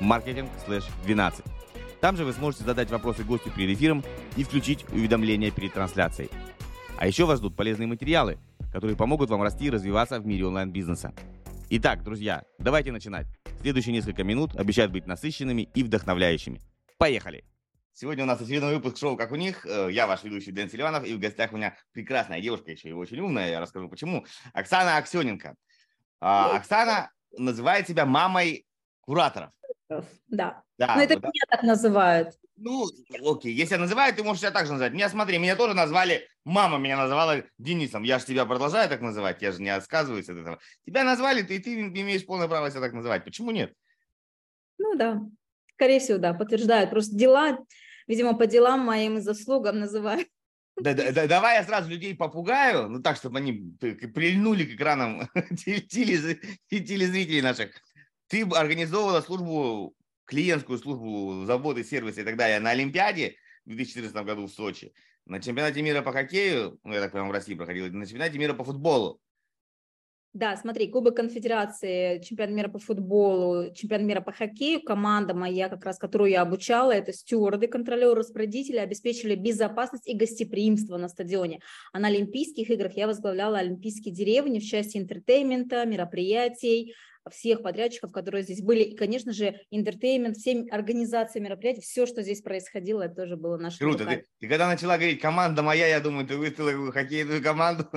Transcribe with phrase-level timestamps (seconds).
[0.00, 1.44] marketing/12.
[2.00, 4.02] Там же вы сможете задать вопросы гостю перед эфиром
[4.36, 6.30] и включить уведомления перед трансляцией.
[6.98, 8.38] А еще вас ждут полезные материалы,
[8.72, 11.12] которые помогут вам расти и развиваться в мире онлайн-бизнеса.
[11.70, 13.26] Итак, друзья, давайте начинать.
[13.60, 16.60] Следующие несколько минут обещают быть насыщенными и вдохновляющими.
[16.98, 17.44] Поехали!
[17.94, 19.66] Сегодня у нас очередной выпуск шоу «Как у них».
[19.66, 23.20] Я ваш ведущий Дэн Селиванов, и в гостях у меня прекрасная девушка, еще и очень
[23.20, 25.54] умная, я расскажу почему, Оксана Аксененко.
[26.20, 28.66] Оксана называет себя мамой
[29.02, 29.50] кураторов.
[30.28, 30.62] Да.
[30.78, 30.96] да.
[30.96, 31.28] Но это да.
[31.28, 32.34] меня так называют.
[32.56, 32.88] Ну,
[33.24, 34.92] окей, если называют, ты можешь себя так же назвать.
[34.92, 38.02] Меня, смотри, меня тоже назвали, мама меня называла Денисом.
[38.04, 40.58] Я же тебя продолжаю так называть, я же не отказываюсь от этого.
[40.86, 43.24] Тебя назвали, ты, ты имеешь полное право себя так называть.
[43.24, 43.74] Почему нет?
[44.78, 45.20] Ну да,
[45.74, 46.90] скорее всего, да, подтверждают.
[46.90, 47.58] Просто дела,
[48.06, 50.28] видимо, по делам моим заслугам называют.
[50.76, 53.76] Да, да, да, давай я сразу людей попугаю, ну так, чтобы они
[54.14, 57.72] прильнули к экранам телезрителей наших.
[58.32, 59.94] Ты организовывала службу,
[60.24, 64.94] клиентскую службу, заводы, сервисы и так далее на Олимпиаде в 2014 году в Сочи,
[65.26, 68.54] на чемпионате мира по хоккею, ну, я так понимаю, в России проходил, на чемпионате мира
[68.54, 69.20] по футболу.
[70.32, 75.84] Да, смотри, Кубок Конфедерации, чемпионат мира по футболу, чемпионат мира по хоккею, команда моя, как
[75.84, 81.60] раз которую я обучала, это стюарды, контролеры, распорядители, обеспечили безопасность и гостеприимство на стадионе.
[81.92, 86.94] А на Олимпийских играх я возглавляла Олимпийские деревни в части интертейнмента, мероприятий,
[87.30, 92.42] всех подрядчиков, которые здесь были, и, конечно же, интертейнмент, все организации мероприятий, все, что здесь
[92.42, 93.78] происходило, это тоже было наше.
[93.78, 94.04] Круто.
[94.04, 97.88] Ты, ты когда начала говорить «команда моя», я думаю, ты выставила хоккейную команду.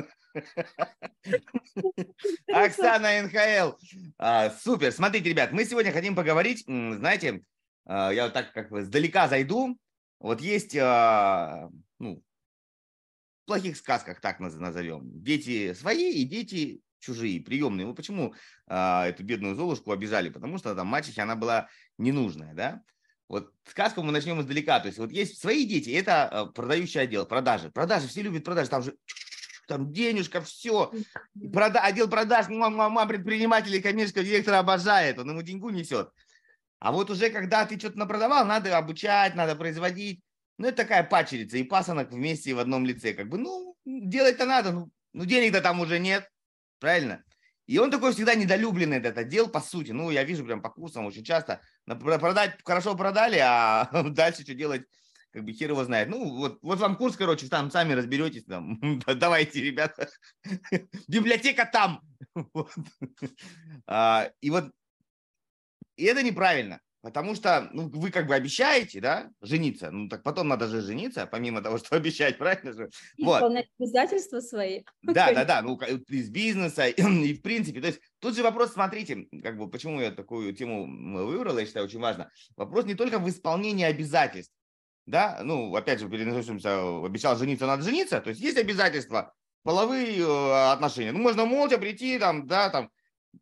[2.47, 3.78] Оксана НХЛ.
[4.18, 4.91] А, супер.
[4.91, 7.42] Смотрите, ребят, мы сегодня хотим поговорить, знаете,
[7.86, 9.78] а, я вот так как сдалека зайду.
[10.19, 11.69] Вот есть, а,
[12.00, 12.22] ну,
[13.44, 17.86] в плохих сказках, так назовем, дети свои и дети чужие, приемные.
[17.86, 18.34] Ну почему
[18.68, 20.30] а, эту бедную Золушку обижали?
[20.30, 22.82] Потому что там мачехи, она была ненужная, да?
[23.28, 24.80] Вот сказку мы начнем издалека.
[24.80, 27.70] То есть вот есть свои дети, это а, продающий отдел, продажи.
[27.70, 28.96] Продажи, все любят продажи, там же
[29.68, 30.92] там денежка, все.
[31.54, 36.10] Прода, отдел продаж, мама предпринимателей, коммерческого директора обожает, он ему деньгу несет.
[36.80, 40.22] А вот уже когда ты что-то напродавал, надо обучать, надо производить.
[40.58, 43.14] Ну, это такая пачерица и пасынок вместе в одном лице.
[43.14, 46.30] Как бы, ну, делать-то надо, ну, ну денег-то там уже нет
[46.80, 47.24] правильно?
[47.68, 49.91] И он такой всегда недолюбленный этот отдел, по сути.
[49.91, 51.62] Ну, я вижу прям по курсам очень часто.
[51.86, 54.84] Продать, хорошо продали, а дальше что делать,
[55.31, 56.09] как бы хер его знает.
[56.09, 58.46] Ну, вот, вот вам курс, короче, там сами разберетесь.
[58.46, 58.80] Там.
[59.16, 60.09] Давайте, ребята.
[61.08, 62.02] Библиотека там.
[62.36, 62.72] Вот.
[63.88, 64.72] А, и вот
[65.96, 66.81] и это неправильно.
[67.06, 69.92] Потому что ну, вы как бы обещаете, да, жениться.
[69.92, 72.90] Ну, так потом надо же жениться, помимо того, что обещать, правильно же?
[73.22, 73.36] Вот.
[73.36, 74.82] Исполнять обязательства свои.
[75.04, 77.80] Да, да, да, ну, из бизнеса и в принципе.
[77.80, 80.88] То есть тут же вопрос, смотрите, как бы, почему я такую тему
[81.28, 82.32] выбрал, я считаю, очень важно.
[82.58, 84.52] Вопрос не только в исполнении обязательств,
[85.06, 90.72] да, ну, опять же, переносимся, обещал жениться, надо жениться, то есть есть обязательства, половые э,
[90.72, 91.12] отношения.
[91.12, 92.90] Ну, можно молча прийти, там, да, там,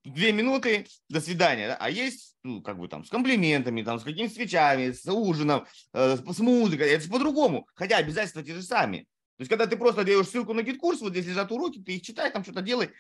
[0.04, 1.70] две минуты, до свидания.
[1.70, 1.78] Да?
[1.80, 6.18] А есть, ну, как бы там, с комплиментами, там, с какими-то свечами, с ужином, э,
[6.18, 6.90] с, с музыкой.
[6.90, 7.68] Это по-другому.
[7.74, 9.00] Хотя обязательства те же сами.
[9.38, 12.02] То есть, когда ты просто даешь ссылку на GetCourse, вот здесь лежат уроки, ты их
[12.02, 12.92] читай, там что-то делай.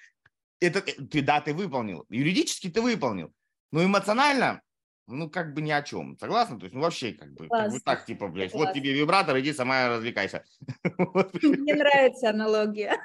[0.59, 2.05] Это э, ты, да, ты выполнил.
[2.09, 3.31] Юридически ты выполнил.
[3.71, 4.61] Но эмоционально
[5.07, 6.17] ну, как бы ни о чем.
[6.17, 6.57] Согласна?
[6.57, 8.67] То есть, ну, вообще, как бы, как бы так, типа, блядь, Класс.
[8.67, 10.45] вот тебе вибратор, иди сама развлекайся.
[11.41, 12.97] Мне нравится аналогия.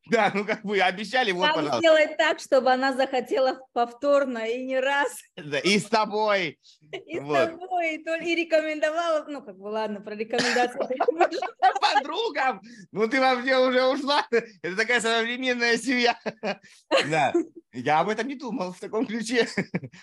[0.10, 1.78] Да, ну как бы обещали, вот, пожалуйста.
[1.78, 5.08] сделать так, чтобы она захотела повторно и не раз.
[5.36, 6.58] Да, и с тобой.
[7.06, 7.36] И вот.
[7.36, 10.78] с тобой, и, то, и рекомендовала, ну как бы ладно, про рекомендации.
[11.80, 12.62] Подругам?
[12.92, 16.18] Ну ты вообще уже ушла, это такая современная семья.
[17.10, 17.34] Да,
[17.72, 19.46] я об этом не думал в таком ключе.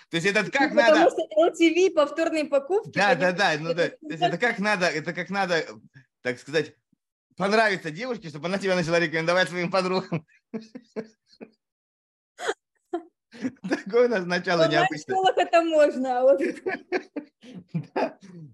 [0.10, 1.10] То есть это как ну, надо...
[1.10, 2.92] Потому что LTV, повторные покупки.
[2.95, 3.89] Да, да, да, ну да.
[4.07, 5.65] Это как надо, это как надо,
[6.21, 6.75] так сказать,
[7.38, 10.26] понравится девушке, чтобы она тебя начала рекомендовать своим подругам.
[13.70, 15.16] Такое у нас начало необычное.
[15.16, 16.38] В это можно, а.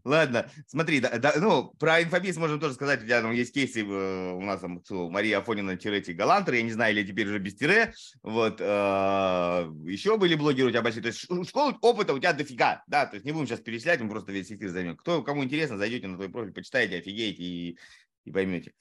[0.04, 1.02] Ладно, смотри,
[1.38, 4.82] ну, про инфобиз можно тоже сказать, у тебя там есть кейсы, э, у нас там
[4.90, 7.94] Мария Афонина тире Галантер, я не знаю, или теперь уже без тире,
[8.24, 12.84] вот, э, еще были блогеры у тебя большие, то есть школы опыта у тебя дофига,
[12.88, 14.98] да, то есть не будем сейчас перечислять, мы просто весь эфир займем.
[14.98, 17.78] Кто, кому интересно, зайдете на твой профиль, почитайте, офигеете и,
[18.26, 18.74] и поймете.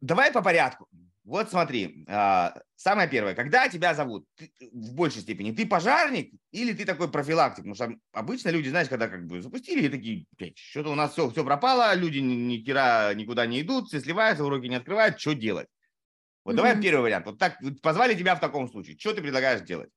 [0.00, 0.88] Давай по порядку.
[1.24, 6.74] Вот смотри, а, самое первое, когда тебя зовут, ты, в большей степени, ты пожарник или
[6.74, 7.64] ты такой профилактик?
[7.64, 11.30] Потому что обычно люди, знаешь, когда как бы запустили, и такие, что-то у нас все,
[11.30, 15.34] все пропало, люди ни, ни хера никуда не идут, все сливаются, уроки не открывают, что
[15.34, 15.68] делать?
[16.44, 16.56] Вот mm-hmm.
[16.56, 17.24] давай первый вариант.
[17.24, 18.98] Вот так позвали тебя в таком случае.
[18.98, 19.88] Что ты предлагаешь делать?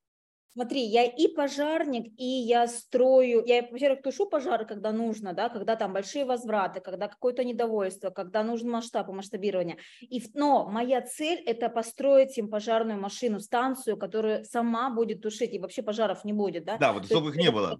[0.53, 5.75] Смотри, я и пожарник, и я строю, я, во-первых, тушу пожары, когда нужно, да, когда
[5.75, 9.77] там большие возвраты, когда какое-то недовольство, когда нужен масштаб и масштабирование.
[10.01, 15.59] И, но моя цель– это построить им пожарную машину, станцию, которая сама будет тушить, и
[15.59, 16.77] вообще пожаров не будет, да.
[16.77, 17.79] Да, вот чтобы их не было.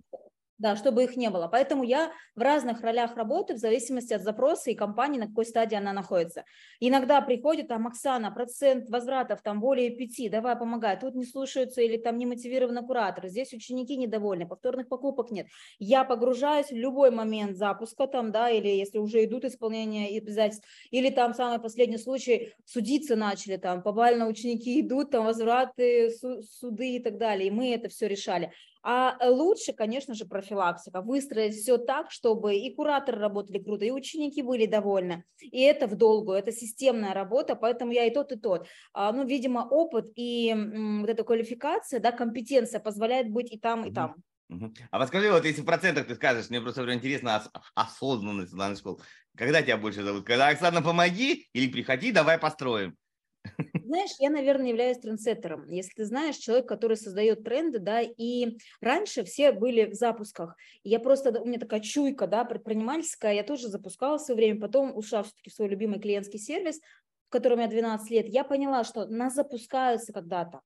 [0.57, 1.47] Да, чтобы их не было.
[1.47, 5.75] Поэтому я в разных ролях работаю в зависимости от запроса и компании, на какой стадии
[5.75, 6.45] она находится.
[6.79, 10.99] Иногда приходит там, Оксана, процент возвратов там более пяти, давай помогай.
[10.99, 15.45] Тут не слушаются или там не мотивированы кураторы, здесь ученики недовольны, повторных покупок нет.
[15.77, 21.11] Я погружаюсь в любой момент запуска там, да, или если уже идут исполнения обязательств, или
[21.11, 27.19] там самый последний случай, судиться начали там, побально ученики идут, там возвраты, суды и так
[27.19, 28.51] далее, и мы это все решали.
[28.89, 31.01] А э, лучше, конечно же, профилактика.
[31.01, 35.25] Выстроить все так, чтобы и кураторы работали круто, и ученики были довольны.
[35.41, 38.65] И это в долгую, это системная работа, поэтому я и тот, и тот.
[38.93, 40.55] А, ну, видимо, опыт и
[41.01, 44.15] вот эта квалификация, да, компетенция позволяет быть и там, и там.
[44.91, 48.77] А вот скажи, вот если в процентах ты скажешь, мне просто интересно ос- осознанность данной
[48.77, 49.01] школы.
[49.35, 50.25] Когда тебя больше зовут?
[50.25, 52.95] Когда Оксана, помоги или приходи, давай построим.
[53.83, 55.69] Знаешь, я, наверное, являюсь трендсеттером.
[55.69, 60.57] Если ты знаешь, человек, который создает тренды, да, и раньше все были в запусках.
[60.83, 64.95] я просто, у меня такая чуйка, да, предпринимательская, я тоже запускала в свое время, потом
[64.95, 66.81] ушла все-таки в свой любимый клиентский сервис,
[67.27, 70.61] в котором я 12 лет, я поняла, что нас запускаются когда-то.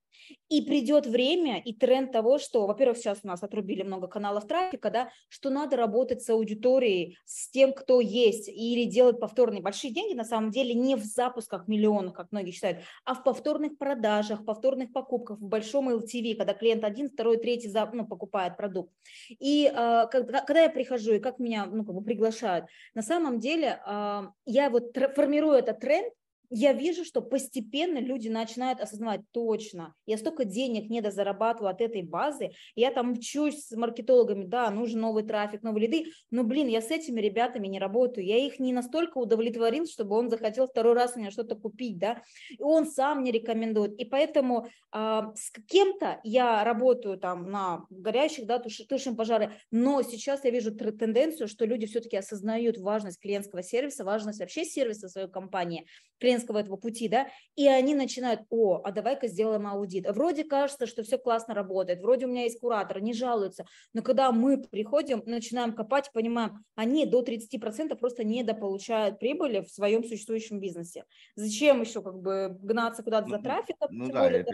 [0.49, 4.91] И придет время и тренд того, что, во-первых, сейчас у нас отрубили много каналов трафика,
[4.91, 10.13] да, что надо работать с аудиторией, с тем, кто есть, или делать повторные большие деньги,
[10.13, 14.93] на самом деле, не в запусках миллионов, как многие считают, а в повторных продажах, повторных
[14.93, 18.93] покупках, в большом LTV, когда клиент один, второй, третий ну, покупает продукт.
[19.29, 23.39] И э, когда, когда я прихожу, и как меня ну, как бы приглашают, на самом
[23.39, 26.13] деле э, я вот формирую этот тренд,
[26.51, 32.03] я вижу, что постепенно люди начинают осознавать точно, я столько денег не зарабатываю от этой
[32.03, 36.81] базы, я там учусь с маркетологами, да, нужен новый трафик, новые лиды, но, блин, я
[36.81, 41.13] с этими ребятами не работаю, я их не настолько удовлетворил, чтобы он захотел второй раз
[41.15, 46.19] у меня что-то купить, да, и он сам не рекомендует, и поэтому а, с кем-то
[46.23, 51.63] я работаю там на горящих, да, туш, тушим пожары, но сейчас я вижу тенденцию, что
[51.65, 55.85] люди все-таки осознают важность клиентского сервиса, важность вообще сервиса своей компании,
[56.19, 60.05] клиент клиентского этого пути, да, и они начинают, о, а давай-ка сделаем аудит.
[60.09, 64.31] Вроде кажется, что все классно работает, вроде у меня есть куратор, не жалуются, но когда
[64.31, 71.05] мы приходим, начинаем копать, понимаем, они до 30% просто недополучают прибыли в своем существующем бизнесе.
[71.35, 73.89] Зачем еще как бы гнаться куда-то за трафиком?
[73.91, 74.51] Ну, ну да, это...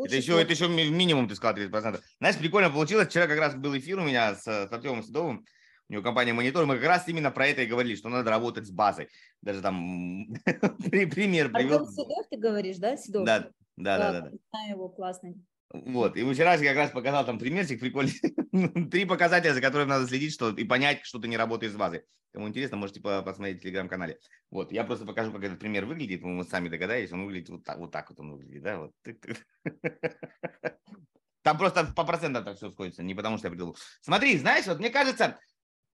[0.00, 2.00] Это еще, это еще минимум, ты сказал, 30%.
[2.20, 3.08] Знаешь, прикольно получилось.
[3.08, 5.44] Вчера как раз был эфир у меня с, с Артемом Седовым
[5.88, 8.66] у него компания Монитор, мы как раз именно про это и говорили, что надо работать
[8.66, 9.08] с базой.
[9.40, 10.26] Даже там
[10.90, 11.86] пример привел.
[11.86, 13.24] Седов ты говоришь, да, Седов?
[13.24, 14.20] Да, да, да.
[14.20, 15.36] да, Знаю его, классный.
[15.70, 18.12] Вот, и вчера как раз показал там примерчик прикольный.
[18.90, 22.04] Три показателя, за которыми надо следить, что и понять, что ты не работаешь с базой.
[22.32, 24.18] Кому интересно, можете посмотреть в телеграм-канале.
[24.50, 26.22] Вот, я просто покажу, как этот пример выглядит.
[26.22, 28.92] Вы сами догадаетесь, он выглядит вот так, вот так вот он выглядит, да, вот.
[31.42, 33.76] Там просто по процентам так все сходится, не потому что я придумал.
[34.02, 35.38] Смотри, знаешь, вот мне кажется,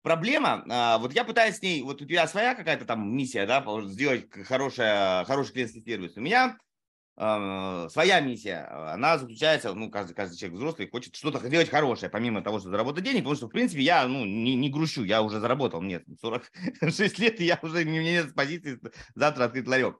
[0.03, 3.63] Проблема, а, вот я пытаюсь с ней, вот у тебя своя какая-то там миссия, да,
[3.85, 6.17] сделать хорошая, хороший клиентский сервис.
[6.17, 6.57] У меня
[7.15, 12.41] э, своя миссия, она заключается, ну, каждый, каждый человек взрослый хочет что-то сделать хорошее, помимо
[12.41, 15.39] того, что заработать денег, потому что, в принципе, я, ну, не, не грущу, я уже
[15.39, 18.81] заработал, нет, 46 лет, и я уже, не нет позиции
[19.15, 19.97] завтра открыть ларек.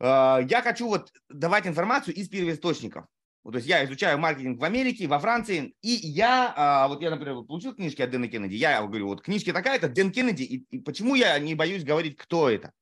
[0.00, 3.06] Э, я хочу вот давать информацию из первоисточников.
[3.42, 7.10] Вот, то есть я изучаю маркетинг в Америке, во Франции, и я, а, вот я,
[7.10, 10.78] например, получил книжки от Дэна Кеннеди, я говорю, вот книжки такая-то, Дэн Кеннеди, и, и
[10.78, 12.72] почему я не боюсь говорить, кто это?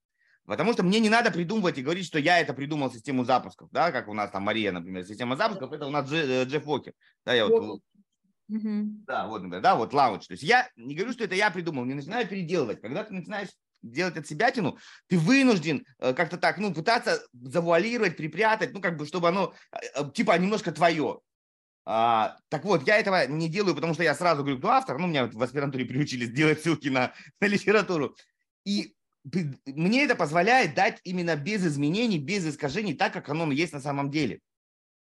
[0.46, 3.92] Потому что мне не надо придумывать и говорить, что я это придумал систему запусков, да,
[3.92, 7.34] как у нас там Мария, например, система запусков, это у нас э, Джефф Уокер, да,
[7.34, 7.80] я вот,
[8.50, 8.82] mm-hmm.
[9.06, 11.84] да, вот, например, да, вот лаунч, то есть я не говорю, что это я придумал,
[11.84, 13.50] не начинаю переделывать, когда ты начинаешь
[13.82, 18.97] делать от себя тяну, ты вынужден э, как-то так, ну, пытаться завуалировать, припрятать, ну, как
[18.97, 21.20] бы, чтобы оно, э, типа, немножко твое.
[21.90, 24.99] А, так вот, я этого не делаю, потому что я сразу говорю, кто автор.
[24.99, 28.14] Ну, меня в аспирантуре приучили сделать ссылки на, на литературу.
[28.64, 28.94] И
[29.66, 34.11] мне это позволяет дать именно без изменений, без искажений, так, как оно есть на самом
[34.11, 34.40] деле.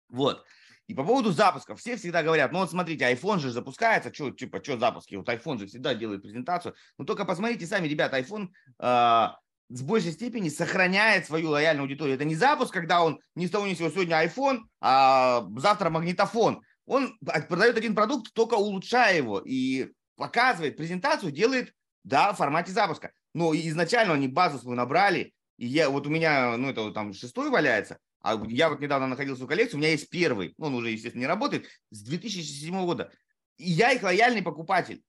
[0.09, 0.43] Вот.
[0.87, 4.61] И по поводу запусков, все всегда говорят, ну вот смотрите, iPhone же запускается, что, типа,
[4.63, 9.27] что запуски, вот iPhone же всегда делает презентацию, ну только посмотрите сами, ребята, iPhone э,
[9.69, 12.15] с большей степени сохраняет свою лояльную аудиторию.
[12.15, 15.89] Это не запуск, когда он ни с того ни с сего сегодня iPhone, а завтра
[15.89, 16.61] магнитофон.
[16.85, 21.73] Он продает один продукт, только улучшая его и показывает презентацию, делает,
[22.03, 23.11] да, в формате запуска.
[23.33, 27.49] Но изначально они базу свою набрали, и я, вот у меня, ну, это там шестой
[27.49, 30.91] валяется, а я вот недавно находил свою коллекцию, у меня есть первый, ну, он уже,
[30.91, 33.11] естественно, не работает, с 2007 года.
[33.57, 35.03] И я их лояльный покупатель.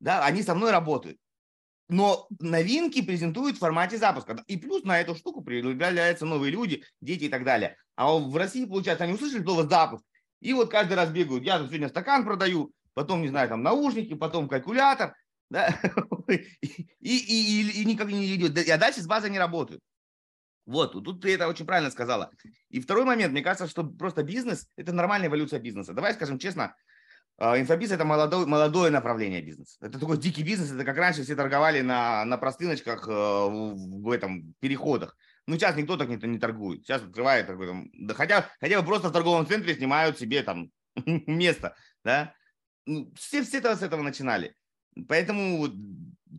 [0.00, 1.18] Да, они со мной работают.
[1.88, 4.42] Но новинки презентуют в формате запуска.
[4.46, 7.76] И плюс на эту штуку появляются новые люди, дети и так далее.
[7.94, 10.04] А в России, получается, они услышали слово запуск.
[10.40, 11.44] И вот каждый раз бегают.
[11.44, 15.14] Я сегодня стакан продаю, потом, не знаю, там наушники, потом калькулятор.
[15.50, 15.78] Да?
[17.00, 18.56] И, и, и, и никак не идет.
[18.66, 19.82] А дальше с базой не работают.
[20.66, 22.30] Вот, тут ты это очень правильно сказала.
[22.70, 25.92] И второй момент, мне кажется, что просто бизнес– это нормальная эволюция бизнеса.
[25.92, 26.74] Давай скажем честно,
[27.36, 29.76] а, инфобиз– это молодое, молодое направление бизнеса.
[29.80, 34.54] Это такой дикий бизнес, это как раньше все торговали на, на простыночках э, в, этом
[34.60, 35.16] переходах.
[35.46, 36.84] Ну, сейчас никто так не, не торгует.
[36.84, 40.70] Сейчас открывает такой там, да хотя, хотя бы просто в торговом центре снимают себе там
[41.26, 42.34] место, да.
[42.86, 44.54] Ну, все, все это, с этого начинали.
[45.08, 45.68] Поэтому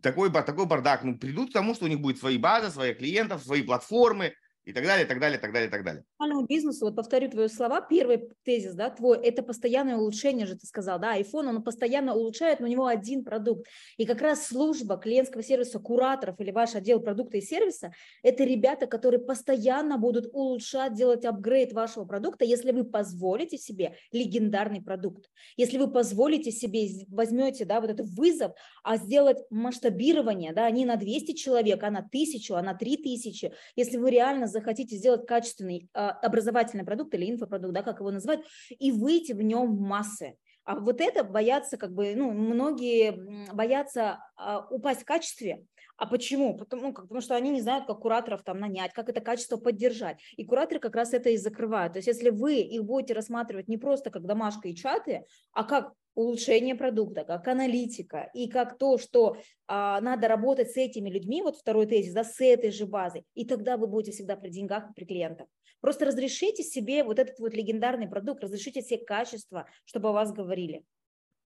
[0.02, 3.42] такой, такой бардак, ну, придут к тому, что у них будет свои базы, своих клиентов,
[3.42, 4.34] свои платформы,
[4.66, 6.04] и так далее, и так далее, и так далее, и так далее.
[6.18, 10.66] Нормальному бизнесу, вот повторю твои слова, первый тезис, да, твой, это постоянное улучшение же, ты
[10.66, 13.66] сказал, да, iPhone, он постоянно улучшает, но у него один продукт.
[13.96, 17.92] И как раз служба клиентского сервиса, кураторов или ваш отдел продукта и сервиса,
[18.24, 24.82] это ребята, которые постоянно будут улучшать, делать апгрейд вашего продукта, если вы позволите себе легендарный
[24.82, 25.30] продукт.
[25.56, 28.50] Если вы позволите себе, возьмете, да, вот этот вызов,
[28.82, 33.96] а сделать масштабирование, да, не на 200 человек, а на 1000, а на 3000, если
[33.96, 38.92] вы реально захотите сделать качественный а, образовательный продукт или инфопродукт, да, как его называть, и
[38.92, 40.36] выйти в нем в массы.
[40.64, 45.64] А вот это боятся, как бы, ну, многие боятся а, упасть в качестве.
[45.96, 46.56] А почему?
[46.56, 50.18] Потому, ну, потому что они не знают, как кураторов там нанять, как это качество поддержать.
[50.36, 51.94] И кураторы как раз это и закрывают.
[51.94, 55.92] То есть если вы их будете рассматривать не просто как домашка и чаты, а как
[56.16, 59.36] улучшение продукта, как аналитика и как то, что
[59.68, 63.44] а, надо работать с этими людьми, вот второй тезис, да, с этой же базой, и
[63.44, 65.46] тогда вы будете всегда при деньгах и при клиентах.
[65.80, 70.82] Просто разрешите себе вот этот вот легендарный продукт, разрешите все качества, чтобы о вас говорили.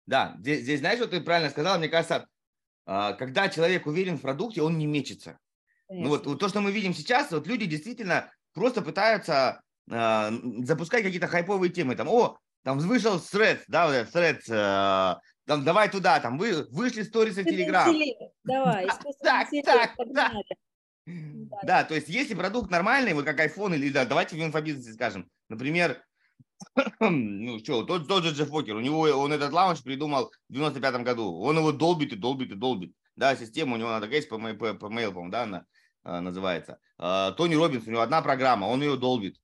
[0.05, 2.27] Да, здесь, здесь знаешь, что ты правильно сказала, мне кажется,
[2.85, 5.39] а, когда человек уверен в продукте, он не мечется.
[5.89, 10.31] Ну вот, вот то, что мы видим сейчас, вот люди действительно просто пытаются э,
[10.65, 11.95] запускать какие-то хайповые темы.
[11.95, 16.67] Там, о, там вышел Threads, да, вот этот Threads, э, там, давай туда, там, вы,
[16.73, 17.95] вышли сторисы в Телеграм.
[18.43, 18.89] Давай,
[19.23, 20.33] так, так, так.
[21.63, 25.31] Да, то есть если продукт нормальный, вот как iPhone или да, давайте в инфобизнесе скажем,
[25.49, 26.03] например,
[26.99, 31.03] ну что, тот, тот же Джефф Уокер, у него он этот launch придумал в 95
[31.05, 34.39] году, он его долбит и долбит и долбит, да, система у него надо есть по,
[34.39, 35.67] по, по mail, по да, она
[36.03, 36.81] а, называется.
[36.99, 39.37] А, Тони Робинс, у него одна программа, он ее долбит,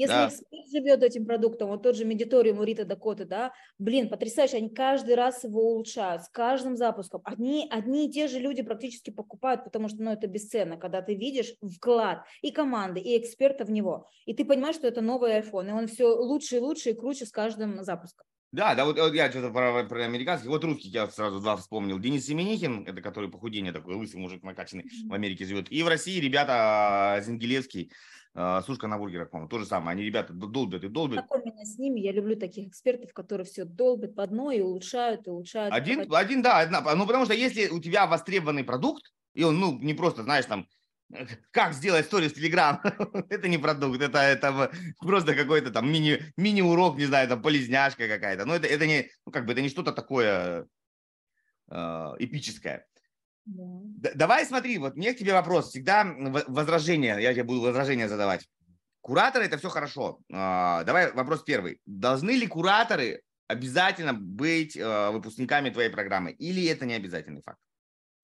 [0.00, 0.28] если да.
[0.28, 4.70] эксперт живет этим продуктом, вот тот же Meditorium у Рита Дакоты, да, блин, потрясающе, они
[4.70, 7.20] каждый раз его улучшают, с каждым запуском.
[7.24, 11.14] Одни, одни и те же люди практически покупают, потому что, ну, это бесценно, когда ты
[11.14, 15.68] видишь вклад и команды, и эксперта в него, и ты понимаешь, что это новый iPhone,
[15.68, 18.26] и он все лучше и лучше и круче с каждым запуском.
[18.52, 22.00] Да, да, вот, вот я что-то про, про американский, вот русский я сразу два вспомнил.
[22.00, 25.70] Денис Семенихин, это который похудение такой, лысый мужик накачанный, в Америке живет.
[25.70, 27.92] И в России ребята а, Зингелевский,
[28.34, 29.92] сушка на бургерах, по-моему, то же самое.
[29.94, 31.22] Они, ребята, долбят и долбят.
[31.22, 35.26] Какой меня с ними, я люблю таких экспертов, которые все долбят по одной и улучшают,
[35.26, 35.74] и улучшают.
[35.74, 39.02] Один, и один да, одна, ну потому что если у тебя востребованный продукт,
[39.34, 40.66] и он, ну, не просто, знаешь, там,
[41.50, 42.80] как сделать сторис в Телеграм,
[43.30, 44.70] это не продукт, это, это
[45.00, 49.32] просто какой-то там мини, мини-урок, не знаю, там полезняшка какая-то, но это, это не, ну,
[49.32, 50.66] как бы, это не что-то такое
[51.70, 52.86] э, эпическое.
[53.50, 54.10] Да.
[54.14, 55.70] Давай смотри, вот мне к тебе вопрос.
[55.70, 56.04] Всегда
[56.46, 58.48] возражение, я тебе буду возражение задавать.
[59.00, 60.20] Кураторы это все хорошо.
[60.32, 61.80] А, давай вопрос первый.
[61.86, 67.58] Должны ли кураторы обязательно быть э, выпускниками твоей программы или это не обязательный факт?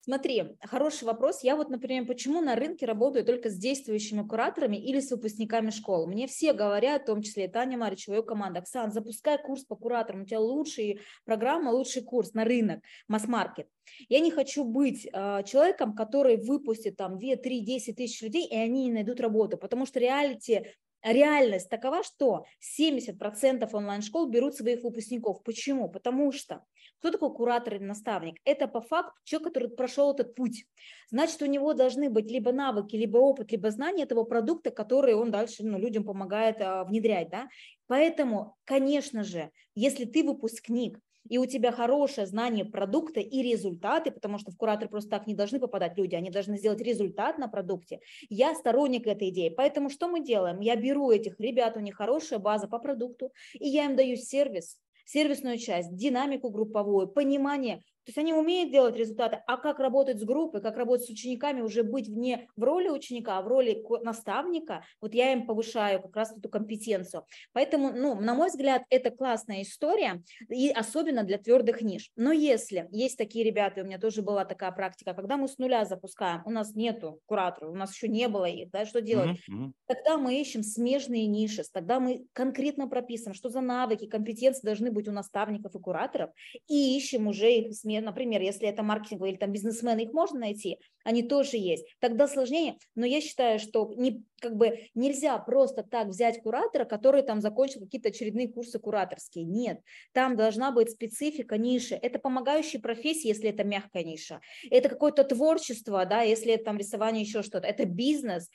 [0.08, 1.42] Смотри, хороший вопрос.
[1.42, 6.06] Я вот, например, почему на рынке работаю только с действующими кураторами или с выпускниками школ?
[6.06, 9.74] Мне все говорят, в том числе и Таня Марич, ее команда, Оксан, запускай курс по
[9.74, 13.66] кураторам, у тебя лучшая программа, лучший курс на рынок, масс-маркет.
[14.08, 18.54] Я не хочу быть э, человеком, который выпустит там 2, 3, 10 тысяч людей, и
[18.54, 20.66] они не найдут работу, потому что реалити
[21.02, 22.46] реальность такова, что
[22.78, 25.42] 70% онлайн-школ берут своих выпускников.
[25.42, 25.88] Почему?
[25.88, 26.64] Потому что
[26.98, 28.38] кто такой куратор или наставник?
[28.44, 30.66] Это по факту человек, который прошел этот путь.
[31.10, 35.30] Значит, у него должны быть либо навыки, либо опыт, либо знания этого продукта, который он
[35.30, 37.30] дальше ну, людям помогает а, внедрять.
[37.30, 37.48] Да?
[37.86, 40.98] Поэтому, конечно же, если ты выпускник,
[41.28, 45.34] и у тебя хорошее знание продукта и результаты, потому что в кураторы просто так не
[45.34, 48.00] должны попадать люди, они должны сделать результат на продукте.
[48.28, 49.48] Я сторонник этой идеи.
[49.48, 50.60] Поэтому что мы делаем?
[50.60, 54.78] Я беру этих ребят, у них хорошая база по продукту, и я им даю сервис,
[55.06, 60.24] сервисную часть, динамику групповую, понимание, то есть они умеют делать результаты, а как работать с
[60.24, 64.84] группой, как работать с учениками, уже быть вне в роли ученика, а в роли наставника,
[65.00, 67.24] вот я им повышаю как раз эту компетенцию.
[67.52, 72.12] Поэтому, ну, на мой взгляд, это классная история, и особенно для твердых ниш.
[72.14, 75.84] Но если есть такие ребята, у меня тоже была такая практика, когда мы с нуля
[75.84, 79.40] запускаем, у нас нету кураторов, у нас еще не было их, да, что делать?
[79.50, 79.72] Mm-hmm.
[79.88, 85.08] Тогда мы ищем смежные ниши, тогда мы конкретно прописываем, что за навыки, компетенции должны быть
[85.08, 86.30] у наставников и кураторов,
[86.68, 90.78] и ищем уже их смежные например, если это маркетинговые или там бизнесмены, их можно найти,
[91.06, 91.86] они тоже есть.
[92.00, 97.22] Тогда сложнее, но я считаю, что не, как бы нельзя просто так взять куратора, который
[97.22, 99.44] там закончил какие-то очередные курсы кураторские.
[99.44, 99.80] Нет,
[100.12, 101.94] там должна быть специфика ниши.
[101.94, 104.40] Это помогающие профессии, если это мягкая ниша.
[104.68, 107.68] Это какое-то творчество, да, если это там рисование, еще что-то.
[107.68, 108.48] Это бизнес,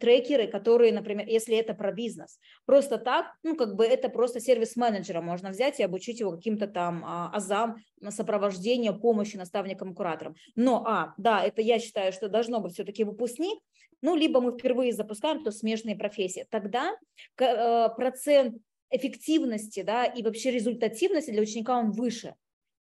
[0.00, 2.38] трекеры, которые, например, если это про бизнес.
[2.64, 7.04] Просто так, ну, как бы это просто сервис-менеджера можно взять и обучить его каким-то там
[7.04, 7.76] а, азам,
[8.08, 10.34] сопровождения, помощи наставникам, кураторам.
[10.54, 13.58] Но, а, да, это я считаю, что должно быть все-таки выпускник,
[14.02, 16.46] ну, либо мы впервые запускаем, то смежные профессии.
[16.50, 16.96] Тогда
[17.38, 18.58] э, процент
[18.90, 22.34] эффективности, да, и вообще результативности для ученика он выше.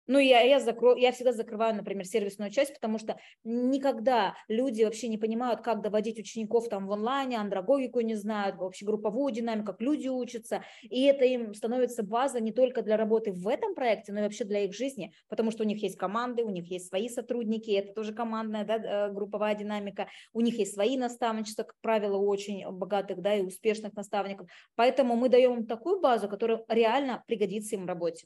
[0.10, 5.08] Ну, я, я, закрою, я всегда закрываю, например, сервисную часть, потому что никогда люди вообще
[5.08, 9.82] не понимают, как доводить учеников там в онлайне, андрогогику не знают, вообще групповую динамику, как
[9.82, 10.64] люди учатся.
[10.82, 14.46] И это им становится база не только для работы в этом проекте, но и вообще
[14.46, 17.94] для их жизни, потому что у них есть команды, у них есть свои сотрудники, это
[17.94, 23.22] тоже командная да, э, групповая динамика, у них есть свои наставничества, как правило, очень богатых
[23.22, 24.50] да, и успешных наставников.
[24.74, 28.26] Поэтому мы даем им такую базу, которая реально пригодится им в работе.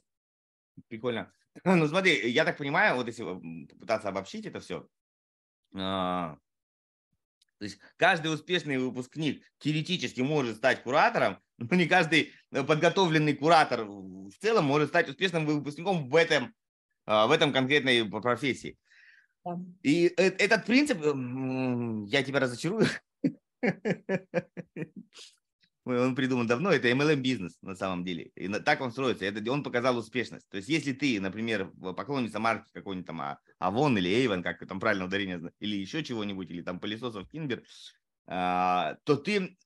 [0.88, 1.30] Прикольно.
[1.64, 4.88] Ну, смотри, я так понимаю, вот если попытаться обобщить это все,
[5.74, 6.36] а,
[7.58, 13.84] то есть каждый успешный выпускник теоретически может стать куратором, но не каждый э, подготовленный куратор
[13.84, 16.54] в целом может стать успешным выпускником в этом,
[17.06, 18.76] а, в этом конкретной профессии.
[19.44, 19.58] Да.
[19.82, 22.86] И э, этот принцип, я тебя разочарую,
[25.84, 28.30] он придуман давно, это MLM бизнес на самом деле.
[28.36, 30.48] И так он строится, это, он показал успешность.
[30.48, 33.20] То есть если ты, например, поклонница марки какой-нибудь там
[33.60, 37.62] Avon или Avon, как там правильно ударение, или еще чего-нибудь, или там пылесосов Кинбер,
[38.26, 39.56] а, то ты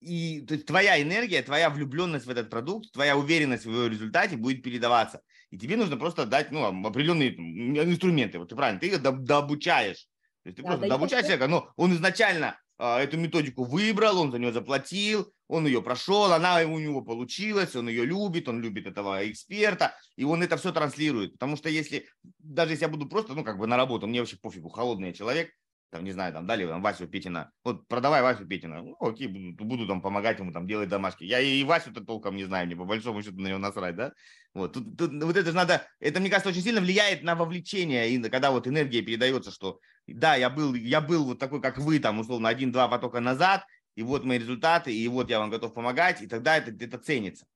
[0.00, 4.36] и то есть твоя энергия, твоя влюбленность в этот продукт, твоя уверенность в его результате
[4.36, 5.20] будет передаваться.
[5.50, 8.38] И тебе нужно просто дать ну, определенные инструменты.
[8.38, 10.06] Вот ты правильно, ты их дообучаешь.
[10.42, 14.20] То есть ты да, просто да, дообучаешь человека, но он изначально а, эту методику выбрал,
[14.20, 18.60] он за нее заплатил, он ее прошел, она у него получилась, он ее любит, он
[18.60, 21.32] любит этого эксперта, и он это все транслирует.
[21.32, 22.06] Потому что если,
[22.38, 25.50] даже если я буду просто, ну, как бы на работу, мне вообще пофигу, холодный человек,
[25.90, 29.64] там, не знаю, там, дали там, Васю Петина, вот продавай Васю Петина, ну, окей, буду,
[29.64, 31.24] буду там помогать ему там делать домашки.
[31.24, 34.12] Я и Васю-то толком не знаю, мне по большому счету на него насрать, да?
[34.54, 38.08] Вот, тут, тут, вот это же надо, это, мне кажется, очень сильно влияет на вовлечение,
[38.10, 41.98] и когда вот энергия передается, что да, я был, я был вот такой, как вы,
[41.98, 43.64] там, условно, один-два потока назад,
[43.96, 47.46] и вот мои результаты, и вот я вам готов помогать, и тогда это, это ценится.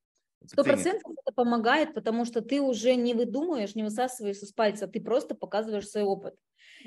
[0.47, 5.01] Сто процентов это помогает, потому что ты уже не выдумываешь, не высасываешь из пальца, ты
[5.01, 6.35] просто показываешь свой опыт.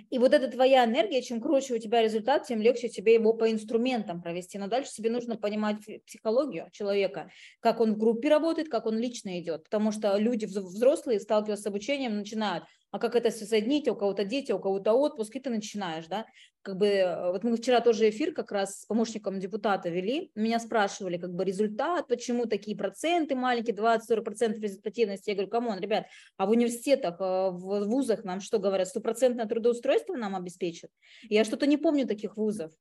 [0.10, 3.52] И вот эта твоя энергия, чем круче у тебя результат, тем легче тебе его по
[3.52, 4.58] инструментам провести.
[4.58, 7.30] Но дальше тебе нужно понимать психологию человека,
[7.60, 9.64] как он в группе работает, как он лично идет.
[9.64, 14.52] Потому что люди взрослые, сталкиваясь с обучением, начинают– а как это соединить, у кого-то дети,
[14.52, 16.26] у кого-то отпуск, и ты начинаешь, да,
[16.62, 20.60] как бы, э, вот мы вчера тоже эфир как раз с помощником депутата вели, меня
[20.60, 26.08] спрашивали, как бы, результат, почему такие проценты маленькие, 20-40% результативности, я говорю, come on, ребят,
[26.38, 30.90] а в университетах, э, в вузах нам что говорят, стопроцентное трудоустройство нам обеспечат?
[31.30, 32.72] Я что-то не помню таких вузов,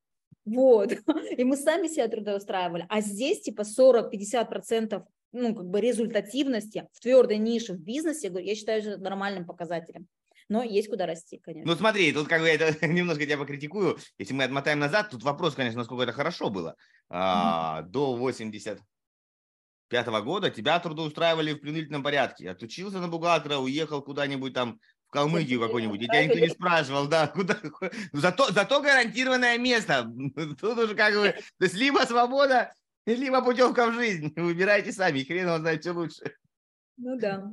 [0.44, 0.92] вот,
[1.36, 5.02] и мы сами себя трудоустраивали, а здесь типа 40-50%
[5.36, 10.08] ну, как бы результативности в твердой нише в бизнесе, я считаю, это нормальным показателем.
[10.48, 11.70] Но есть куда расти, конечно.
[11.70, 13.98] Ну смотри, тут как бы это немножко тебя покритикую.
[14.18, 16.76] Если мы отмотаем назад, тут вопрос, конечно, насколько это хорошо было.
[17.08, 17.88] А, mm-hmm.
[17.88, 22.50] До 85 -го года тебя трудоустраивали в принудительном порядке.
[22.50, 27.26] Отучился на бухгалтера, уехал куда-нибудь там в Калмыкию какой-нибудь, и тебя никто не спрашивал, да,
[27.34, 27.56] куда,
[28.12, 30.08] зато, зато гарантированное место.
[30.60, 32.72] Тут уже как бы, то есть либо свобода,
[33.06, 34.32] Либо путевка в жизнь.
[34.36, 36.36] Выбирайте сами, хрен его знает, что лучше.
[36.96, 37.52] Ну да.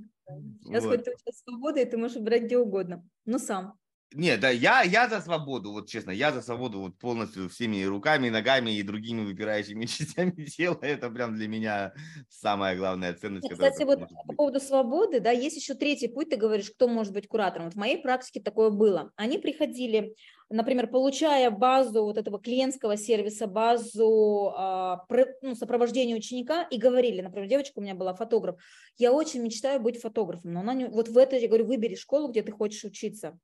[0.64, 0.98] Сейчас вот.
[0.98, 3.08] хоть у тебя свобода, и ты можешь выбирать где угодно.
[3.26, 3.78] Ну сам.
[4.16, 8.30] Нет, да, я, я за свободу, вот честно, я за свободу вот полностью всеми руками,
[8.30, 10.78] ногами и другими выпирающими частями тела.
[10.82, 11.94] Это прям для меня
[12.30, 13.50] самая главная ценность.
[13.50, 17.28] Кстати, вот по поводу свободы, да, есть еще третий путь, ты говоришь, кто может быть
[17.28, 17.66] куратором.
[17.66, 19.12] Вот в моей практике такое было.
[19.16, 20.16] Они приходили,
[20.54, 25.06] например, получая базу вот этого клиентского сервиса, базу а,
[25.42, 28.62] ну, сопровождения ученика и говорили, например, девочка у меня была фотограф,
[28.98, 32.30] я очень мечтаю быть фотографом, но она не, вот в этой, я говорю, выбери школу,
[32.30, 33.38] где ты хочешь учиться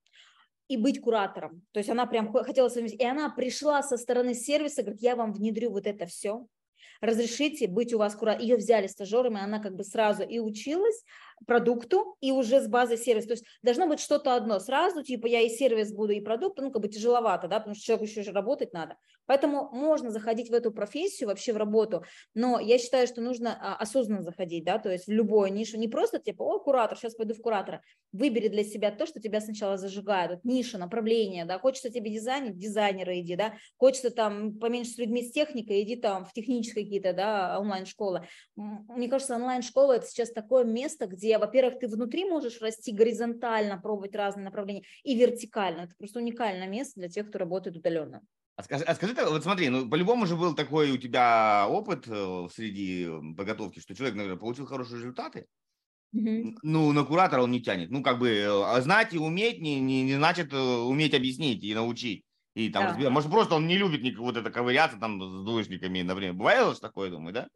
[0.67, 1.63] и быть куратором.
[1.71, 3.01] То есть она прям хотела совместить.
[3.01, 6.45] И она пришла со стороны сервиса, говорит, я вам внедрю вот это все.
[7.01, 8.47] Разрешите быть у вас куратором.
[8.47, 11.03] Ее взяли стажером, и она как бы сразу и училась,
[11.45, 13.25] продукту и уже с базой сервис.
[13.25, 14.59] То есть должно быть что-то одно.
[14.59, 17.83] Сразу, типа, я и сервис буду, и продукт, ну, как бы тяжеловато, да, потому что
[17.83, 18.95] человеку еще работать надо.
[19.29, 23.75] Поэтому можно заходить в эту профессию, вообще в работу, но я считаю, что нужно а,
[23.75, 25.77] осознанно заходить, да, то есть в любую нишу.
[25.77, 27.83] Не просто, типа, о, куратор, сейчас пойду в куратора.
[28.11, 30.31] Выбери для себя то, что тебя сначала зажигает.
[30.31, 35.21] Вот ниша, направление, да, хочется тебе дизайнить, дизайнера иди, да, хочется там поменьше с людьми
[35.21, 38.27] с техникой, иди там в технические какие-то, да, онлайн-школы.
[38.55, 43.77] Мне кажется, онлайн-школа это сейчас такое место, где где, во-первых, ты внутри можешь расти горизонтально,
[43.77, 45.81] пробовать разные направления, и вертикально.
[45.81, 48.21] Это просто уникальное место для тех, кто работает удаленно.
[48.55, 52.47] А скажи, а скажи вот смотри, ну по-любому же был такой у тебя опыт э,
[52.53, 55.45] среди подготовки, что человек, наверное, получил хорошие результаты,
[56.11, 56.55] Mm-hmm.
[56.63, 57.91] Ну, на куратора он не тянет.
[57.91, 61.75] Ну, как бы э, знать и уметь не, не, не значит э, уметь объяснить и
[61.75, 62.23] научить.
[62.55, 63.11] И там, да.
[63.11, 66.33] может, просто он не любит никак вот это ковыряться там с двоечниками, например.
[66.33, 67.47] Бывает такое, думаю, да?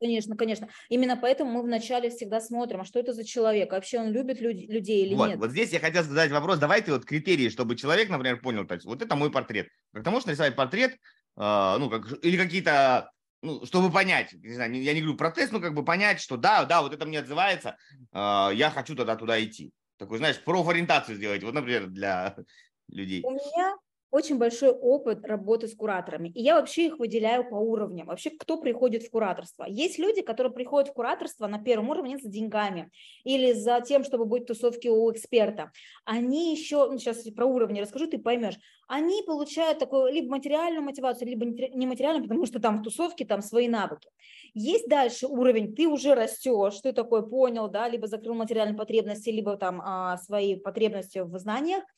[0.00, 0.68] Конечно, конечно.
[0.88, 4.68] Именно поэтому мы вначале всегда смотрим, а что это за человек, вообще он любит люд-
[4.68, 5.38] людей или вот, нет.
[5.38, 8.86] Вот здесь я хотел задать вопрос, давайте вот критерии, чтобы человек, например, понял, то есть
[8.86, 9.68] вот это мой портрет.
[9.92, 13.10] Как ты можешь нарисовать портрет, э, ну, как, или какие-то,
[13.42, 16.64] ну, чтобы понять, не знаю, я не говорю протест, но как бы понять, что да,
[16.64, 17.76] да, вот это мне отзывается,
[18.12, 19.70] э, я хочу тогда туда идти.
[19.98, 22.36] Такой, знаешь, профориентацию сделать, вот, например, для
[22.88, 23.22] людей.
[23.22, 23.76] У меня
[24.10, 26.28] очень большой опыт работы с кураторами.
[26.30, 28.08] И я вообще их выделяю по уровням.
[28.08, 29.64] Вообще, кто приходит в кураторство?
[29.68, 32.90] Есть люди, которые приходят в кураторство на первом уровне за деньгами
[33.24, 35.70] или за тем, чтобы быть в тусовке у эксперта.
[36.04, 38.58] Они еще, ну, сейчас про уровни расскажу, ты поймешь.
[38.88, 43.68] Они получают такую либо материальную мотивацию, либо нематериальную, потому что там в тусовке там свои
[43.68, 44.08] навыки.
[44.52, 49.56] Есть дальше уровень, ты уже растешь, ты такой понял, да, либо закрыл материальные потребности, либо
[49.56, 51.84] там а, свои потребности в знаниях–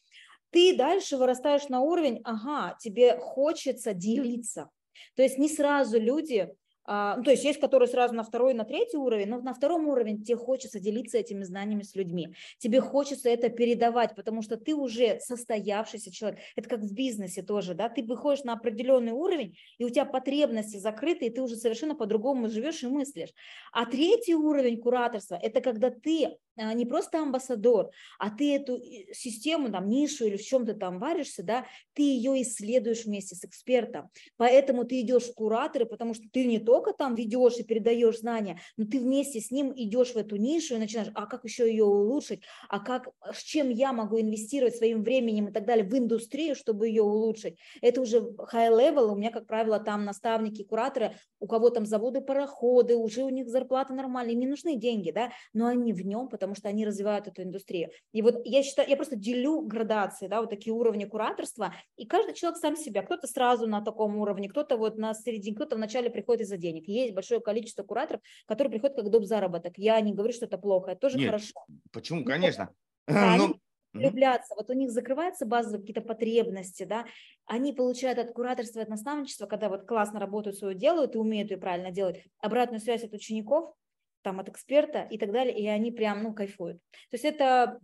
[0.52, 4.70] ты дальше вырастаешь на уровень, ага, тебе хочется делиться.
[5.16, 8.64] То есть не сразу люди а, ну, то есть есть, которые сразу на второй, на
[8.64, 12.34] третий уровень, но на втором уровне тебе хочется делиться этими знаниями с людьми.
[12.58, 16.40] Тебе хочется это передавать, потому что ты уже состоявшийся человек.
[16.56, 20.78] Это как в бизнесе тоже, да, ты выходишь на определенный уровень, и у тебя потребности
[20.78, 23.30] закрыты, и ты уже совершенно по-другому живешь и мыслишь.
[23.72, 28.80] А третий уровень кураторства– это когда ты не просто амбассадор, а ты эту
[29.12, 34.10] систему, там, нишу или в чем-то там варишься, да, ты ее исследуешь вместе с экспертом.
[34.36, 38.60] Поэтому ты идешь в кураторы, потому что ты не только там ведешь и передаешь знания,
[38.76, 41.84] но ты вместе с ним идешь в эту нишу и начинаешь, а как еще ее
[41.84, 46.54] улучшить, а как, с чем я могу инвестировать своим временем и так далее в индустрию,
[46.54, 47.58] чтобы ее улучшить.
[47.80, 52.20] Это уже high level, у меня, как правило, там наставники, кураторы, у кого там заводы,
[52.20, 56.28] пароходы, уже у них зарплата нормальная, им не нужны деньги, да, но они в нем,
[56.42, 57.90] потому что они развивают эту индустрию.
[58.10, 62.34] И вот я считаю, я просто делю градации, да, вот такие уровни кураторства, и каждый
[62.34, 66.42] человек сам себя, кто-то сразу на таком уровне, кто-то вот на середине, кто-то вначале приходит
[66.42, 66.88] из-за денег.
[66.88, 69.22] Есть большое количество кураторов, которые приходят как доп.
[69.24, 69.74] заработок.
[69.76, 71.64] Я не говорю, что это плохо, это тоже Нет, хорошо.
[71.92, 72.20] Почему?
[72.20, 72.70] Ну, Конечно.
[73.06, 73.54] Да, ну,
[73.92, 77.04] влюбляться, вот у них закрываются базовые какие-то потребности, да,
[77.46, 81.56] они получают от кураторства, от наставничества, когда вот классно работают свое делают и умеют ее
[81.56, 83.74] правильно делать, обратную связь от учеников,
[84.22, 86.78] там от эксперта и так далее, и они прям, ну, кайфуют.
[87.10, 87.78] То есть это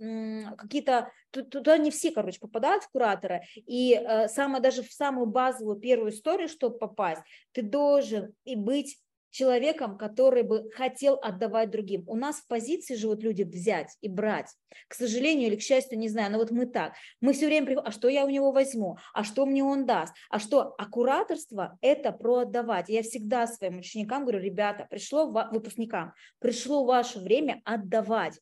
[0.57, 5.77] какие-то, туда не все, короче, попадают в куратора, и э, самое, даже в самую базовую
[5.77, 7.22] первую историю, чтобы попасть,
[7.53, 8.98] ты должен и быть
[9.30, 12.04] человеком, который бы хотел отдавать другим.
[12.06, 14.54] У нас в позиции живут люди взять и брать.
[14.88, 16.94] К сожалению или к счастью, не знаю, но вот мы так.
[17.20, 20.14] Мы все время приходим, а что я у него возьму, а что мне он даст,
[20.30, 22.88] а что, а кураторство– это про отдавать.
[22.88, 28.38] Я всегда своим ученикам говорю, ребята, пришло, выпускникам, пришло ваше время отдавать.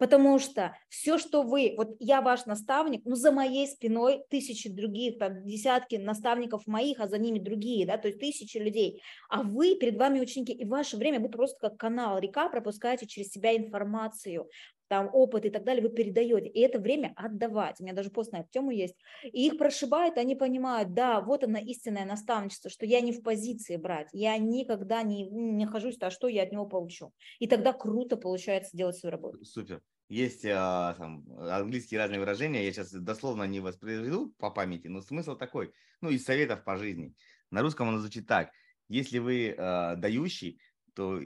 [0.00, 5.18] Потому что все, что вы, вот я ваш наставник, ну за моей спиной тысячи других,
[5.18, 9.02] там десятки наставников моих, а за ними другие, да, то есть тысячи людей.
[9.28, 13.28] А вы, перед вами ученики, и ваше время, вы просто как канал, река пропускаете через
[13.28, 14.48] себя информацию
[14.90, 16.48] там опыт и так далее, вы передаете.
[16.48, 17.76] И это время отдавать.
[17.78, 18.96] У меня даже пост на эту тему есть.
[19.22, 23.76] И их прошибает, они понимают, да, вот она истинное наставничество, что я не в позиции
[23.76, 27.14] брать, я никогда не, не нахожусь, а что я от него получу.
[27.38, 29.44] И тогда круто получается делать свою работу.
[29.44, 29.80] Супер.
[30.08, 35.36] Есть а, там, английские разные выражения, я сейчас дословно не воспроизведу по памяти, но смысл
[35.36, 37.14] такой, ну, из советов по жизни.
[37.52, 38.50] На русском оно звучит так.
[38.88, 39.54] Если вы э,
[39.96, 40.60] дающий,
[40.94, 41.20] то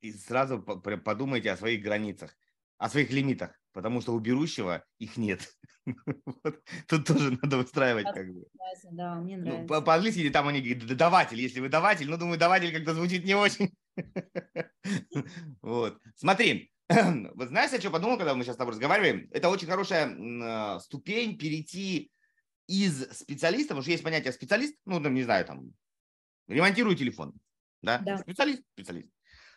[0.00, 2.34] и сразу подумайте о своих границах,
[2.80, 5.54] о своих лимитах, потому что у берущего их нет.
[5.86, 6.62] вот.
[6.88, 8.46] Тут тоже надо выстраивать как бы.
[8.90, 9.74] Да, мне ну, нравится.
[9.74, 13.34] Ну, по-английски там они говорят даватель, если вы даватель, ну, думаю, даватель как-то звучит не
[13.34, 13.76] очень.
[15.62, 16.00] вот.
[16.16, 19.28] Смотри, вот знаешь, я что подумал, когда мы сейчас с тобой разговариваем?
[19.30, 22.10] Это очень хорошая э, ступень перейти
[22.66, 25.70] из специалиста, потому что есть понятие специалист, ну, там, не знаю, там,
[26.48, 27.34] ремонтирую телефон,
[27.82, 27.98] да?
[27.98, 28.16] да.
[28.16, 29.10] Специалист, специалист.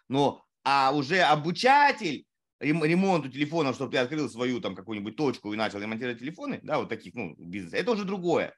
[0.10, 2.26] Но, а уже обучатель
[2.64, 6.90] ремонту телефонов, чтобы ты открыл свою там какую-нибудь точку и начал ремонтировать телефоны, да, вот
[6.90, 8.56] таких, ну, бизнес, это уже другое.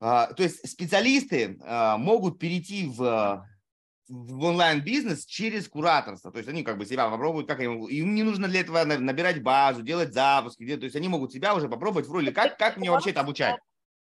[0.00, 3.46] А, то есть специалисты а, могут перейти в,
[4.08, 6.30] в онлайн-бизнес через кураторство.
[6.30, 9.42] То есть они как бы себя попробуют, как им, им не нужно для этого набирать
[9.42, 12.90] базу, делать запуски, то есть они могут себя уже попробовать в роли, как, как мне
[12.90, 13.56] вообще это обучать.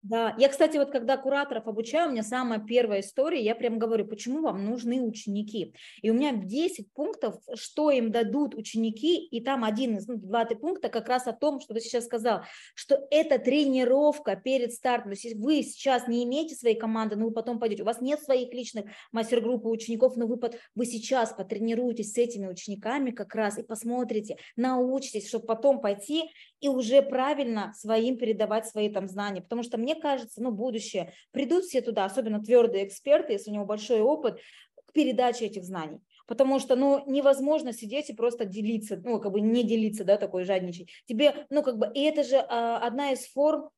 [0.02, 4.06] Да, я, кстати, вот когда кураторов обучаю, у меня самая первая история, я прям говорю,
[4.06, 5.74] почему вам нужны ученики.
[6.02, 10.56] И у меня 10 пунктов, что им дадут ученики, и там один из, ну, два-три
[10.56, 12.42] пункта как раз о том, что ты сейчас сказал,
[12.76, 15.12] что это тренировка перед стартом.
[15.12, 18.22] То есть вы сейчас не имеете своей команды, но вы потом пойдете, у вас нет
[18.22, 20.38] своих личных мастер-группы учеников, но вы,
[20.76, 26.30] вы сейчас потренируетесь с этими учениками как раз и посмотрите, научитесь, чтобы потом пойти
[26.60, 29.42] и уже правильно своим передавать свои там знания.
[29.42, 33.64] Потому что мне кажется, ну, будущее, придут все туда, особенно твердые эксперты, если у него
[33.64, 34.40] большой опыт,
[34.86, 36.00] к передаче этих знаний.
[36.26, 40.44] Потому что, ну, невозможно сидеть и просто делиться, ну, как бы не делиться, да, такой
[40.44, 40.90] жадничать.
[41.06, 43.70] Тебе, ну, как бы, и это же а, одна из форм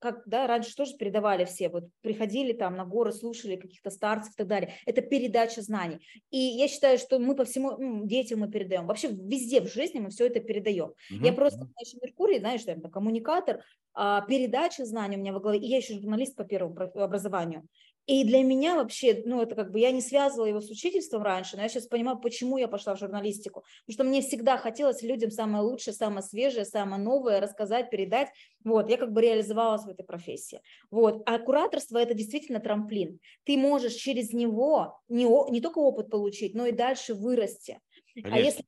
[0.00, 4.36] как, да, раньше тоже передавали все, вот приходили там на горы, слушали каких-то старцев и
[4.36, 4.74] так далее.
[4.86, 6.00] Это передача знаний.
[6.30, 8.86] И я считаю, что мы по всему детям мы передаем.
[8.86, 10.94] Вообще везде в жизни мы все это передаем.
[11.10, 11.24] Угу.
[11.24, 13.62] Я просто, знаешь, Меркурий, знаешь, это коммуникатор,
[13.94, 15.60] а, передача знаний у меня в голове.
[15.60, 17.62] И я еще журналист по первому образованию.
[18.06, 21.56] И для меня вообще, ну, это как бы я не связывала его с учительством раньше,
[21.56, 23.64] но я сейчас понимаю, почему я пошла в журналистику.
[23.86, 28.28] Потому что мне всегда хотелось людям самое лучшее, самое свежее, самое новое рассказать, передать.
[28.64, 30.60] Вот, я как бы реализовалась в этой профессии.
[30.90, 33.20] Вот, а кураторство– это действительно трамплин.
[33.44, 37.80] Ты можешь через него не, не только опыт получить, но и дальше вырасти.
[38.16, 38.36] А Конечно.
[38.36, 38.64] А если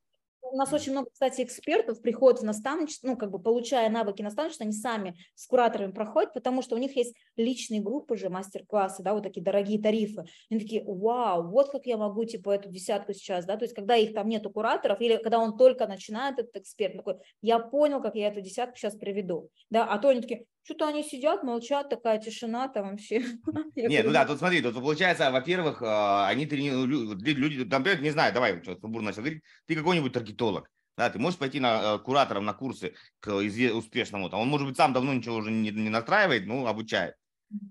[0.53, 4.65] у нас очень много, кстати, экспертов приходят в наставничество, ну, как бы получая навыки наставничества,
[4.65, 9.15] они сами с кураторами проходят, потому что у них есть личные группы же, мастер-классы, да,
[9.15, 10.25] вот такие дорогие тарифы.
[10.51, 13.95] Они такие, вау, вот как я могу, типа, эту десятку сейчас, да, то есть когда
[13.95, 18.13] их там нету кураторов, или когда он только начинает, этот эксперт, такой, я понял, как
[18.13, 22.19] я эту десятку сейчас приведу, да, а то они такие, что-то они сидят, молчат, такая
[22.19, 23.19] тишина там вообще.
[23.75, 28.33] Нет, ну да, тут смотри, тут получается, во-первых, а, они тренируют, люди, там, не знаю,
[28.33, 32.45] давай, что Бурно начал говорить, ты какой-нибудь таргетолог, да, ты можешь пойти на э, куратором
[32.45, 36.45] на курсы к успешному, там, он, может быть, сам давно ничего уже не, не настраивает,
[36.45, 37.15] ну, обучает.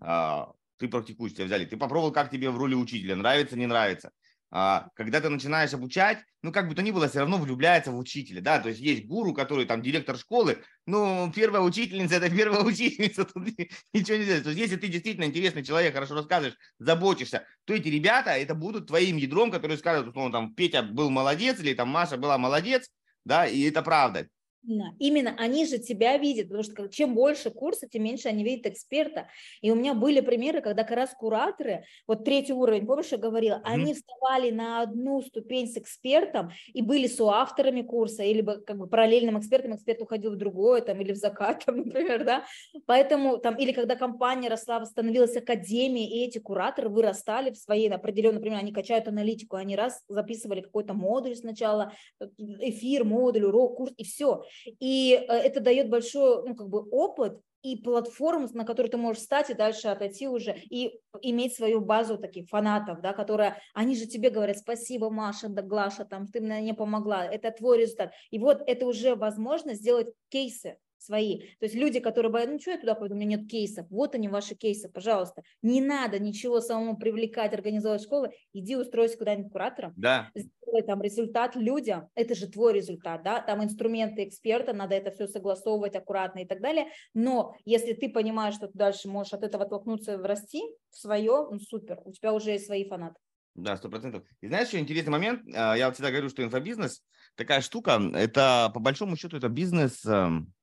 [0.00, 4.10] А, ты практикуешь, тебя взяли, ты попробовал, как тебе в роли учителя, нравится, не нравится.
[4.54, 7.98] А, когда ты начинаешь обучать, ну, как бы то ни было, все равно влюбляется в
[7.98, 12.62] учителя, да, то есть есть гуру, который там директор школы, ну, первая учительница– это первая
[12.64, 13.46] учительница, тут
[13.94, 14.44] ничего не сделать.
[14.44, 18.88] То есть если ты действительно интересный человек, хорошо рассказываешь, заботишься, то эти ребята, это будут
[18.88, 22.90] твоим ядром, которые скажут, условно, там, Петя был молодец, или там Маша была молодец,
[23.24, 24.28] да, и это правда.
[24.64, 28.66] Именно, именно они же тебя видят, потому что чем больше курса, тем меньше они видят
[28.66, 29.28] эксперта.
[29.60, 33.56] И у меня были примеры, когда как раз кураторы, вот третий уровень, помнишь, я говорила,
[33.56, 33.60] mm-hmm.
[33.64, 39.38] они вставали на одну ступень с экспертом и были соавторами курса, или как бы параллельным
[39.38, 42.44] экспертом, эксперт уходил в другое, там, или в закат, там, например, да.
[42.86, 48.36] Поэтому там, или когда компания росла, становилась академией, и эти кураторы вырастали в своей определенной,
[48.36, 52.26] например, они качают аналитику, они раз записывали какой-то модуль сначала, э,
[52.60, 57.40] эфир, модуль, урок, курс, и все и э, это дает большой ну, как бы опыт
[57.62, 62.18] и платформу, на которую ты можешь встать и дальше отойти уже и иметь свою базу
[62.18, 66.74] таких фанатов, да, которые, они же тебе говорят, спасибо, Маша, да, Глаша, там, ты мне
[66.74, 68.12] помогла, это твой результат.
[68.30, 71.40] И вот это уже возможно сделать кейсы, свои.
[71.58, 73.86] То есть люди, которые боятся, ну что я туда пойду, у меня нет кейсов.
[73.90, 75.42] Вот они ваши кейсы, пожалуйста.
[75.62, 78.30] Не надо ничего самому привлекать, организовать школы.
[78.52, 79.92] Иди устройся куда-нибудь куратором.
[79.96, 80.30] Да.
[80.34, 82.08] Сделай там результат людям.
[82.14, 83.40] Это же твой результат, да.
[83.40, 86.86] Там инструменты эксперта, надо это все согласовывать аккуратно и так далее.
[87.14, 91.48] Но если ты понимаешь, что ты дальше можешь от этого оттолкнуться и расти в свое,
[91.50, 93.16] ну супер, у тебя уже есть свои фанаты.
[93.54, 94.24] Да, сто процентов.
[94.40, 95.42] И знаешь, что интересный момент?
[95.54, 97.02] А, я вот всегда говорю, что инфобизнес
[97.34, 100.54] такая штука, это по большому счету это бизнес, эм,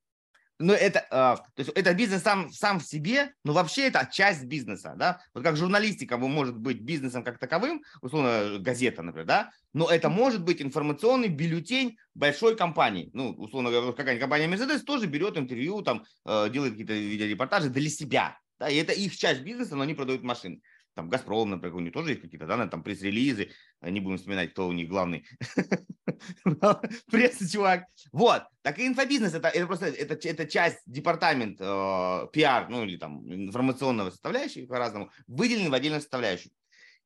[0.60, 4.44] ну, это, а, то есть это бизнес сам, сам в себе, но вообще это часть
[4.44, 5.20] бизнеса, да.
[5.32, 10.44] Вот как журналистика может быть бизнесом как таковым, условно, газета, например, да, но это может
[10.44, 13.08] быть информационный бюллетень большой компании.
[13.14, 17.88] Ну, условно говоря, какая-нибудь компания Mercedes тоже берет интервью, там, э, делает какие-то видеорепортажи для
[17.88, 20.60] себя, да, и это их часть бизнеса, но они продают машины
[20.94, 23.50] там Газпром, например, у них тоже есть какие-то, да, там пресс-релизы,
[23.80, 25.26] не будем вспоминать, кто у них главный
[27.10, 27.84] пресса чувак.
[28.12, 33.32] Вот, так и инфобизнес, это, это просто, это, это часть департамент э, ну или там
[33.32, 36.52] информационного составляющей по-разному, выделены в отдельную составляющую.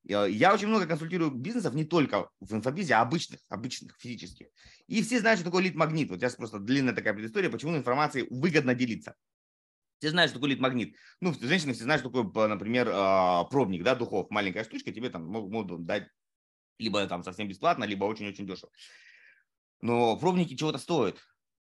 [0.09, 4.47] Э, я очень много консультирую бизнесов не только в инфобизе, а обычных, обычных, физических.
[4.87, 6.11] И все знают, что такое лид-магнит.
[6.11, 9.15] Вот сейчас просто длинная такая предыстория, почему информацией выгодно делиться.
[10.05, 10.97] Все знают, что такое лид-магнит.
[11.23, 14.27] Ну, женщины все знают, что такое, например, а, пробник, да, духов.
[14.29, 16.09] Маленькая штучка, тебе там могут дать
[16.79, 18.71] либо там совсем бесплатно, либо очень-очень дешево.
[19.81, 21.17] Но пробники чего-то стоят.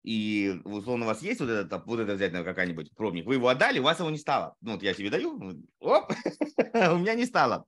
[0.04, 3.80] И условно у вас есть вот этот, вот это взять какая-нибудь пробник, вы его отдали,
[3.80, 4.54] у вас его не стало.
[4.60, 5.36] Ну, вот я тебе даю,
[5.80, 6.12] оп,
[6.72, 7.66] у меня не стало.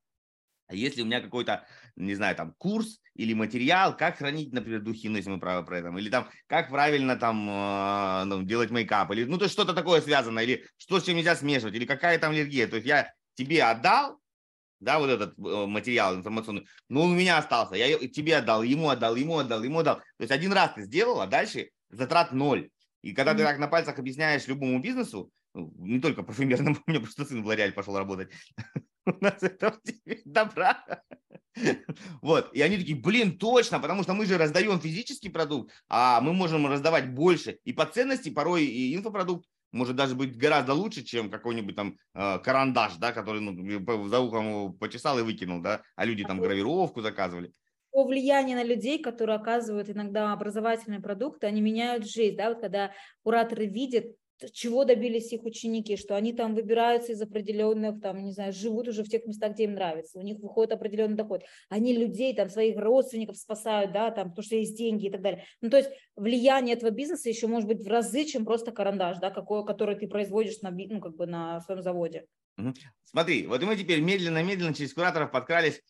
[0.73, 5.09] А если у меня какой-то, не знаю, там курс или материал, как хранить, например, духи,
[5.09, 9.11] ну, если мы про, про это, или там, как правильно там э, ну, делать мейкап,
[9.11, 12.19] или, ну, то есть что-то такое связано, или что с чем нельзя смешивать, или какая
[12.19, 12.67] там аллергия.
[12.67, 14.19] То есть я тебе отдал,
[14.81, 18.89] да, вот этот э, материал информационный, но он у меня остался, я тебе отдал, ему
[18.89, 19.97] отдал, ему отдал, ему отдал.
[19.97, 22.71] То есть один раз ты сделал, а дальше затрат ноль.
[23.03, 23.37] И когда mm-hmm.
[23.37, 27.43] ты так на пальцах объясняешь любому бизнесу, ну, не только парфюмерному, у меня просто сын
[27.43, 28.31] в Лореаль пошел работать,
[29.07, 29.79] у нас это
[30.25, 30.85] добра.
[32.23, 36.33] Вот, и они такие, блин, точно, потому что мы же раздаем физический продукт, а мы
[36.33, 37.59] можем раздавать больше.
[37.65, 42.39] И по ценности порой и инфопродукт может даже быть гораздо лучше, чем какой-нибудь там э,
[42.39, 47.53] карандаш, да, который ну, за ухом почесал и выкинул, да, а люди там гравировку заказывали.
[47.91, 52.93] По влиянию на людей, которые оказывают иногда образовательные продукты, они меняют жизнь, да, вот когда
[53.23, 54.07] кураторы видят,
[54.51, 59.05] чего добились их ученики, что они там выбираются из определенных, там, не знаю, живут уже
[59.05, 62.77] в тех местах, где им нравится, у них выходит определенный доход, они людей, там, своих
[62.79, 65.45] родственников спасают, да, там, потому что есть деньги и так далее.
[65.61, 69.31] Ну, то есть влияние этого бизнеса еще может быть в разы, чем просто карандаш, да,
[69.31, 72.27] какой, который ты производишь на, ну, как бы на своем заводе.
[73.05, 75.81] Смотри, вот мы теперь медленно-медленно через кураторов подкрались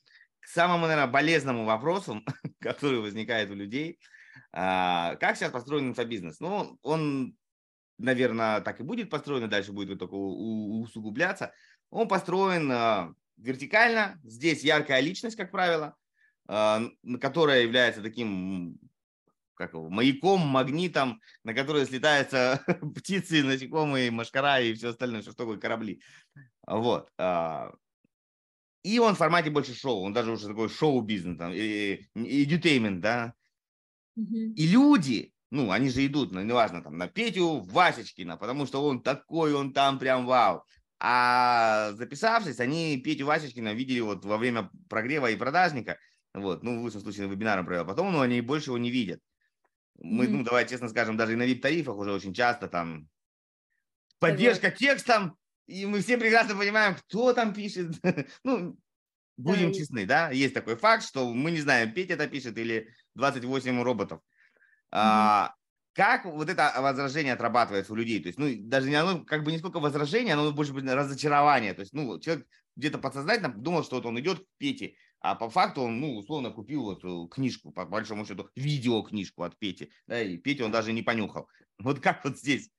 [0.41, 2.21] к самому, наверное, болезненному вопросу,
[2.61, 3.99] который возникает у людей.
[4.53, 6.41] А, как сейчас построен инфобизнес?
[6.41, 7.37] Ну, он
[8.03, 11.53] наверное, так и будет построен, и дальше будет только усугубляться.
[11.91, 14.21] Он построен а, вертикально.
[14.25, 15.97] Здесь яркая личность, как правило,
[16.49, 16.83] а,
[17.21, 18.79] которая является таким
[19.55, 22.65] как его, маяком, магнитом, на который слетаются
[22.97, 26.03] птицы, насекомые, машкара и все остальное, что такое корабли.
[26.67, 27.11] Вот.
[27.19, 27.73] А,
[28.83, 32.45] и он в формате больше шоу, он даже уже такой шоу-бизнес, там, и, и,
[33.01, 33.35] да.
[34.17, 39.03] И люди, ну, они же идут, ну, неважно, там, на Петю Васечкина, потому что он
[39.03, 40.65] такой, он там прям вау.
[40.99, 45.99] А записавшись, они Петю Васечкина видели вот во время прогрева и продажника,
[46.33, 49.21] вот, ну, в лучшем случае вебинаром провел, потом, ну, они больше его не видят.
[49.99, 50.31] Мы, mm-hmm.
[50.31, 53.07] ну, давай честно скажем, даже и на VIP-тарифах уже очень часто там
[54.21, 54.77] поддержка mm-hmm.
[54.77, 55.37] текстом,
[55.67, 57.95] и мы все прекрасно понимаем, кто там пишет.
[58.43, 58.79] ну,
[59.37, 62.89] будем да, честны, да, есть такой факт, что мы не знаем, Петя это пишет или
[63.17, 64.23] 28 роботов.
[64.93, 65.55] А,
[65.95, 68.21] как вот это возражение отрабатывается у людей?
[68.21, 71.75] То есть, ну, даже не оно, как бы не сколько возражение, оно больше быть разочарование.
[71.75, 75.49] То есть, ну, человек где-то подсознательно думал, что вот он идет к Пете, а по
[75.51, 80.21] факту он, ну, условно, купил вот э, книжку, по большому счету, видеокнижку от Пети, да,
[80.21, 81.49] и Петя он даже не понюхал.
[81.79, 82.71] Вот как вот здесь?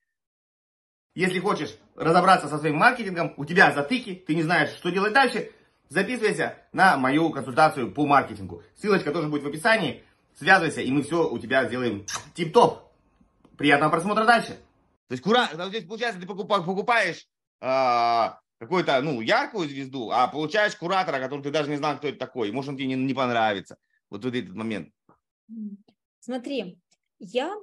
[1.15, 5.52] Если хочешь разобраться со своим маркетингом, у тебя затыки, ты не знаешь, что делать дальше,
[5.89, 8.63] записывайся на мою консультацию по маркетингу.
[8.76, 10.04] Ссылочка тоже будет в описании.
[10.36, 12.91] Связывайся, и мы все у тебя сделаем тип-топ.
[13.58, 14.58] Приятного просмотра дальше.
[15.08, 15.48] То есть, кура...
[15.67, 17.28] здесь получается, ты покупаешь,
[17.62, 22.17] э, какую-то, ну, яркую звезду, а получаешь куратора, который ты даже не знал, кто это
[22.17, 22.52] такой.
[22.52, 23.78] Может, он тебе не, не понравится.
[24.10, 24.89] Вот в этот момент.
[26.19, 26.80] Смотри,
[27.19, 27.56] я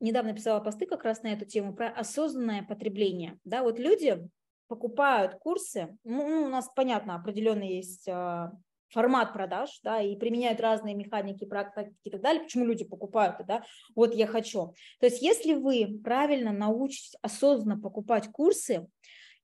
[0.00, 3.38] недавно писала посты как раз на эту тему про осознанное потребление.
[3.44, 4.28] Да, вот люди
[4.68, 8.52] покупают курсы, ну, у нас, понятно, определенно есть а,
[8.88, 13.64] формат продаж, да, и применяют разные механики, практики и так далее, почему люди покупают, да,
[13.94, 14.74] вот я хочу.
[15.00, 18.86] То есть если вы правильно научитесь осознанно покупать курсы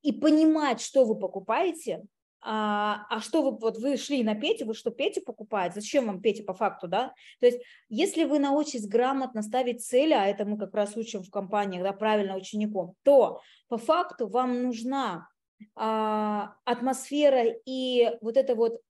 [0.02, 2.02] и понимать, что вы покупаете,
[2.44, 5.76] а, а что вы, вот вы шли на Петю, вы что, Петю покупаете?
[5.76, 7.14] Зачем вам Петя по факту, да?
[7.38, 11.30] То есть, если вы научитесь грамотно ставить цели, а это мы как раз учим в
[11.30, 15.28] компаниях, да, правильно учеником, то по факту вам нужна
[15.76, 18.80] а, атмосфера и вот это вот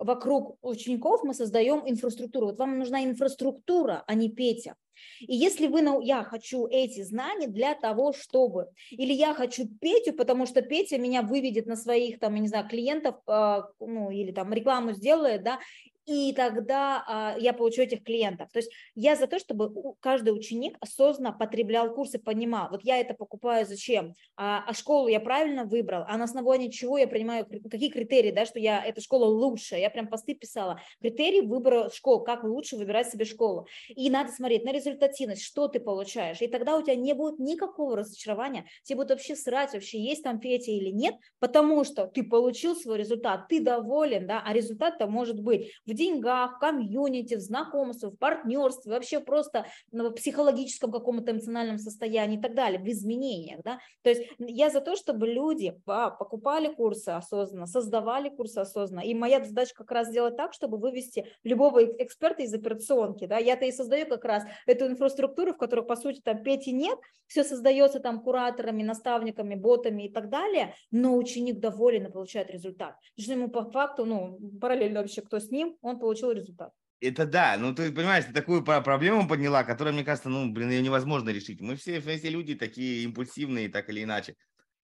[0.00, 2.46] вокруг учеников мы создаем инфраструктуру.
[2.46, 4.74] Вот вам нужна инфраструктура, а не Петя.
[5.20, 10.12] И если вы, ну, я хочу эти знания для того, чтобы, или я хочу Петю,
[10.12, 14.32] потому что Петя меня выведет на своих, там, я не знаю, клиентов, э, ну, или
[14.32, 15.58] там рекламу сделает, да,
[16.06, 18.50] и тогда а, я получу этих клиентов.
[18.52, 23.14] То есть я за то, чтобы каждый ученик осознанно потреблял курсы, понимал, вот я это
[23.14, 27.90] покупаю зачем, а, а школу я правильно выбрал, а на основании чего я принимаю, какие
[27.90, 32.44] критерии, да, что я, эта школа лучшая, я прям посты писала, критерии выбора школ, как
[32.44, 33.66] лучше выбирать себе школу.
[33.88, 37.96] И надо смотреть на результативность, что ты получаешь, и тогда у тебя не будет никакого
[37.96, 42.74] разочарования, тебе будет вообще срать, вообще есть там Петя или нет, потому что ты получил
[42.74, 48.10] свой результат, ты доволен, да, а результат-то может быть в деньгах, в комьюнити, в знакомстве,
[48.10, 53.60] в партнерстве, вообще просто в психологическом каком-то эмоциональном состоянии и так далее, в изменениях.
[53.64, 53.80] Да?
[54.02, 59.04] То есть я за то, чтобы люди покупали курсы осознанно, создавали курсы осознанно.
[59.04, 63.26] И моя задача как раз сделать так, чтобы вывести любого эксперта из операционки.
[63.26, 63.38] Да?
[63.38, 67.44] Я-то и создаю как раз эту инфраструктуру, в которой, по сути, там Пети нет, все
[67.44, 72.96] создается там кураторами, наставниками, ботами и так далее, но ученик доволен и получает результат.
[73.16, 76.72] Потому что ему по факту, ну, параллельно вообще кто с ним, он получил результат.
[77.00, 80.82] Это да, ну ты понимаешь, ты такую проблему подняла, которая, мне кажется, ну, блин, ее
[80.82, 81.60] невозможно решить.
[81.60, 84.34] Мы все, все люди такие импульсивные, так или иначе.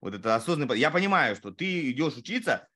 [0.00, 0.72] Вот это осознанно.
[0.72, 2.68] Я понимаю, что ты идешь учиться,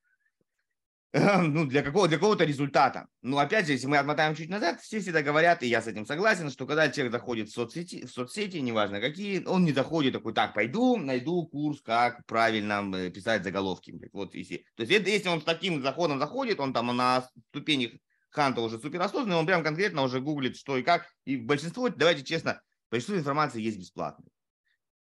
[1.12, 3.08] ну, для какого для какого-то результата.
[3.22, 6.06] Но опять же, если мы отмотаем чуть назад, все всегда говорят, и я с этим
[6.06, 10.34] согласен, что когда человек заходит в соцсети, в соцсети, неважно какие, он не заходит такой,
[10.34, 13.92] так, пойду, найду курс, как правильно э, писать заголовки.
[14.12, 17.90] Вот если, то есть если он с таким заходом заходит, он там на ступенях
[18.30, 21.06] Ханта уже суперосознанный, он прям конкретно уже гуглит, что и как.
[21.24, 24.28] И большинство, давайте честно, большинство информации есть бесплатной.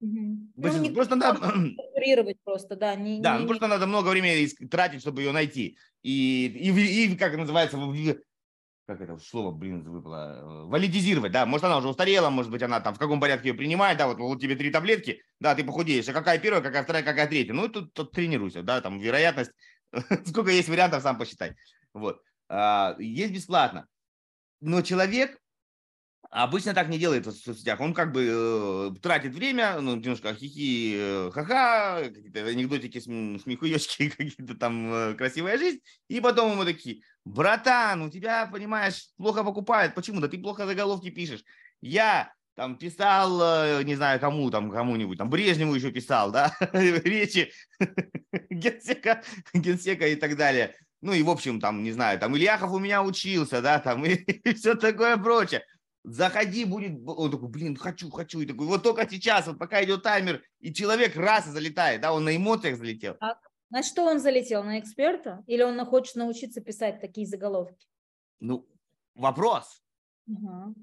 [0.03, 0.53] Угу.
[0.57, 1.41] Большинство, ну, просто надо
[2.45, 2.97] просто, да.
[2.97, 5.79] Не, да, не, ну, просто надо много времени тратить, чтобы ее найти.
[6.03, 7.79] И, и, и как называется,
[8.85, 12.81] как это слово, блин, выпало, э, валидизировать, да, может, она уже устарела, может быть, она
[12.81, 16.09] там в каком порядке ее принимает, да, вот, вот тебе три таблетки, да, ты похудеешь,
[16.09, 19.53] а какая первая, какая вторая, какая третья, ну, тут, тут тренируйся, да, там вероятность,
[20.27, 21.55] сколько есть вариантов, сам посчитай,
[21.95, 22.21] вот.
[22.49, 23.87] А, есть бесплатно.
[24.61, 25.39] Но человек
[26.33, 27.79] обычно так не делает в соцсетях.
[27.81, 34.55] Он как бы э, тратит время, ну, немножко хихи, э, ха-ха, какие-то анекдотики, смехуёчки, какие-то
[34.55, 35.81] там э, красивая жизнь.
[36.09, 39.95] И потом ему такие, братан, у тебя, понимаешь, плохо покупают.
[39.95, 40.21] Почему?
[40.21, 41.45] Да ты плохо заголовки пишешь.
[41.83, 47.51] Я там писал, не знаю, кому там, кому-нибудь, там Брежневу еще писал, да, речи
[48.51, 49.23] генсека,
[49.55, 53.03] генсека и так далее ну и в общем там, не знаю, там Ильяхов у меня
[53.03, 55.65] учился, да, там и, и все такое прочее.
[56.05, 60.03] Заходи, будет, он такой, блин, хочу, хочу, и такой, вот только сейчас, вот пока идет
[60.03, 63.15] таймер, и человек раз и залетает, да, он на эмоциях залетел.
[63.21, 63.39] Так.
[63.71, 64.63] На что он залетел?
[64.65, 65.43] На эксперта?
[65.47, 67.87] Или он хочет научиться писать такие заголовки?
[68.39, 68.69] Ну,
[69.15, 69.83] вопрос.
[70.27, 70.75] Угу.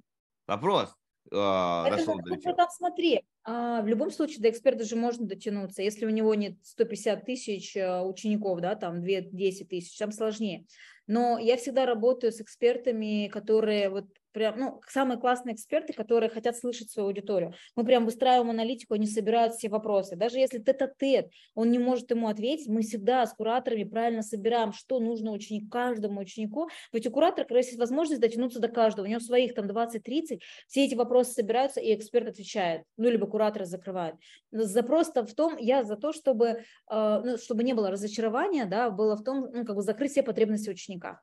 [0.47, 0.95] Вопрос.
[1.31, 5.83] Э, Это нашел ну, там смотри, а, в любом случае до эксперта же можно дотянуться.
[5.83, 10.65] Если у него нет 150 тысяч э, учеников, да, там 2-10 тысяч, там сложнее.
[11.05, 16.57] Но я всегда работаю с экспертами, которые вот прям, ну, самые классные эксперты, которые хотят
[16.57, 17.53] слышать свою аудиторию.
[17.75, 20.15] Мы прям выстраиваем аналитику, они собирают все вопросы.
[20.15, 24.99] Даже если тет-а-тет, он не может ему ответить, мы всегда с кураторами правильно собираем, что
[24.99, 26.69] нужно ученику, каждому ученику.
[26.93, 29.05] Ведь у куратора есть возможность дотянуться до каждого.
[29.05, 32.83] У него своих там 20-30, все эти вопросы собираются, и эксперт отвечает.
[32.97, 34.15] Ну, либо куратор закрывает.
[34.51, 39.15] Запрос-то в том, я за то, чтобы, э, ну, чтобы не было разочарования, да, было
[39.15, 41.21] в том, ну, как бы закрыть все потребности ученика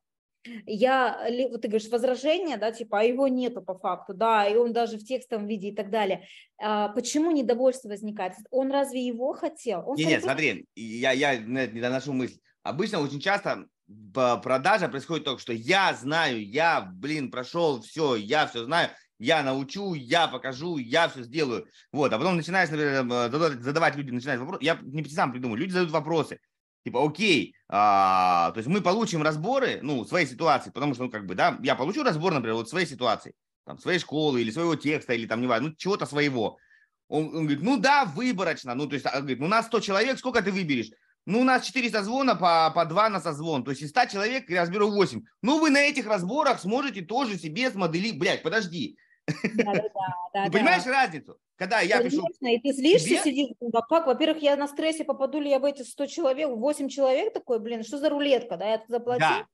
[0.67, 4.73] я, вот ты говоришь, возражение, да, типа, а его нету по факту, да, и он
[4.73, 6.27] даже в текстовом виде и так далее.
[6.59, 8.35] А почему недовольство возникает?
[8.51, 9.83] Он разве его хотел?
[9.87, 12.39] Он нет, нет, смотри, я, я не доношу мысль.
[12.63, 13.67] Обычно очень часто
[14.15, 19.95] продажа происходит только, что я знаю, я, блин, прошел все, я все знаю, я научу,
[19.95, 21.67] я покажу, я все сделаю.
[21.93, 25.93] Вот, а потом начинаешь, например, задавать людям, начинают вопросы, я не сам придумаю, люди задают
[25.93, 26.41] вопросы,
[26.87, 31.26] типа, окей, а, то есть мы получим разборы, ну, своей ситуации, потому что, ну, как
[31.26, 33.34] бы, да, я получу разбор, например, вот своей ситуации,
[33.64, 36.59] там, своей школы или своего текста, или там, не важно, ну, чего-то своего.
[37.09, 39.80] Он, он говорит, ну, да, выборочно, ну, то есть, он говорит, ну, у нас 100
[39.80, 40.91] человек, сколько ты выберешь?
[41.24, 43.64] Ну, у нас 4 созвона по, по 2 на созвон.
[43.64, 45.24] То есть из 100 человек я разберу 8.
[45.43, 48.20] Ну, вы на этих разборах сможете тоже себе смоделировать.
[48.20, 48.97] Блядь, подожди.
[49.27, 49.83] Да, да,
[50.33, 51.39] да, Ты понимаешь разницу?
[51.57, 52.47] Когда я Конечно, пишу...
[52.47, 53.18] и ты злишься, тебе...
[53.22, 56.89] сидишь, ну, как, во-первых, я на стрессе, попаду ли я в эти 100 человек, 8
[56.89, 59.47] человек такой, блин, что за рулетка, да, я заплатил, да.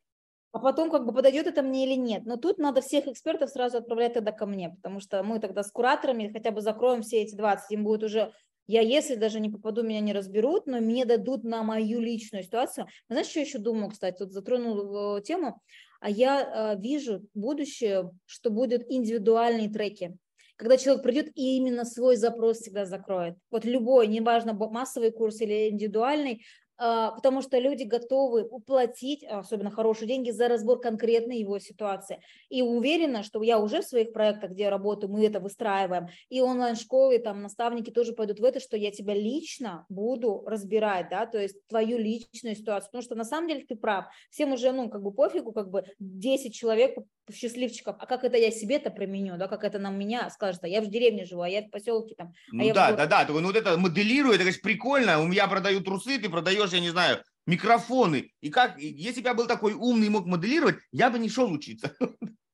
[0.50, 2.26] а потом как бы подойдет это мне или нет.
[2.26, 5.70] Но тут надо всех экспертов сразу отправлять тогда ко мне, потому что мы тогда с
[5.70, 8.32] кураторами хотя бы закроем все эти 20, им будет уже
[8.66, 12.88] Я, если даже не попаду, меня не разберут, но мне дадут на мою личную ситуацию.
[13.08, 15.62] Знаешь, что еще думаю, кстати, вот затронул э, тему,
[16.02, 20.16] а я э, вижу будущее, что будут индивидуальные треки
[20.56, 23.34] когда человек придет и именно свой запрос всегда закроет.
[23.50, 26.44] Вот любой, неважно, массовый курс или индивидуальный,
[26.82, 32.20] потому что люди готовы уплатить, особенно хорошие деньги, за разбор конкретной его ситуации.
[32.48, 36.40] И уверена, что я уже в своих проектах, где я работаю, мы это выстраиваем, и
[36.40, 41.38] онлайн-школы, там, наставники тоже пойдут в это, что я тебя лично буду разбирать, да, то
[41.40, 45.02] есть твою личную ситуацию, потому что на самом деле ты прав, всем уже, ну, как
[45.02, 46.98] бы пофигу, как бы 10 человек
[47.32, 50.80] счастливчиков, а как это я себе-то применю, да, как это на меня скажет, а я
[50.80, 52.32] в деревне живу, а я в поселке там.
[52.50, 55.84] А ну да, да, да, ну вот это моделирую, это, конечно, прикольно, у меня продают
[55.84, 60.06] трусы, ты продаешь, я не знаю, микрофоны, и как, если бы я был такой умный
[60.06, 61.94] и мог моделировать, я бы не шел учиться.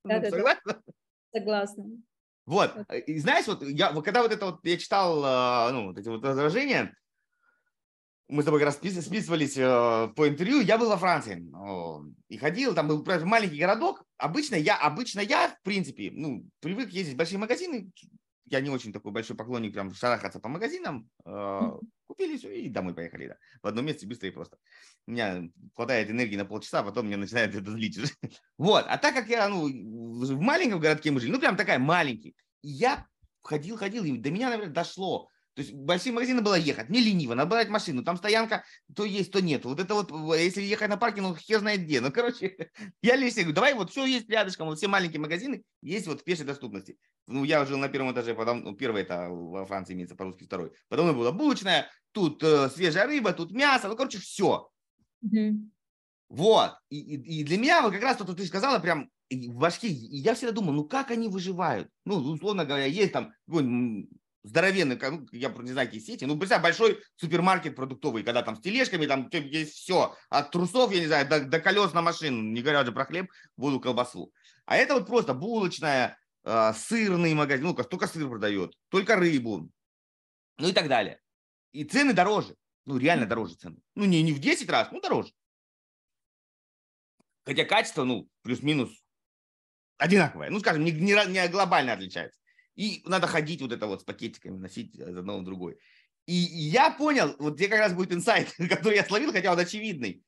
[0.04, 0.82] Да, да, Согласна?
[1.34, 1.84] Согласна.
[2.46, 2.74] Вот,
[3.06, 6.22] и знаешь, вот я, когда вот это вот я читал, а, ну, вот эти вот
[6.22, 6.94] возражения,
[8.28, 11.50] мы с тобой как раз списывались э, по интервью, я был во Франции
[12.28, 14.04] и ходил, там был маленький городок.
[14.18, 17.90] Обычно я, обычно я, в принципе, ну, привык ездить в большие магазины.
[18.44, 21.08] Я не очень такой большой поклонник прям шарахаться по магазинам.
[21.24, 21.72] Э,
[22.08, 23.36] купили все и домой поехали, да.
[23.62, 24.58] В одном месте быстро и просто.
[25.06, 25.42] У меня
[25.74, 28.12] хватает энергии на полчаса, а потом мне начинает это злить уже.
[28.58, 32.34] Вот, а так как я, ну, в маленьком городке мы жили, ну, прям такая маленький,
[32.62, 33.06] я
[33.42, 35.28] ходил, ходил, и до меня, наверное, дошло,
[35.58, 38.62] то есть большие магазины было ехать, мне лениво, надо брать машину, там стоянка
[38.94, 39.64] то есть, то нет.
[39.64, 42.00] Вот это вот, если ехать на парке, ну хер знает где.
[42.00, 42.70] Ну, короче,
[43.02, 46.24] я лично говорю, давай вот все есть рядышком, вот все маленькие магазины есть вот в
[46.24, 46.96] пешей доступности.
[47.26, 50.70] Ну, я жил на первом этаже, потом, ну, первый это во Франции имеется по-русски, второй.
[50.88, 54.70] Потом была булочная, тут э, свежая рыба, тут мясо, ну, короче, все.
[55.24, 55.56] Mm-hmm.
[56.28, 56.74] Вот.
[56.88, 59.88] И, и, и для меня вот как раз то, что ты сказала, прям в башке,
[59.88, 61.88] я всегда думал, ну как они выживают?
[62.04, 63.32] Ну, условно говоря, есть там
[64.42, 64.98] здоровенный,
[65.32, 69.28] я не знаю, какие сети, ну, представь, большой супермаркет продуктовый, когда там с тележками, там
[69.32, 72.92] есть все, от трусов, я не знаю, до, до колес на машину, не говоря уже
[72.92, 74.32] про хлеб, воду, колбасу.
[74.66, 79.70] А это вот просто булочная, э, сырный магазин, ну, только сыр продает, только рыбу,
[80.58, 81.20] ну и так далее.
[81.72, 83.76] И цены дороже, ну, реально дороже цены.
[83.94, 85.32] Ну, не, не в 10 раз, ну, дороже.
[87.44, 88.90] Хотя качество, ну, плюс-минус
[89.96, 90.50] одинаковое.
[90.50, 92.38] Ну, скажем, не, не, не глобально отличается.
[92.78, 95.78] И надо ходить вот это вот с пакетиками, носить из одного в другой.
[96.26, 100.22] И я понял, вот где как раз будет инсайт, который я словил, хотя он очевидный.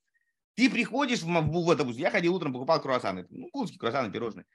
[0.56, 4.46] Ты приходишь в, в допустим, я ходил утром, покупал круассаны, ну, булочки, круассаны, пирожные.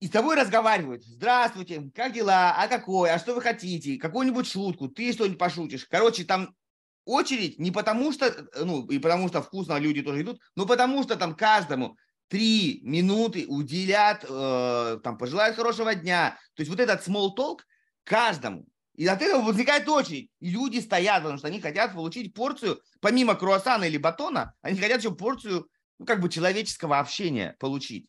[0.00, 1.04] И с тобой разговаривают.
[1.04, 2.54] Здравствуйте, как дела?
[2.56, 3.10] А какой?
[3.10, 3.98] А что вы хотите?
[3.98, 4.88] Какую-нибудь шутку?
[4.88, 5.84] Ты что-нибудь пошутишь?
[5.90, 6.56] Короче, там
[7.04, 11.16] очередь не потому что, ну, и потому что вкусно люди тоже идут, но потому что
[11.16, 11.98] там каждому
[12.30, 16.38] три минуты уделят, э, там, пожелают хорошего дня.
[16.54, 17.58] То есть вот этот small talk
[18.04, 18.64] каждому.
[18.94, 20.30] И от этого возникает очередь.
[20.38, 25.00] И люди стоят, потому что они хотят получить порцию, помимо круассана или батона, они хотят
[25.00, 25.68] еще порцию,
[25.98, 28.06] ну, как бы человеческого общения получить.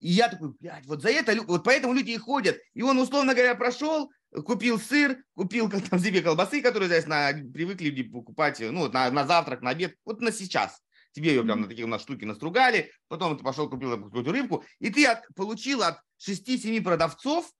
[0.00, 2.56] И я такой, блядь, вот за это, вот поэтому люди и ходят.
[2.72, 4.10] И он, условно говоря, прошел,
[4.46, 9.26] купил сыр, купил там себе колбасы, которые здесь на, привыкли люди покупать, ну, на, на
[9.26, 10.80] завтрак, на обед, вот на сейчас
[11.16, 14.64] тебе ее прям на такие у нас штуки настругали, потом ты пошел купил какую-то рыбку,
[14.78, 17.50] и ты от, получил от 6-7 продавцов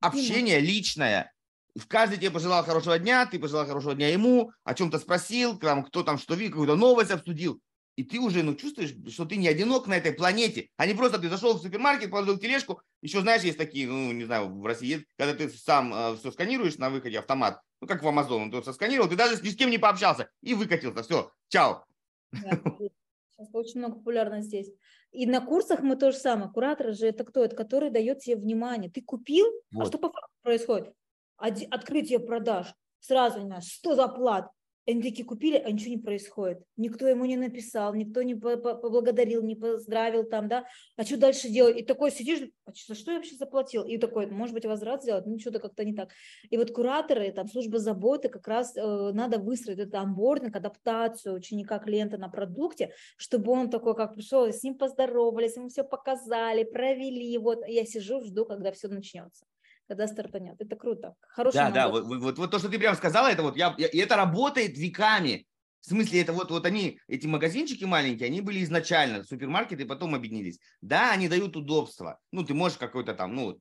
[0.00, 1.34] общение личное.
[1.74, 5.84] В каждый тебе пожелал хорошего дня, ты пожелал хорошего дня ему, о чем-то спросил, там,
[5.84, 7.60] кто там что видел, какую-то новость обсудил.
[7.96, 11.18] И ты уже ну, чувствуешь, что ты не одинок на этой планете, а не просто
[11.18, 12.80] ты зашел в супермаркет, положил тележку.
[13.02, 16.30] Еще, знаешь, есть такие, ну, не знаю, в России есть, когда ты сам э, все
[16.30, 19.56] сканируешь на выходе автомат, ну, как в Амазон, ты все сканировал, ты даже ни с
[19.56, 21.02] кем не пообщался и выкатился.
[21.02, 21.84] Все, чао.
[22.32, 24.70] Сейчас очень много популярно здесь.
[25.12, 26.50] И на курсах мы то же самое.
[26.50, 27.44] Куратор же это кто?
[27.44, 28.90] Это который дает тебе внимание.
[28.90, 29.82] Ты купил, а вот.
[29.82, 30.92] а что по факту происходит?
[31.36, 32.74] Открытие продаж.
[33.00, 34.50] Сразу, не знаю, 100 заплат.
[34.88, 36.62] Они такие купили, а ничего не происходит.
[36.78, 40.64] Никто ему не написал, никто не поблагодарил, не поздравил там, да.
[40.96, 41.76] А что дальше делать?
[41.76, 43.84] И такой сидишь, а за что я вообще заплатил?
[43.84, 45.26] И такой, может быть, возврат сделать?
[45.26, 46.08] Ну, что-то как-то не так.
[46.48, 51.78] И вот кураторы, там, служба заботы, как раз э, надо выстроить этот амбординг, адаптацию ученика
[51.80, 57.36] клиента на продукте, чтобы он такой, как пришел, с ним поздоровались, ему все показали, провели.
[57.36, 59.44] Вот я сижу, жду, когда все начнется
[59.88, 60.60] когда стартанет.
[60.60, 61.14] Это круто.
[61.28, 63.88] Хороший да, да, вот, вот, вот то, что ты прям сказала, это вот я, я,
[63.88, 65.46] и это работает веками.
[65.80, 70.58] В смысле, это вот, вот они, эти магазинчики маленькие, они были изначально супермаркеты, потом объединились.
[70.82, 72.18] Да, они дают удобство.
[72.32, 73.58] Ну, ты можешь какой-то там, ну,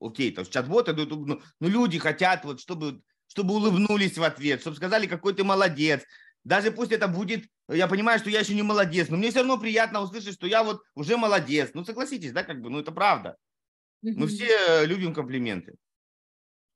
[0.00, 4.76] окей, там чат-боты дают, ну, ну, люди хотят вот, чтобы, чтобы улыбнулись в ответ, чтобы
[4.76, 6.02] сказали, какой ты молодец.
[6.44, 9.58] Даже пусть это будет, я понимаю, что я еще не молодец, но мне все равно
[9.58, 11.72] приятно услышать, что я вот уже молодец.
[11.74, 13.36] Ну, согласитесь, да, как бы, ну, это правда.
[14.02, 15.76] Мы все любим комплименты.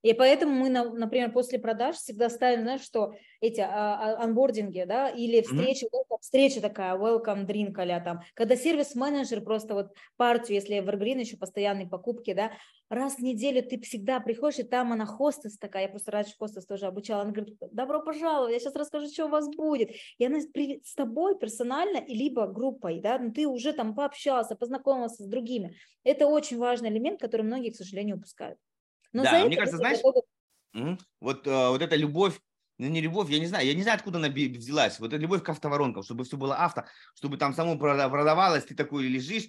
[0.03, 5.09] И поэтому мы, например, после продаж всегда ставим, знаешь, что эти а, а, анбординги, да,
[5.09, 6.16] или встречи, mm-hmm.
[6.20, 11.88] встреча такая, welcome drink, а там, когда сервис-менеджер просто вот партию, если Evergreen еще постоянные
[11.88, 12.50] покупки, да,
[12.88, 16.66] раз в неделю ты всегда приходишь, и там она хостес такая, я просто раньше хостес
[16.66, 19.90] тоже обучала, она говорит, добро пожаловать, я сейчас расскажу, что у вас будет.
[20.18, 25.22] И она с тобой персонально, и либо группой, да, но ты уже там пообщался, познакомился
[25.22, 25.76] с другими.
[26.03, 28.59] Это очень важный элемент, который многие, к сожалению, упускают.
[29.12, 30.98] Но да, мне кажется, знаешь, готовы...
[31.20, 32.40] вот, э, вот эта любовь,
[32.78, 34.98] ну не любовь, я не знаю, я не знаю, откуда она взялась.
[34.98, 36.84] Вот эта любовь к автоворонкам, чтобы все было авто,
[37.14, 39.48] чтобы там само продавалось, ты такой лежишь.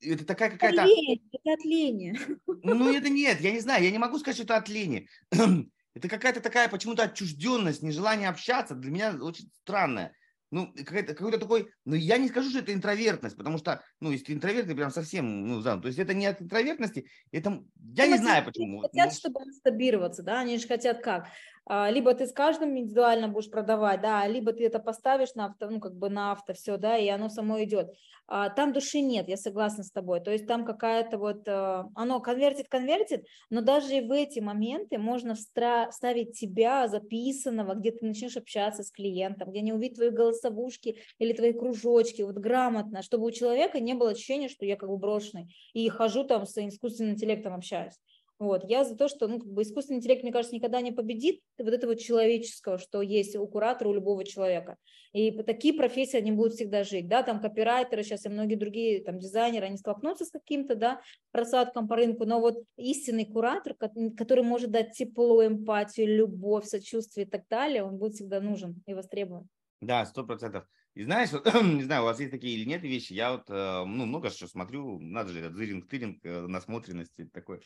[0.00, 0.82] Это такая какая-то...
[0.82, 2.18] Это лень, это от лени.
[2.46, 5.08] Ну это нет, я не знаю, я не могу сказать, что это от лени.
[5.96, 8.74] Это какая-то такая почему-то отчужденность, нежелание общаться.
[8.74, 10.12] Для меня очень странная
[10.54, 14.68] ну, какой-то такой, ну, я не скажу, что это интровертность, потому что, ну, если интроверт,
[14.68, 17.64] ты прям совсем, ну, да, то есть это не от интровертности, это,
[17.96, 18.80] я ну, не знаю почему.
[18.82, 21.26] Хотят, ну, чтобы мастурбироваться, да, они же хотят как?
[21.66, 25.70] А, либо ты с каждым индивидуально будешь продавать, да, либо ты это поставишь на авто,
[25.70, 27.94] ну, как бы на авто, все, да, и оно само идет.
[28.26, 32.20] А, там души нет, я согласна с тобой, то есть там какая-то вот, э, оно
[32.20, 38.36] конвертит, конвертит, но даже и в эти моменты можно вставить тебя записанного, где ты начнешь
[38.36, 43.30] общаться с клиентом, где не увидит твои голосовушки или твои кружочки, вот грамотно, чтобы у
[43.30, 47.54] человека не было ощущения, что я как бы брошенный и хожу там с искусственным интеллектом
[47.54, 47.94] общаюсь.
[48.38, 48.64] Вот.
[48.68, 51.72] Я за то, что ну, как бы искусственный интеллект, мне кажется, никогда не победит вот
[51.72, 54.76] этого человеческого, что есть у куратора, у любого человека.
[55.12, 57.06] И такие профессии, они будут всегда жить.
[57.08, 61.86] Да, там копирайтеры сейчас и многие другие там дизайнеры, они столкнутся с каким-то, да, просадком
[61.86, 67.46] по рынку, но вот истинный куратор, который может дать тепло, эмпатию, любовь, сочувствие и так
[67.48, 69.48] далее, он будет всегда нужен и востребован.
[69.80, 70.64] Да, сто процентов.
[70.94, 73.84] И знаешь, вот, не знаю, у вас есть такие или нет вещи, я вот, э,
[73.84, 77.60] ну, много что смотрю, надо же, этот зыринг-тыринг, э, насмотренность такой.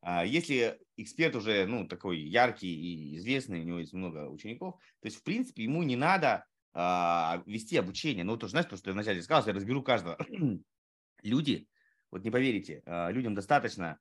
[0.00, 5.06] А если эксперт уже, ну, такой яркий и известный, у него есть много учеников, то
[5.06, 8.24] есть, в принципе, ему не надо а, вести обучение.
[8.24, 10.18] Ну, тоже, знаешь, то, что я вначале сказал, я разберу каждого.
[11.22, 11.68] Люди,
[12.10, 13.98] вот не поверите, а, людям достаточно,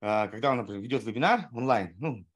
[0.00, 2.26] а, когда он, например, ведет вебинар онлайн, ну,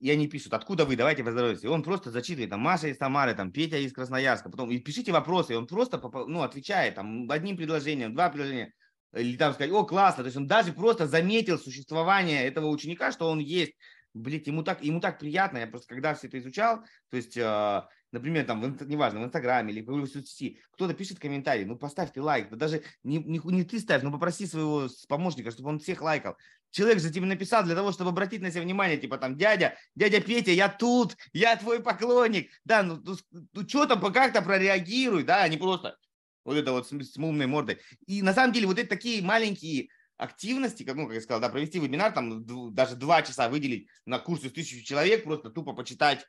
[0.00, 1.64] и они пишут, откуда вы, давайте поздоровайтесь.
[1.64, 4.50] И он просто зачитывает, там, Маша из Тамары, там, Петя из Красноярска.
[4.50, 8.72] Потом, и пишите вопросы, и он просто, ну, отвечает, там, одним предложением, два предложения
[9.14, 13.30] или там сказать, о, классно, то есть он даже просто заметил существование этого ученика, что
[13.30, 13.72] он есть,
[14.14, 17.82] блин, ему так, ему так приятно, я просто когда все это изучал, то есть, э,
[18.12, 22.22] например, там, в, неважно, в Инстаграме или в соцсети, кто-то пишет комментарий, ну, поставь ты
[22.22, 26.02] лайк, да даже не, не, не ты ставь, но попроси своего помощника, чтобы он всех
[26.02, 26.36] лайкал.
[26.70, 30.20] Человек же тебе написал для того, чтобы обратить на себя внимание, типа там, дядя, дядя
[30.20, 35.48] Петя, я тут, я твой поклонник, да, ну, ну, ну что-то как-то прореагируй, да, а
[35.48, 35.96] не просто,
[36.44, 37.78] вот это вот с, с умной мордой.
[38.06, 39.88] И на самом деле вот эти такие маленькие
[40.18, 42.44] активности, как, ну, как я сказал, да, провести вебинар, там
[42.74, 46.26] даже два часа выделить на курсы с тысячу человек, просто тупо почитать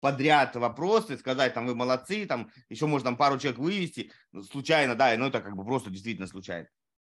[0.00, 4.94] подряд вопросы, сказать, там, вы молодцы, там, еще можно там пару человек вывести, ну, случайно,
[4.94, 6.68] да, но это как бы просто действительно случайно.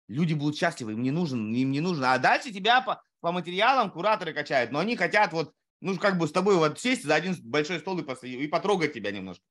[0.08, 2.12] Люди будут счастливы, им не нужен, им не нужно.
[2.12, 6.26] А дальше тебя по, по материалам кураторы качают, но они хотят вот, ну, как бы
[6.26, 9.44] с тобой вот сесть за один большой стол и, и потрогать тебя немножко.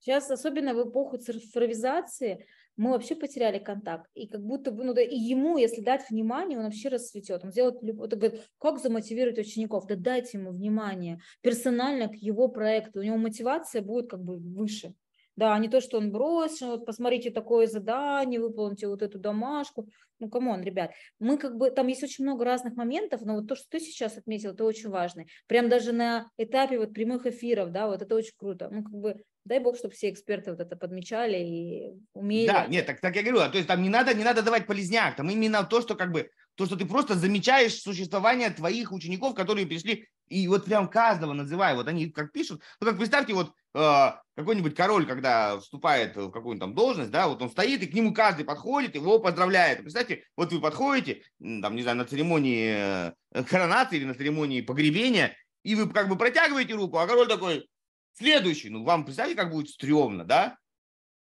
[0.00, 2.46] Сейчас, особенно в эпоху цифровизации,
[2.76, 4.10] мы вообще потеряли контакт.
[4.14, 7.44] И как будто бы, ну да, и ему, если дать внимание, он вообще расцветет.
[7.44, 9.86] Он сделает, вот, говорит, как замотивировать учеников?
[9.86, 13.00] Да дайте ему внимание персонально к его проекту.
[13.00, 14.94] У него мотивация будет как бы выше.
[15.36, 19.88] Да, не то, что он бросил, вот посмотрите такое задание, выполните вот эту домашку.
[20.20, 23.48] Ну, come on, ребят, мы как бы, там есть очень много разных моментов, но вот
[23.48, 25.24] то, что ты сейчас отметил, это очень важно.
[25.48, 28.68] Прям даже на этапе вот прямых эфиров, да, вот это очень круто.
[28.70, 32.46] Ну, как бы, дай бог, чтобы все эксперты вот это подмечали и умели.
[32.46, 35.16] Да, нет, так, так я говорю, то есть там не надо, не надо давать полезняк,
[35.16, 39.66] там именно то, что как бы, то, что ты просто замечаешь существование твоих учеников, которые
[39.66, 44.10] пришли, и вот прям каждого называю, вот они как пишут, ну как представьте, вот э,
[44.36, 48.12] какой-нибудь король, когда вступает в какую-нибудь там должность, да, вот он стоит, и к нему
[48.14, 49.80] каждый подходит, его поздравляет.
[49.80, 55.36] Представьте, вот вы подходите, там, не знаю, на церемонии э, коронации или на церемонии погребения,
[55.62, 57.68] и вы как бы протягиваете руку, а король такой,
[58.14, 60.56] следующий, ну, вам представьте, как будет стрёмно, да?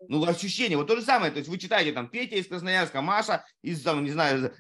[0.09, 3.45] Ну, ощущение, вот то же самое, то есть вы читаете там Петя из Красноярска, Маша
[3.63, 4.53] из, там, не знаю,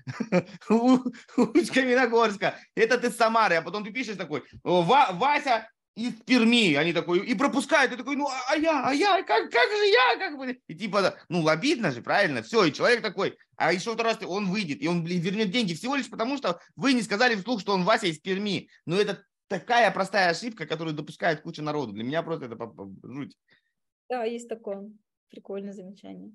[0.68, 7.26] из Каменогорска, этот из Самары, а потом ты пишешь такой, Вася из Перми, они такой,
[7.26, 10.36] и пропускают, и такой, ну, а, а я, а я, как, как же я, как
[10.36, 14.22] бы, и типа, ну, обидно же, правильно, все, и человек такой, а еще второй раз
[14.22, 17.62] он выйдет, и он, блин, вернет деньги всего лишь потому, что вы не сказали вслух,
[17.62, 22.04] что он Вася из Перми, ну, это такая простая ошибка, которую допускает куча народу, для
[22.04, 22.56] меня просто это
[23.02, 23.34] жуть.
[24.10, 24.90] Да, есть такое,
[25.28, 26.32] прикольное замечание.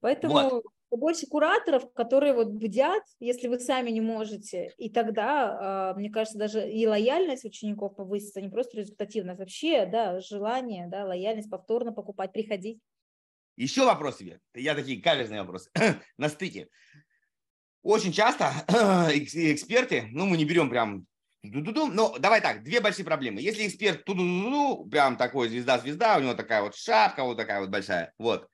[0.00, 0.64] Поэтому вот.
[0.90, 6.38] больше кураторов, которые вот бдят, если вы сами не можете, и тогда, а, мне кажется,
[6.38, 12.32] даже и лояльность учеников повысится, не просто результативность, вообще, да, желание, да, лояльность повторно покупать,
[12.32, 12.80] приходить.
[13.56, 14.40] Еще вопрос себе.
[14.54, 15.70] Я такие каверзные вопросы.
[16.16, 16.68] На стыке.
[17.82, 18.52] Очень часто
[19.14, 21.06] эксперты, ну, мы не берем прям
[21.42, 23.40] но давай так, две большие проблемы.
[23.40, 28.12] Если эксперт ту прям такой звезда-звезда, у него такая вот шапка, вот такая вот большая,
[28.18, 28.48] вот,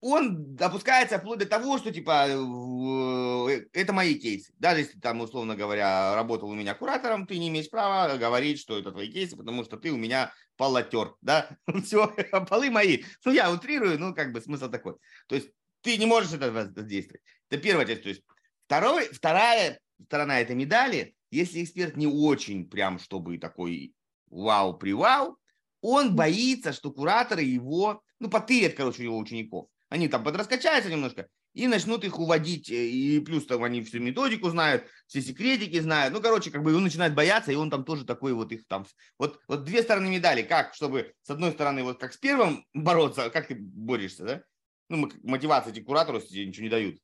[0.00, 4.52] он опускается вплоть до того, что типа э, это мои кейсы.
[4.58, 8.78] Даже если там, условно говоря, работал у меня куратором, ты не имеешь права говорить, что
[8.78, 11.50] это твои кейсы, потому что ты у меня полотер, да,
[11.84, 12.08] все,
[12.48, 13.02] полы мои.
[13.24, 14.94] Ну, я утрирую, ну, как бы смысл такой.
[15.28, 15.50] То есть
[15.82, 17.22] ты не можешь это воздействовать.
[17.50, 18.02] Это первая часть.
[18.02, 18.22] То есть
[18.66, 23.94] второй, вторая сторона этой медали, если эксперт не очень прям, чтобы такой
[24.30, 25.38] вау-привау,
[25.80, 29.68] он боится, что кураторы его, ну, потырят, короче, его учеников.
[29.88, 32.70] Они там подраскачаются немножко и начнут их уводить.
[32.70, 36.14] Э, и плюс там они всю методику знают, все секретики знают.
[36.14, 38.86] Ну, короче, как бы он начинает бояться, и он там тоже такой вот их там...
[39.18, 40.42] Вот, вот две стороны медали.
[40.42, 44.42] Как, чтобы с одной стороны вот как с первым бороться, как ты борешься, да?
[44.88, 46.98] Ну, мотивация эти кураторы тебе ничего не дают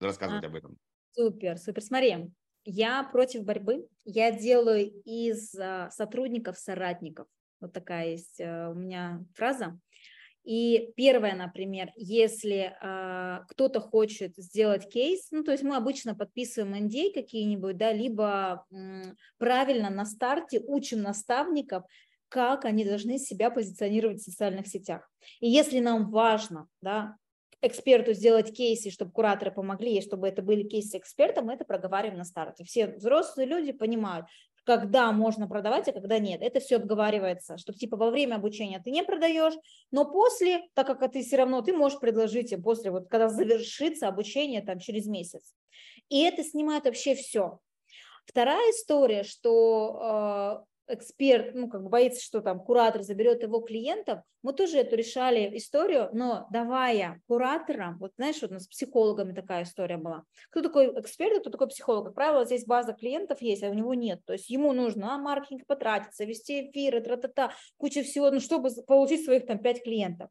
[0.00, 0.76] рассказывать а, об этом.
[1.12, 1.82] Супер, супер.
[1.82, 2.32] Смотри,
[2.64, 3.86] я против борьбы.
[4.04, 7.26] Я делаю из а, сотрудников соратников.
[7.60, 9.78] Вот такая есть а, у меня фраза.
[10.44, 16.86] И первое, например, если э, кто-то хочет сделать кейс, ну, то есть мы обычно подписываем
[16.86, 21.84] NDA какие-нибудь, да, либо м, правильно на старте учим наставников,
[22.30, 25.10] как они должны себя позиционировать в социальных сетях.
[25.40, 27.16] И если нам важно, да,
[27.62, 32.18] эксперту сделать кейсы, чтобы кураторы помогли, и чтобы это были кейсы эксперта, мы это проговариваем
[32.18, 32.64] на старте.
[32.64, 34.26] Все взрослые люди понимают,
[34.64, 36.42] когда можно продавать, а когда нет.
[36.42, 39.54] Это все обговаривается, что типа во время обучения ты не продаешь,
[39.90, 44.62] но после, так как ты все равно, ты можешь предложить после, вот когда завершится обучение
[44.62, 45.54] там через месяц.
[46.08, 47.58] И это снимает вообще все.
[48.26, 49.98] Вторая история, что
[50.92, 55.56] эксперт, ну, как бы боится, что там куратор заберет его клиентов, мы тоже эту решали
[55.56, 60.24] историю, но давая кураторам, вот знаешь, вот у нас с психологами такая история была.
[60.50, 62.06] Кто такой эксперт, а кто такой психолог?
[62.06, 64.20] Как правило, здесь база клиентов есть, а у него нет.
[64.24, 69.24] То есть ему нужно на маркетинг потратиться, вести эфиры, тра-та-та, куча всего, ну, чтобы получить
[69.24, 70.30] своих там пять клиентов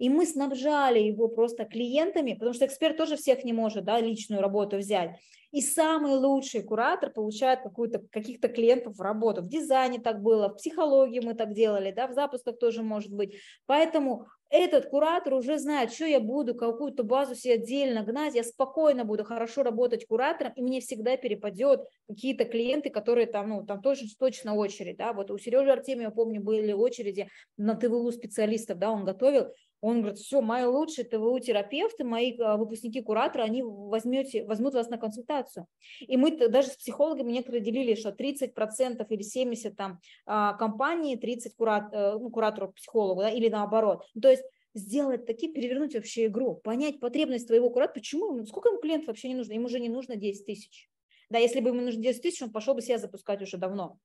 [0.00, 4.40] и мы снабжали его просто клиентами, потому что эксперт тоже всех не может, да, личную
[4.40, 5.20] работу взять.
[5.52, 9.42] И самый лучший куратор получает какую-то, каких-то клиентов в работу.
[9.42, 13.34] В дизайне так было, в психологии мы так делали, да, в запусках тоже может быть.
[13.66, 19.04] Поэтому этот куратор уже знает, что я буду, какую-то базу себе отдельно гнать, я спокойно
[19.04, 24.06] буду хорошо работать куратором, и мне всегда перепадет какие-то клиенты, которые там, ну, там тоже
[24.18, 27.28] точно очередь, да, вот у Сережи Артемия, помню, были очереди
[27.58, 33.44] на ТВУ специалистов, да, он готовил, он говорит, все, мои лучшие ТВУ-терапевты, мои выпускники куратора,
[33.44, 35.66] они возьмете, возьмут вас на консультацию.
[36.00, 41.50] И мы даже с психологами некоторые делили, что 30% или 70% там а, компании, 30%
[41.56, 44.04] курат, э, ну, куратору, психологу, да, или наоборот.
[44.20, 49.08] То есть сделать такие, перевернуть вообще игру, понять потребность твоего куратора, почему, сколько ему клиентов
[49.08, 50.88] вообще не нужно, ему уже не нужно 10 тысяч.
[51.30, 53.98] Да, если бы ему нужно 10 тысяч, он пошел бы себя запускать уже давно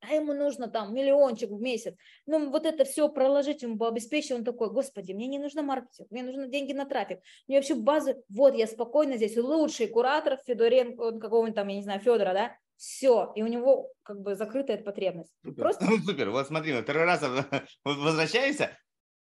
[0.00, 1.94] а ему нужно там миллиончик в месяц.
[2.26, 6.22] Ну, вот это все проложить ему, обеспечить, он такой, господи, мне не нужно маркетинг, мне
[6.22, 7.20] нужны деньги на трафик.
[7.46, 12.00] Мне вообще базы, вот я спокойно здесь, лучший куратор Федоренко, какого-нибудь там, я не знаю,
[12.00, 15.32] Федора, да, все, и у него как бы закрытая эта потребность.
[15.44, 15.62] Супер.
[15.62, 15.84] Просто...
[15.84, 17.22] Ну, супер, вот смотри, мы второй раз
[17.84, 18.76] возвращаемся,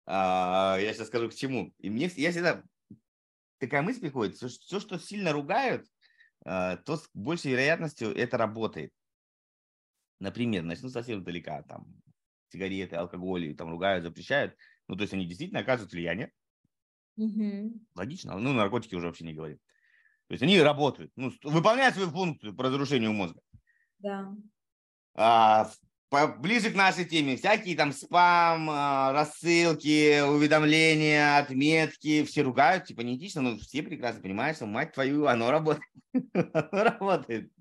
[0.07, 1.73] а, я сейчас скажу к чему.
[1.79, 2.63] И мне я всегда
[3.59, 5.87] такая мысль приходит, все, что сильно ругают,
[6.45, 8.93] а, то с большей вероятностью это работает.
[10.21, 11.87] Например, начну совсем далека, там,
[12.51, 14.55] сигареты, алкоголь, там ругают, запрещают.
[14.87, 16.33] Ну, то есть они действительно оказывают влияние.
[17.17, 17.81] Угу.
[17.95, 18.39] Логично.
[18.39, 19.59] Ну, наркотики уже вообще не говорим.
[20.29, 23.41] То есть они работают, ну, выполняют свою функцию по разрушению мозга.
[23.99, 24.33] Да.
[25.15, 25.69] А,
[26.39, 33.43] ближе к нашей теме, всякие там спам, а, рассылки, уведомления, отметки, все ругают, типа неэтично,
[33.43, 35.85] но все прекрасно понимают, что мать твою, оно работает.
[36.33, 37.53] оно работает.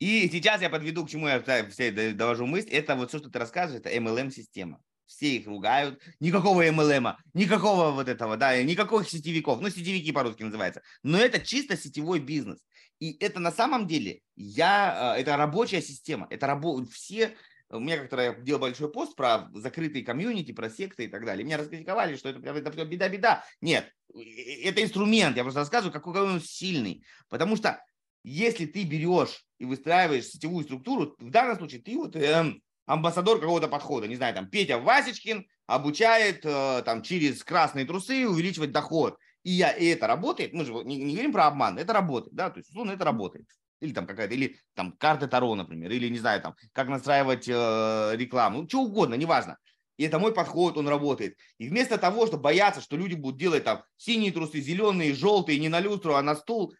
[0.00, 2.70] И сейчас я подведу, к чему я все довожу мысль.
[2.70, 4.80] Это вот все, что ты рассказываешь, это MLM-система.
[5.06, 6.00] Все их ругают.
[6.20, 9.60] Никакого MLM, никакого вот этого, да, никаких сетевиков.
[9.60, 10.80] Ну, сетевики по-русски называется.
[11.02, 12.64] Но это чисто сетевой бизнес.
[12.98, 16.26] И это на самом деле, я, а, это рабочая система.
[16.30, 16.82] Это рабо...
[16.86, 17.36] все
[17.70, 21.44] у меня как-то я делал большой пост про закрытые комьюнити, про секты и так далее.
[21.44, 23.44] Меня раскритиковали, что это, это беда-беда.
[23.60, 25.36] Нет, это инструмент.
[25.36, 27.04] Я просто рассказываю, какой он сильный.
[27.28, 27.80] Потому что
[28.22, 32.54] если ты берешь и выстраиваешь сетевую структуру, в данном случае ты вот э,
[32.86, 38.72] амбассадор какого-то подхода, не знаю, там Петя Васечкин обучает э, там через красные трусы увеличивать
[38.72, 39.18] доход.
[39.42, 42.50] и, я, и это работает, мы же не, не говорим про обман, это работает, да,
[42.50, 43.46] то есть, условно, это работает.
[43.80, 48.12] Или там какая-то, или там карты Таро, например, или, не знаю, там, как настраивать э,
[48.16, 49.56] рекламу, ну, что угодно, неважно.
[49.96, 51.36] И это мой подход, он работает.
[51.58, 55.68] И вместо того, чтобы бояться, что люди будут делать там синие трусы, зеленые, желтые, не
[55.68, 56.74] на люстру, а на стул,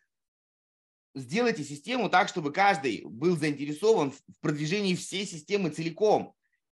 [1.14, 6.34] сделайте систему так, чтобы каждый был заинтересован в продвижении всей системы целиком.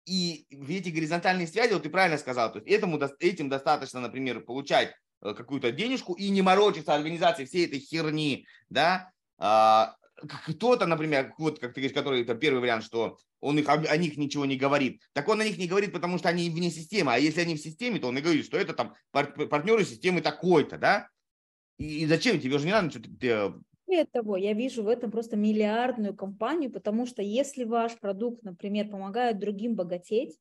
[0.06, 4.96] И эти горизонтальные связи, вот ты правильно сказал, то есть этому, этим достаточно, например, получать
[5.22, 11.60] э, какую-то денежку и не морочиться организацией всей этой херни, да, а, кто-то, например, вот
[11.60, 15.02] как ты говоришь, который это первый вариант, что он их, о них ничего не говорит.
[15.14, 17.14] Так он о них не говорит, потому что они вне системы.
[17.14, 20.78] А если они в системе, то он и говорит, что это там партнеры системы такой-то,
[20.78, 21.10] да?
[21.80, 23.10] И, и зачем тебе же не надо что-то
[23.92, 28.88] более того, я вижу в этом просто миллиардную компанию, потому что если ваш продукт, например,
[28.88, 30.38] помогает другим богатеть,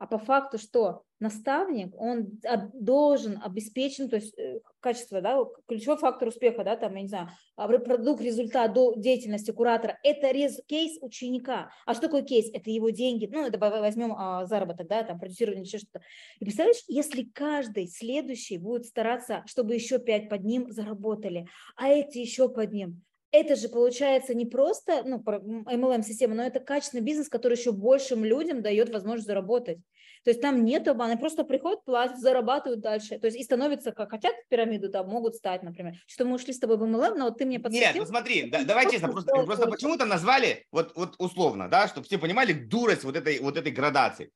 [0.00, 2.40] а по факту, что наставник, он
[2.72, 5.38] должен обеспечить, то есть э, качество, да,
[5.68, 10.58] ключевой фактор успеха, да, там, я не знаю, а продукт, результат деятельности куратора, это рез,
[10.66, 11.70] кейс ученика.
[11.84, 12.48] А что такое кейс?
[12.54, 16.00] Это его деньги, ну, это возьмем а, заработок, да, там, продюсирование, еще что-то.
[16.38, 21.46] И представляешь, если каждый следующий будет стараться, чтобы еще пять под ним заработали,
[21.76, 27.02] а эти еще под ним, это же получается не просто ну, MLM-система, но это качественный
[27.02, 29.78] бизнес, который еще большим людям дает возможность заработать.
[30.24, 33.18] То есть там нет обмана, просто приходят, платят, зарабатывают дальше.
[33.18, 35.94] То есть и становятся, как хотят пирамиду, да, могут стать, например.
[36.06, 37.86] Что мы ушли с тобой в MLM, но вот ты мне подсветил.
[37.86, 42.06] Нет, ну смотри, да, давай честно, просто, просто почему-то назвали, вот, вот условно, да, чтобы
[42.06, 44.30] все понимали дурость вот этой, вот этой градации.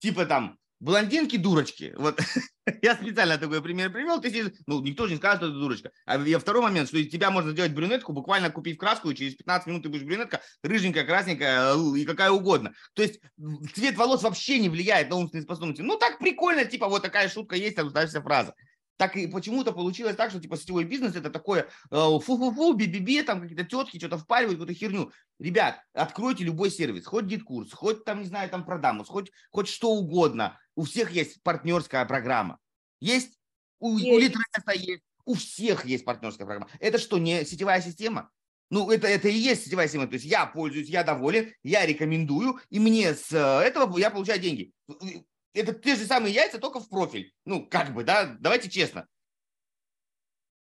[0.00, 1.94] Типа там блондинки дурочки.
[1.96, 2.20] Вот
[2.82, 4.20] я специально такой пример привел.
[4.20, 5.90] Ты сидишь, ну, никто же не скажет, что ты дурочка.
[6.04, 9.34] А я второй момент, что из тебя можно сделать брюнетку, буквально купив краску, и через
[9.34, 12.74] 15 минут ты будешь брюнетка, рыженькая, красненькая и какая угодно.
[12.94, 13.20] То есть
[13.74, 15.82] цвет волос вообще не влияет на умственные способности.
[15.82, 17.88] Ну, так прикольно, типа, вот такая шутка есть, а
[18.20, 18.54] фраза
[18.96, 23.40] так и почему-то получилось так, что типа сетевой бизнес это такое э, фу-фу-фу, би-би-би, там
[23.40, 25.12] какие-то тетки что-то впаривают, какую-то херню.
[25.38, 29.90] Ребят, откройте любой сервис, хоть GetCourse, хоть там, не знаю, там продамус, хоть, хоть что
[29.90, 30.58] угодно.
[30.74, 32.58] У всех есть партнерская программа.
[33.00, 33.38] Есть?
[33.78, 34.10] У, есть.
[34.10, 35.02] у Литреса есть.
[35.24, 36.70] У всех есть партнерская программа.
[36.80, 38.30] Это что, не сетевая система?
[38.70, 40.06] Ну, это, это и есть сетевая система.
[40.06, 44.40] То есть я пользуюсь, я доволен, я рекомендую, и мне с э, этого я получаю
[44.40, 44.72] деньги
[45.56, 47.32] это те же самые яйца, только в профиль.
[47.44, 49.06] Ну, как бы, да, давайте честно.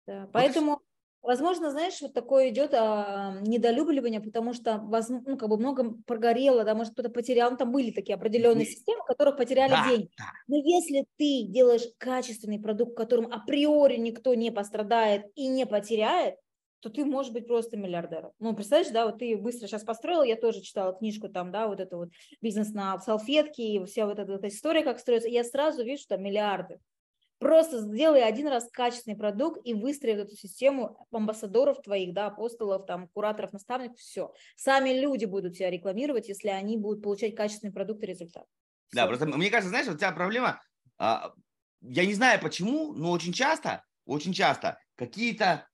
[0.07, 0.81] Да, поэтому,
[1.23, 6.75] возможно, знаешь, вот такое идет а, недолюбливание, потому что, ну, как бы много прогорело, да,
[6.75, 10.11] может, кто-то потерял, ну, там были такие определенные системы, которых потеряли да, деньги.
[10.19, 10.25] Да.
[10.49, 16.37] Но если ты делаешь качественный продукт, которым априори никто не пострадает и не потеряет,
[16.81, 18.33] то ты можешь быть просто миллиардером.
[18.39, 21.81] Ну, представляешь, да, вот ты быстро сейчас построил, я тоже читала книжку там, да, вот
[21.81, 22.11] это вот
[22.41, 26.17] бизнес на салфетке и вся вот эта вот история, как строится, я сразу вижу, что
[26.17, 26.81] миллиарды.
[27.39, 33.09] Просто сделай один раз качественный продукт и выстрои эту систему амбассадоров твоих, да, апостолов, там,
[33.09, 34.35] кураторов, наставников, все.
[34.57, 38.45] Сами люди будут тебя рекламировать, если они будут получать качественный продукт и результат.
[38.89, 39.01] Все.
[39.01, 40.61] Да, просто мне кажется, знаешь, вот у тебя проблема,
[40.99, 41.33] а,
[41.81, 45.67] я не знаю почему, но очень часто, очень часто какие-то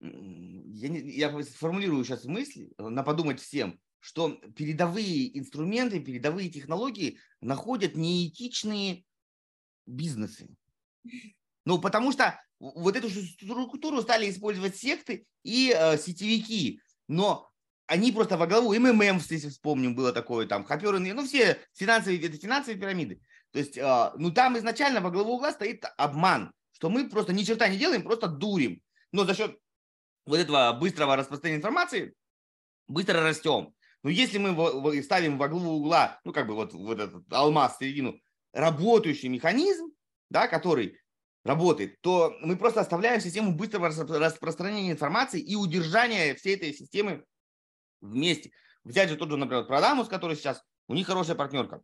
[0.00, 7.18] я, не, я сформулирую сейчас мысль, э, на подумать всем, что передовые инструменты, передовые технологии
[7.40, 9.04] находят неэтичные
[9.86, 10.48] бизнесы.
[11.64, 17.50] Ну, потому что вот эту структуру стали использовать секты и э, сетевики, но
[17.86, 22.36] они просто во главу, МММ, если вспомним, было такое, там, хоперы, ну, все финансовые, это
[22.36, 23.20] финансовые пирамиды.
[23.52, 27.42] То есть, э, ну, там изначально во главу угла стоит обман, что мы просто ни
[27.42, 28.80] черта не делаем, просто дурим.
[29.12, 29.58] Но за счет
[30.26, 32.14] вот этого быстрого распространения информации
[32.88, 33.72] быстро растем.
[34.02, 37.78] Но если мы ставим во главу угла, ну, как бы вот, вот этот алмаз в
[37.78, 38.20] середину,
[38.52, 39.90] работающий механизм,
[40.30, 40.98] да, который
[41.44, 47.24] работает, то мы просто оставляем систему быстрого распространения информации и удержания всей этой системы
[48.00, 48.50] вместе.
[48.84, 51.82] Взять же тот же, например, Продамус, который сейчас, у них хорошая партнерка.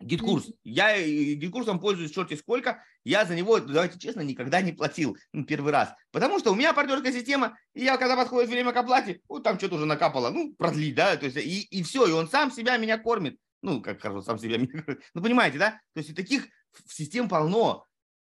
[0.00, 0.52] GetCourse.
[0.62, 2.84] Я GetCourse ом пользуюсь черти сколько.
[3.02, 5.16] Я за него, давайте честно, никогда не платил
[5.46, 5.94] первый раз.
[6.10, 9.58] Потому что у меня партнерская система, и я, когда подходит время к оплате, вот там
[9.58, 12.76] что-то уже накапало, ну, продлить, да, то есть, и, и все, и он сам себя
[12.76, 13.38] меня кормит.
[13.62, 15.02] Ну, как хорошо, сам себя меня кормит.
[15.14, 15.80] Ну, понимаете, да?
[15.94, 16.46] То есть, таких
[16.86, 17.86] систем полно.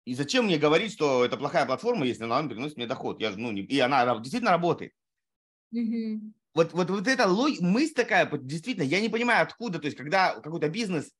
[0.06, 3.20] И зачем мне говорить, что это плохая платформа, если она приносит мне доход?
[3.20, 4.92] Я, ну, не, и она действительно работает.
[5.74, 6.20] Mm-hmm.
[6.54, 7.60] Вот, вот, вот эта лог...
[7.60, 11.12] мысль такая, действительно, я не понимаю, откуда, то есть, когда какой-то бизнес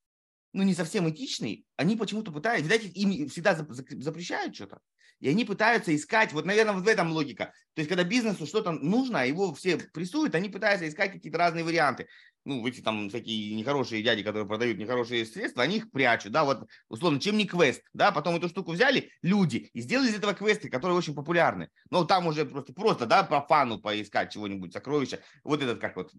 [0.53, 4.81] ну, не совсем этичный, они почему-то пытаются, видать, им всегда запрещают что-то.
[5.21, 7.53] И они пытаются искать, вот, наверное, вот в этом логика.
[7.75, 11.63] То есть, когда бизнесу что-то нужно, а его все прессуют, они пытаются искать какие-то разные
[11.63, 12.09] варианты.
[12.47, 16.67] Ну, эти там всякие нехорошие дяди, которые продают нехорошие средства, они их прячут, да, вот,
[16.89, 20.71] условно, чем не квест, да, потом эту штуку взяли люди и сделали из этого квесты,
[20.71, 21.69] которые очень популярны.
[21.91, 25.21] Но там уже просто, просто, да, по фану поискать чего-нибудь, сокровища.
[25.45, 26.13] Вот этот, как вот,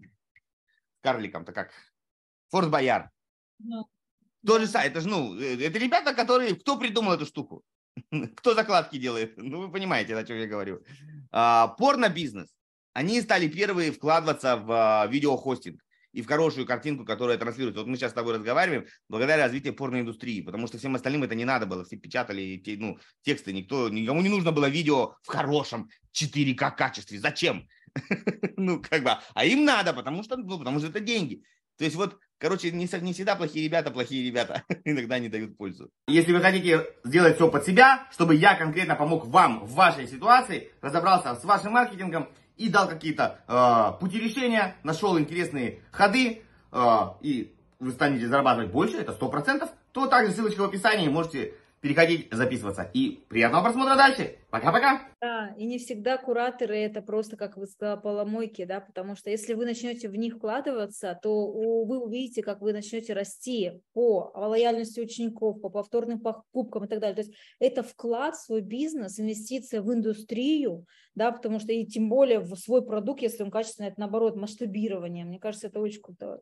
[1.02, 1.72] карликом-то как,
[2.52, 3.10] Форт Бояр.
[4.46, 7.64] То же самое, это же, ну, э, это ребята, которые, кто придумал эту штуку?
[8.36, 9.34] Кто закладки делает?
[9.38, 10.82] Ну, вы понимаете, о чем я говорю.
[11.32, 12.48] А, порно-бизнес.
[12.94, 15.82] Они стали первые вкладываться в а, видеохостинг
[16.14, 17.82] и в хорошую картинку, которая транслируется.
[17.82, 21.46] Вот мы сейчас с тобой разговариваем благодаря развитию порноиндустрии, потому что всем остальным это не
[21.46, 21.86] надо было.
[21.86, 27.20] Все печатали ну, тексты, никто, никому не нужно было видео в хорошем 4К качестве.
[27.20, 27.68] Зачем?
[28.58, 31.44] ну, как бы, а им надо, потому что, ну, потому что это деньги.
[31.78, 35.90] То есть вот, короче, не, не всегда плохие ребята, плохие ребята иногда не дают пользу.
[36.08, 40.72] Если вы хотите сделать все под себя, чтобы я конкретно помог вам в вашей ситуации,
[40.82, 47.56] разобрался с вашим маркетингом и дал какие-то э, пути решения, нашел интересные ходы, э, и
[47.80, 52.90] вы станете зарабатывать больше, это 100%, то также ссылочка в описании, можете переходить, записываться.
[52.94, 54.38] И приятного просмотра дальше.
[54.52, 55.10] Пока-пока.
[55.20, 59.56] Да, и не всегда кураторы это просто, как вы сказали, поломойки, да, потому что если
[59.56, 65.60] вы начнете в них вкладываться, то вы увидите, как вы начнете расти по лояльности учеников,
[65.60, 67.16] по повторным покупкам и так далее.
[67.16, 72.10] То есть это вклад в свой бизнес, инвестиция в индустрию, да, потому что и тем
[72.10, 75.26] более в свой продукт, если он качественный, это наоборот масштабирование.
[75.26, 76.42] Мне кажется, это очень круто.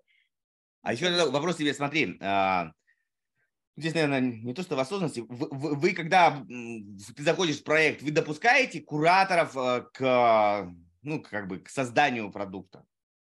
[0.82, 2.72] А еще вопрос тебе, смотри, а,
[3.80, 6.46] здесь, наверное, не то, что в осознанности, вы, вы, вы когда
[7.16, 12.86] ты заходишь в проект, вы допускаете кураторов э, к, ну, как бы к созданию продукта?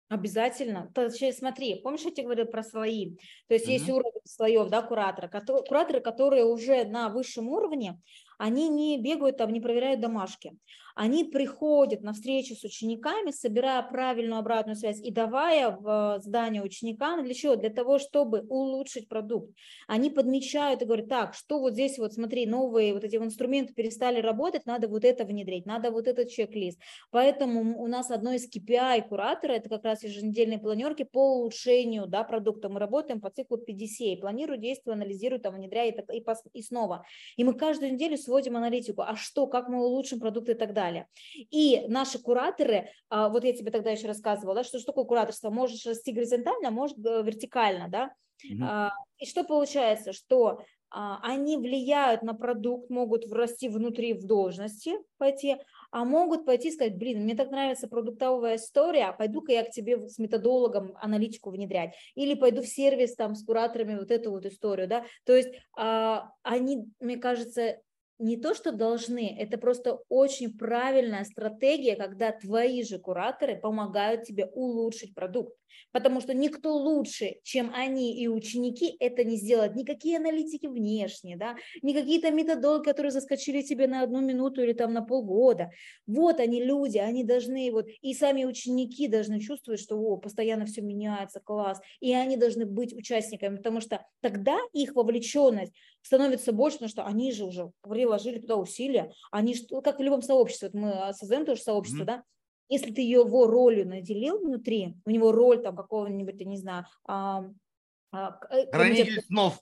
[0.08, 0.90] Обязательно.
[0.94, 3.16] Точнее, смотри, помнишь, я тебе говорил про слои?
[3.48, 3.72] То есть mm-hmm.
[3.72, 5.28] есть уровень слоев, да, куратора.
[5.66, 7.98] Кураторы, которые уже на высшем уровне,
[8.36, 10.52] они не бегают там, не проверяют домашки.
[10.94, 17.24] Они приходят на встречу с учениками, собирая правильную обратную связь и давая в здание ученикам
[17.24, 17.56] для чего?
[17.56, 19.54] Для того, чтобы улучшить продукт.
[19.86, 24.20] Они подмечают и говорят, так, что вот здесь вот, смотри, новые вот эти инструменты перестали
[24.20, 26.78] работать, надо вот это внедрить, надо вот этот чек-лист.
[27.10, 32.24] Поэтому у нас одно из KPI куратора, это как раз еженедельные планерки по улучшению да,
[32.24, 32.68] продукта.
[32.68, 36.24] Мы работаем по циклу PDCA, планирую, действую, анализирую, там, внедряю и, и,
[36.54, 37.04] и снова.
[37.36, 41.06] И мы каждую неделю сводим аналитику, а что, как мы улучшим продукт и так далее.
[41.50, 45.86] И наши кураторы, а, вот я тебе тогда еще рассказывала, что, что такое кураторство, можешь
[45.86, 48.10] расти горизонтально, а может э, вертикально, да,
[48.44, 55.56] mm и что получается, что они влияют на продукт, могут расти внутри в должности пойти,
[55.90, 60.08] а могут пойти и сказать, блин, мне так нравится продуктовая история, пойду-ка я к тебе
[60.08, 64.88] с методологом аналитику внедрять, или пойду в сервис там с кураторами вот эту вот историю,
[64.88, 67.78] да, то есть а, они, мне кажется,
[68.22, 74.46] не то, что должны, это просто очень правильная стратегия, когда твои же кураторы помогают тебе
[74.46, 75.56] улучшить продукт.
[75.92, 79.74] Потому что никто лучше, чем они и ученики, это не сделать.
[79.74, 84.92] Никакие аналитики внешние, да, не какие-то методологи, которые заскочили тебе на одну минуту или там
[84.92, 85.70] на полгода.
[86.06, 90.80] Вот они люди, они должны вот, и сами ученики должны чувствовать, что о, постоянно все
[90.80, 96.90] меняется, класс, и они должны быть участниками, потому что тогда их вовлеченность становится больше, потому
[96.90, 101.44] что они же уже приложили туда усилия, они как в любом сообществе, вот мы создаем
[101.44, 102.06] тоже сообщество, mm-hmm.
[102.06, 102.22] да,
[102.68, 107.44] если ты его ролью наделил внутри, у него роль там какого-нибудь, я не знаю, а,
[108.12, 109.60] а, э, Хранитель снов.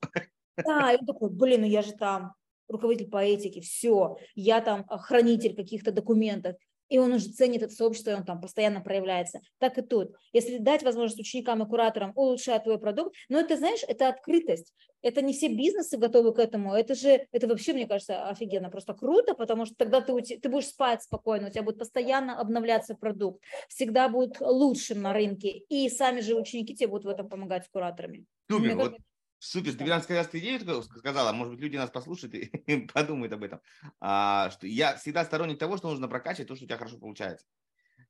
[0.56, 2.34] Да, и он такой, блин, ну я же там
[2.68, 6.56] руководитель по этике, все, я там хранитель каких-то документов,
[6.90, 9.40] и он уже ценит это сообщество, и он там постоянно проявляется.
[9.58, 10.14] Так и тут.
[10.32, 14.74] Если дать возможность ученикам и кураторам улучшать твой продукт, но это, знаешь, это открытость.
[15.00, 16.74] Это не все бизнесы готовы к этому.
[16.74, 20.66] Это же, это вообще, мне кажется, офигенно, просто круто, потому что тогда ты, ты будешь
[20.66, 26.20] спать спокойно, у тебя будет постоянно обновляться продукт, всегда будет лучшим на рынке, и сами
[26.20, 28.26] же ученики тебе будут в этом помогать с кураторами.
[28.50, 28.96] Супер, вот
[29.42, 32.34] Супер, ты нам сказала идею сказала, может быть, люди нас послушают
[32.66, 33.60] и подумают об этом.
[33.98, 37.46] А, что я всегда сторонник того, что нужно прокачивать то, что у тебя хорошо получается.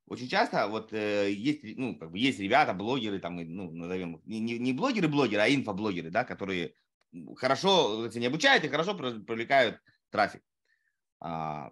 [0.07, 4.41] Очень часто вот э, есть, ну, как бы есть ребята, блогеры, там, ну, назовем не,
[4.41, 6.75] не блогеры-блогеры, а инфоблогеры, да, которые
[7.37, 10.43] хорошо не обучают и хорошо привлекают трафик.
[11.21, 11.71] А,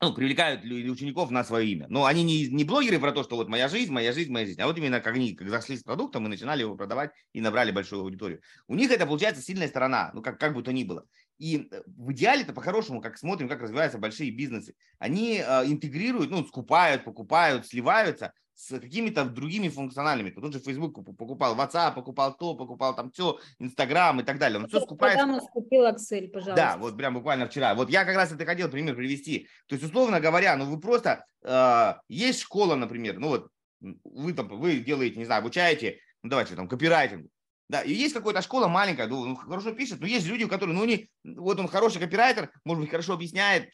[0.00, 1.86] ну, привлекают учеников на свое имя.
[1.88, 4.60] Но они не, не блогеры про то, что вот моя жизнь, моя жизнь, моя жизнь,
[4.60, 7.72] а вот именно как они как зашли с продуктом и начинали его продавать и набрали
[7.72, 8.40] большую аудиторию.
[8.68, 11.04] У них это получается сильная сторона, ну как, как бы то ни было.
[11.38, 16.30] И э, в идеале это по-хорошему, как смотрим, как развиваются большие бизнесы, они э, интегрируют,
[16.30, 20.30] ну, скупают, покупают, сливаются с какими-то другими функциональными.
[20.30, 24.58] Тот же Facebook покупал WhatsApp, покупал то, покупал там все, Instagram и так далее.
[24.58, 25.16] Он все скупает.
[25.16, 26.56] Когда купил Excel, пожалуйста.
[26.56, 27.76] Да, вот прям буквально вчера.
[27.76, 29.46] Вот я как раз это хотел пример привести.
[29.68, 33.48] То есть, условно говоря, ну вы просто, э, есть школа, например, ну вот
[33.80, 37.30] вы там, вы делаете, не знаю, обучаете, ну давайте там, копирайтинг.
[37.68, 41.08] Да, и есть какая-то школа маленькая, ну, хорошо пишет, но есть люди, которые, ну, не,
[41.22, 43.70] вот он хороший копирайтер, может быть, хорошо объясняет,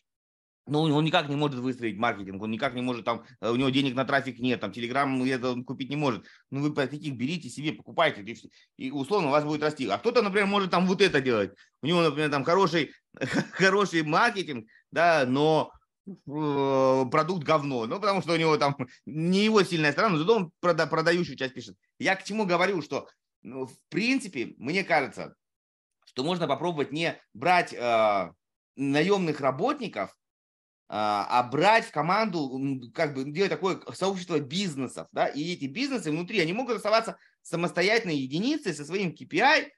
[0.66, 3.68] но он никак не может выстроить маркетинг, он никак не может, там, э, у него
[3.68, 6.24] денег на трафик нет, там, Телеграм это он купить не может.
[6.50, 9.86] Ну, вы таких берите себе, покупайте, и, и условно у вас будет расти.
[9.88, 11.52] А кто-то, например, может там вот это делать.
[11.82, 12.92] У него, например, там хороший,
[13.52, 15.70] хороший маркетинг, да, но
[16.06, 20.36] э, продукт говно, ну, потому что у него там не его сильная сторона, но зато
[20.36, 21.76] он прода, продающую часть пишет.
[21.98, 23.08] Я к чему говорю, что,
[23.42, 25.34] ну, в принципе, мне кажется,
[26.06, 28.32] что можно попробовать не брать э,
[28.76, 30.16] наемных работников,
[30.88, 36.10] а, а брать в команду, как бы делать такое сообщество бизнесов, да, и эти бизнесы
[36.10, 39.68] внутри, они могут оставаться самостоятельной единицей со своим KPI,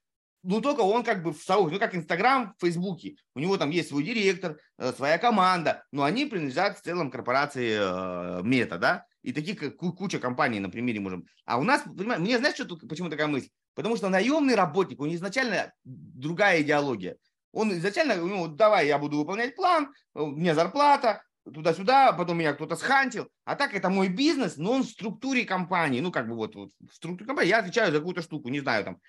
[0.42, 3.16] ну, только он как бы в сообществе, ну, как Инстаграм в Фейсбуке.
[3.34, 7.76] У него там есть свой директор, э, своя команда, но они принадлежат в целом корпорации
[7.78, 11.26] э, Мета, да, и таких куча компаний на примере можем.
[11.44, 13.48] А у нас, понимаете, мне знаешь, что тут, почему такая мысль?
[13.74, 17.16] Потому что наемный работник, у него изначально другая идеология.
[17.56, 22.76] Он изначально, ну, давай я буду выполнять план, у меня зарплата, туда-сюда, потом меня кто-то
[22.76, 23.28] схантил.
[23.46, 26.00] А так это мой бизнес, но он в структуре компании.
[26.00, 28.84] Ну, как бы вот, вот в структуре компании я отвечаю за какую-то штуку, не знаю,
[28.84, 29.00] там,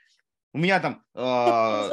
[0.53, 1.03] у меня там...
[1.13, 1.89] Э,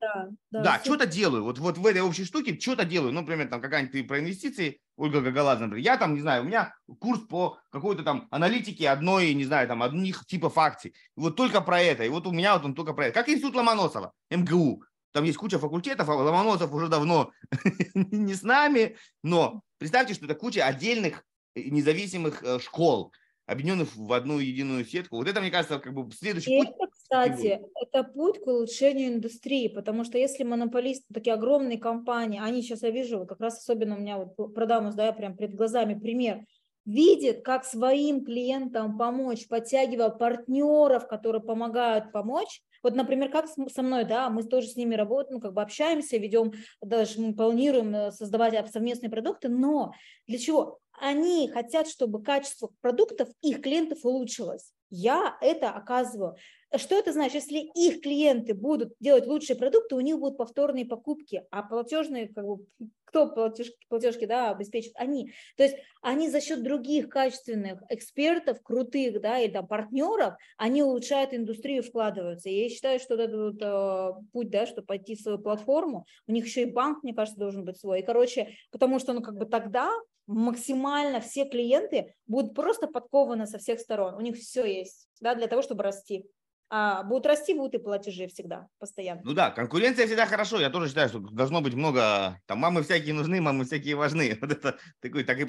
[0.00, 1.42] да, да, да что-то делаю.
[1.42, 3.12] Вот, вот в этой общей штуке что-то делаю.
[3.12, 5.84] Ну, например, там какая-нибудь ты про инвестиции, Ольга Гагаладзе, например.
[5.84, 9.82] Я там, не знаю, у меня курс по какой-то там аналитике одной, не знаю, там,
[9.82, 10.94] одних типов акций.
[11.16, 12.04] Вот только про это.
[12.04, 13.14] И вот у меня вот он только про это.
[13.14, 14.84] Как институт Ломоносова, МГУ.
[15.14, 17.30] Там есть куча факультетов, а Ломоносов уже давно
[17.94, 23.12] не с нами, но представьте, что это куча отдельных независимых э, школ,
[23.46, 25.18] объединенных в одну единую сетку.
[25.18, 26.68] Вот это, мне кажется, как бы следующий путь.
[26.68, 32.62] Это, кстати, это путь к улучшению индустрии, потому что если монополисты, такие огромные компании, они
[32.62, 35.94] сейчас, я вижу, как раз особенно у меня вот продамус, да, я прям перед глазами
[35.96, 36.44] пример,
[36.84, 44.04] видит, как своим клиентам помочь, подтягивая партнеров, которые помогают помочь, вот, например, как со мной,
[44.04, 48.12] да, мы тоже с ними работаем, ну, как бы общаемся, ведем, даже мы планируем э,
[48.12, 49.92] создавать совместные продукты, но
[50.26, 50.78] для чего?
[50.92, 54.72] Они хотят, чтобы качество продуктов их клиентов улучшилось.
[54.90, 56.36] Я это оказываю.
[56.76, 57.34] Что это значит?
[57.34, 62.44] Если их клиенты будут делать лучшие продукты, у них будут повторные покупки, а платежные, как
[62.44, 62.64] бы,
[63.04, 64.92] кто платежки, платежки да, обеспечит?
[64.96, 65.32] Они.
[65.56, 71.32] То есть они за счет других качественных экспертов, крутых да, или там, партнеров, они улучшают
[71.32, 72.48] индустрию, вкладываются.
[72.48, 76.32] И я считаю, что этот вот, э, путь, да, чтобы пойти в свою платформу, у
[76.32, 78.00] них еще и банк, мне кажется, должен быть свой.
[78.00, 79.90] И, короче, потому что ну, как бы тогда
[80.26, 84.14] максимально все клиенты будут просто подкованы со всех сторон.
[84.14, 86.26] У них все есть да, для того, чтобы расти
[86.70, 89.20] будут расти, будут и платежи всегда, постоянно.
[89.24, 90.60] Ну да, конкуренция всегда хорошо.
[90.60, 94.36] Я тоже считаю, что должно быть много, там мамы всякие нужны, мамы всякие важны.
[94.40, 95.46] Вот это такой, так и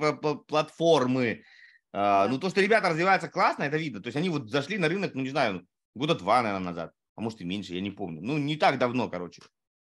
[0.47, 1.43] платформы.
[1.91, 2.31] А, да.
[2.31, 4.01] Ну то, что ребята развиваются классно, это видно.
[4.01, 6.91] То есть они вот зашли на рынок, ну не знаю, года два, наверное, назад.
[7.15, 8.21] А может и меньше, я не помню.
[8.21, 9.41] Ну не так давно, короче.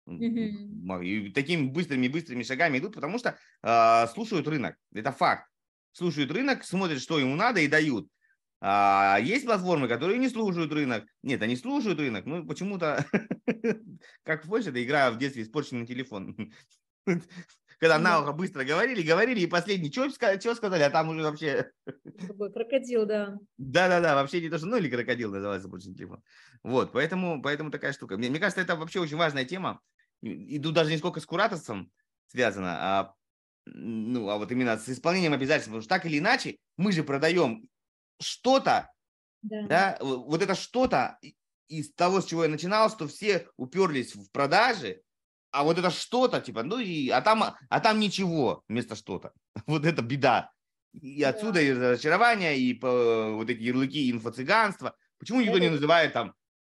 [0.06, 1.02] Угу.
[1.02, 4.76] И такими быстрыми-быстрыми шагами идут, потому что э, слушают рынок.
[4.94, 5.48] Это факт.
[5.92, 8.08] Слушают рынок, смотрят, что ему надо и дают.
[8.60, 11.04] А есть платформы, которые не слушают рынок.
[11.22, 13.04] Нет, они слушают рынок, но почему-то,
[14.24, 16.52] как в Польше, это игра в детстве испорченный телефон.
[17.78, 21.70] Когда на ухо быстро говорили, говорили, и последний, что, что сказали, а там уже вообще...
[22.52, 23.38] Крокодил, да.
[23.56, 26.20] Да-да-да, вообще не то, что, ну или крокодил называется испорченный телефон.
[26.64, 28.16] Вот, поэтому, поэтому такая штука.
[28.16, 29.80] Мне, мне кажется, это вообще очень важная тема.
[30.22, 31.92] И тут даже не сколько с кураторством
[32.26, 33.14] связано, а
[33.66, 37.68] ну, а вот именно с исполнением обязательств, потому что так или иначе мы же продаем
[38.20, 38.90] что-то,
[39.42, 39.62] да.
[39.66, 41.18] да, вот это что-то
[41.68, 45.02] из того, с чего я начинал, что все уперлись в продажи,
[45.50, 49.32] а вот это что-то, типа, ну и, а там, а там ничего вместо что-то.
[49.66, 50.50] Вот это беда.
[50.92, 51.60] И отсюда да.
[51.60, 54.94] и разочарование, и по, вот эти ярлыки инфо-цыганства.
[55.18, 56.34] Почему никто не называет там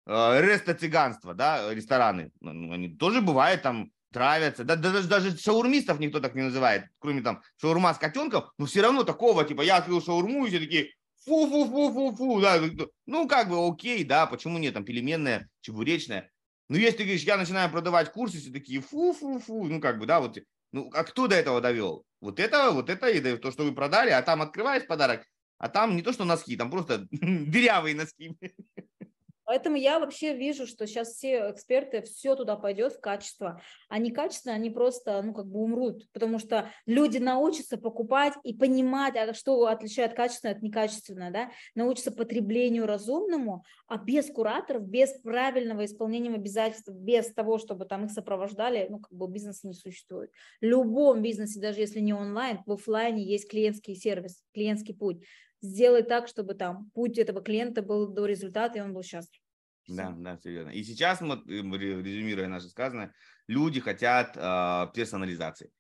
[0.07, 2.31] э, реста-цыганство, да, рестораны?
[2.41, 4.65] Ну, ну, они тоже бывают там, травятся.
[4.65, 8.83] Да, даже, даже шаурмистов никто так не называет, кроме там шаурма с котенком, но все
[8.83, 10.95] равно такого, типа, я открыл шаурму, и все такие,
[11.29, 12.61] фу-фу-фу-фу-фу, да,
[13.07, 16.31] ну, как бы окей, да, почему нет, там, пельменная, чебуречная.
[16.69, 20.21] Ну, если ты говоришь, я начинаю продавать курсы, все такие фу-фу-фу, ну, как бы, да,
[20.21, 20.39] вот,
[20.73, 22.05] ну, а кто до этого довел?
[22.21, 25.25] Вот это, вот это и то, что вы продали, а там открываешь подарок,
[25.59, 28.37] а там не то, что носки, там просто дырявые носки.
[29.49, 33.63] Поэтому я вообще вижу, что сейчас все эксперты, все туда пойдет в качество.
[33.89, 38.53] А не качественно, они просто, ну, как бы умрут, потому что люди научатся покупать и
[38.53, 45.19] понимать, а что отличает качественное от некачественного, да, научатся потреблению разумному, а без кураторов, без
[45.23, 50.31] правильного исполнения обязательств, без того, чтобы там их сопровождали, ну, как бы бизнес не существует.
[50.61, 55.25] В любом бизнесе, даже если не онлайн, в офлайне есть клиентский сервис, клиентский путь
[55.61, 59.41] сделай так, чтобы там путь этого клиента был до результата, и он был счастлив.
[59.89, 60.71] Да, да, все верно.
[60.71, 63.15] И сейчас, мы, резюмируя наше сказанное,
[63.47, 65.71] люди хотят э, персонализации.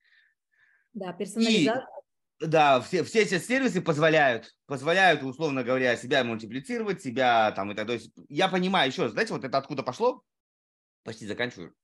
[0.94, 1.86] Да, персонализация.
[2.40, 7.74] И, да, все, все эти сервисы позволяют, позволяют, условно говоря, себя мультиплицировать, себя там и
[7.74, 7.86] так.
[7.86, 10.22] То есть я понимаю, еще знаете, вот это откуда пошло,
[11.04, 11.74] почти заканчиваю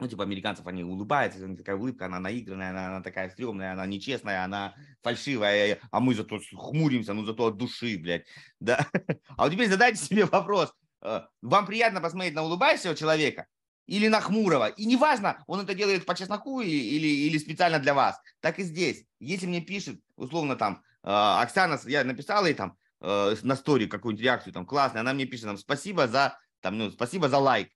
[0.00, 4.44] ну, типа, американцев, они улыбаются, такая улыбка, она наигранная, она, она такая стрёмная, она нечестная,
[4.44, 8.26] она фальшивая, а мы зато хмуримся, ну, зато от души, блядь,
[8.60, 8.86] да.
[9.36, 10.72] А вот теперь задайте себе вопрос,
[11.02, 13.46] э, вам приятно посмотреть на улыбающегося человека
[13.86, 17.94] или на хмурого, и неважно, он это делает по чесноку или, или, или специально для
[17.94, 19.04] вас, так и здесь.
[19.18, 24.24] Если мне пишет, условно, там, э, Оксана, я написала ей там э, на стори какую-нибудь
[24.24, 27.70] реакцию, там, классная, она мне пишет, там, спасибо за, там, ну, спасибо за лайк,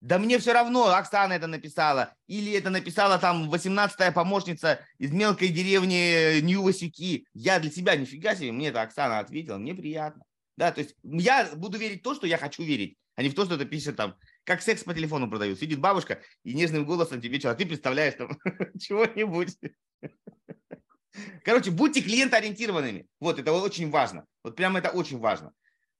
[0.00, 2.14] да мне все равно, Оксана это написала.
[2.26, 7.26] Или это написала там 18-я помощница из мелкой деревни Нью-Васюки.
[7.34, 10.24] Я для себя нифига себе, мне это Оксана ответила, мне приятно.
[10.56, 13.34] Да, то есть я буду верить в то, что я хочу верить, а не в
[13.34, 15.58] то, что это пишет там, как секс по телефону продают.
[15.58, 18.38] Сидит бабушка и нежным голосом тебе что, а ты представляешь там
[18.78, 19.56] чего-нибудь.
[21.44, 23.06] Короче, будьте клиентоориентированными.
[23.20, 24.24] Вот, это очень важно.
[24.44, 25.52] Вот прямо это очень важно.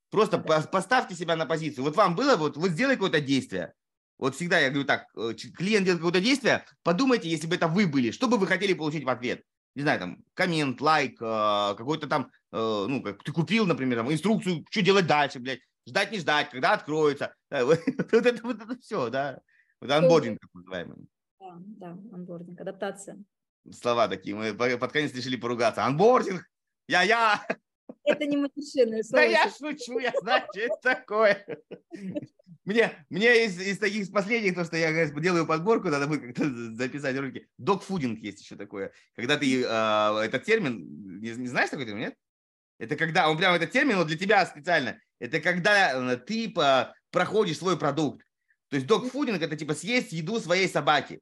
[0.09, 1.83] Просто поставьте себя на позицию.
[1.83, 3.73] Вот вам было, вот, вот сделай какое-то действие.
[4.17, 7.85] Вот всегда я говорю так, э, клиент делает какое-то действие, подумайте, если бы это вы
[7.85, 9.43] были, что бы вы хотели получить в ответ?
[9.75, 14.11] Не знаю, там, коммент, лайк, э, какой-то там, э, ну, как ты купил, например, там,
[14.11, 17.33] инструкцию, что делать дальше, блядь, ждать, не ждать, когда откроется.
[17.49, 17.79] Вот
[18.25, 19.39] это, вот это все, да.
[19.79, 20.97] Вот анбординг, так называемый.
[21.39, 23.23] Да, да, анбординг, адаптация.
[23.71, 25.85] Слова такие, мы под конец решили поругаться.
[25.85, 26.43] Анбординг,
[26.87, 27.45] я-я.
[28.03, 29.23] Это не матершинное слово.
[29.23, 31.45] Да я шучу, я знаю, что это такое.
[32.65, 36.49] Мне, мне из, из таких последних, то, что я говорю, делаю подборку, надо будет как-то
[36.75, 37.47] записать ролики.
[37.57, 38.91] Докфудинг есть еще такое.
[39.15, 42.15] Когда ты э, этот термин, не, не знаешь такой термин, нет?
[42.77, 44.99] Это когда, он прям этот термин вот для тебя специально.
[45.19, 48.25] Это когда э, ты по, проходишь свой продукт.
[48.69, 51.21] То есть докфудинг это типа съесть еду своей собаки.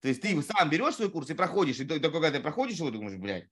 [0.00, 2.90] То есть ты сам берешь свой курс и проходишь, и только когда ты проходишь его,
[2.90, 3.48] ты думаешь, блядь,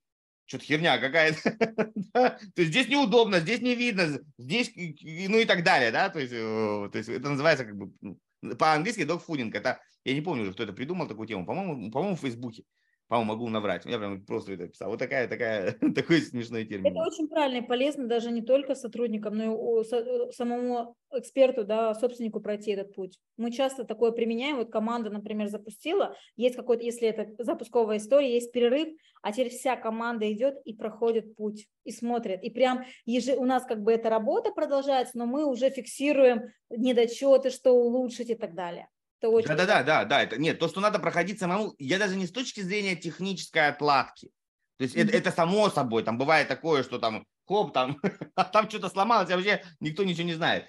[0.47, 1.51] что-то херня какая-то.
[2.13, 6.33] То есть здесь неудобно, здесь не видно, здесь, ну и так далее, да, то есть,
[6.33, 8.19] то есть это называется как бы ну,
[8.57, 9.51] по-английски dogfooding.
[9.55, 12.65] Это, я не помню уже, кто это придумал такую тему, по-моему, по-моему, в Фейсбуке.
[13.13, 13.85] По-моему, могу наврать.
[13.85, 14.89] Я прям просто это писал.
[14.89, 16.87] Вот такая, такая, такой смешной термин.
[16.87, 21.93] Это очень правильно и полезно даже не только сотрудникам, но и э, самому эксперту, да,
[21.93, 23.19] собственнику пройти этот путь.
[23.37, 24.57] Мы часто такое применяем.
[24.57, 28.89] Вот команда, например, запустила, есть какой-то, если это запусковая история, есть перерыв,
[29.21, 32.43] а теперь вся команда идет и проходит путь, и смотрит.
[32.43, 33.37] И прям еже...
[33.37, 38.35] у нас как бы эта работа продолжается, но мы уже фиксируем недочеты, что улучшить и
[38.35, 38.89] так далее.
[39.23, 40.23] Это очень да, да, да, да, да.
[40.23, 41.75] Это нет, то, что надо проходить самому.
[41.79, 44.31] Я даже не с точки зрения технической отладки.
[44.79, 45.05] То есть mm-hmm.
[45.05, 46.03] это, это само собой.
[46.03, 47.99] Там бывает такое, что там хоп, там,
[48.35, 50.67] а там что-то сломалось, а вообще никто ничего не знает.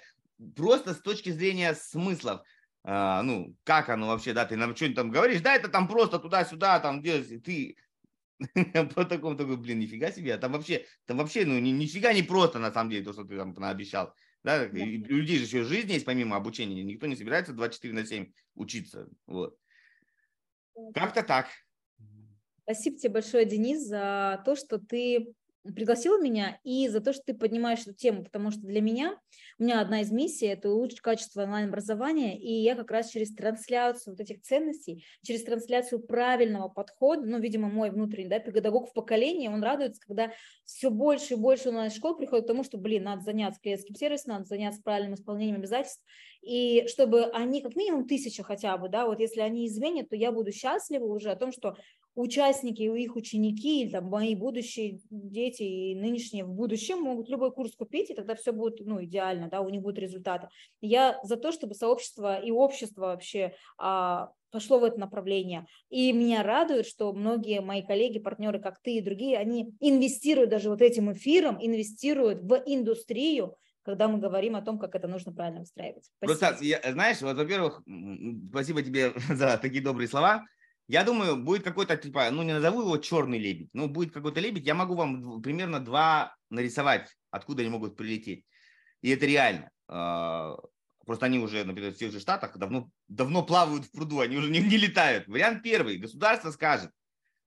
[0.54, 2.42] Просто с точки зрения смыслов.
[2.84, 6.20] А, ну, как оно вообще, да, ты нам что-нибудь там говоришь, да, это там просто
[6.20, 7.76] туда-сюда, там, делать, ты
[8.94, 12.22] по такому такой, блин, нифига себе, а там вообще, там вообще, ну, ни, нифига не
[12.22, 14.14] просто, на самом деле, то, что ты там наобещал.
[14.44, 14.68] Да?
[14.68, 14.78] да.
[14.78, 16.84] И у людей же еще жизнь есть помимо обучения.
[16.84, 19.08] Никто не собирается 24 на 7 учиться.
[19.26, 19.56] Вот.
[20.94, 21.48] Как-то так.
[22.62, 25.34] Спасибо тебе большое, Денис, за то, что ты
[25.72, 29.18] пригласил меня и за то, что ты поднимаешь эту тему, потому что для меня,
[29.58, 34.14] у меня одна из миссий– это улучшить качество онлайн-образования, и я как раз через трансляцию
[34.14, 39.48] вот этих ценностей, через трансляцию правильного подхода, ну, видимо, мой внутренний да, педагог в поколении,
[39.48, 40.32] он радуется, когда
[40.64, 44.44] все больше и больше онлайн-школ приходит к тому, что, блин, надо заняться клиентским сервисом, надо
[44.44, 46.02] заняться правильным исполнением обязательств,
[46.42, 50.30] и чтобы они как минимум тысяча хотя бы, да, вот если они изменят, то я
[50.30, 51.76] буду счастлива уже о том, что
[52.14, 57.74] участники, их ученики, или там мои будущие дети и нынешние в будущем могут любой курс
[57.74, 60.48] купить, и тогда все будет ну, идеально, да, у них будут результаты.
[60.80, 65.66] Я за то, чтобы сообщество и общество вообще а, пошло в это направление.
[65.90, 70.70] И меня радует, что многие мои коллеги, партнеры, как ты и другие, они инвестируют даже
[70.70, 75.60] вот этим эфиром, инвестируют в индустрию, когда мы говорим о том, как это нужно правильно
[75.60, 76.08] выстраивать.
[76.22, 76.64] Спасибо.
[76.64, 77.82] Я, знаешь, вот, во-первых,
[78.50, 80.44] спасибо тебе за такие добрые слова.
[80.86, 84.66] Я думаю, будет какой-то, типа, ну, не назову его черный лебедь, но будет какой-то лебедь,
[84.66, 88.44] я могу вам примерно два нарисовать, откуда они могут прилететь.
[89.00, 89.70] И это реально.
[89.88, 90.56] а,
[91.06, 94.50] просто они уже, например, в тех же Штатах давно, давно плавают в пруду, они уже
[94.50, 95.26] не, не летают.
[95.26, 95.98] Вариант первый.
[95.98, 96.90] Государство скажет,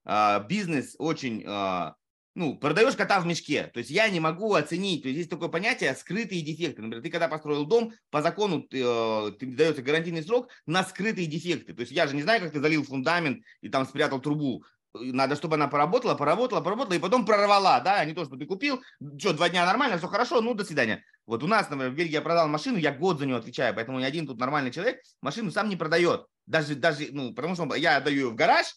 [0.04, 1.94] а, бизнес очень а,
[2.38, 3.64] ну, продаешь кота в мешке.
[3.64, 5.02] То есть я не могу оценить.
[5.02, 6.82] То есть есть такое понятие скрытые дефекты.
[6.82, 11.26] Например, ты когда построил дом, по закону ты, э, ты дается гарантийный срок на скрытые
[11.26, 11.74] дефекты.
[11.74, 14.64] То есть я же не знаю, как ты залил фундамент и там спрятал трубу.
[14.94, 18.46] Надо, чтобы она поработала, поработала, поработала, и потом прорвала, да, а не то, что ты
[18.46, 18.80] купил,
[19.18, 21.04] что, два дня нормально, все хорошо, ну, до свидания.
[21.26, 24.00] Вот у нас, например, в Бельгии я продал машину, я год за нее отвечаю, поэтому
[24.00, 26.24] ни один тут нормальный человек машину сам не продает.
[26.46, 28.74] Даже, даже, ну, потому что я отдаю ее в гараж,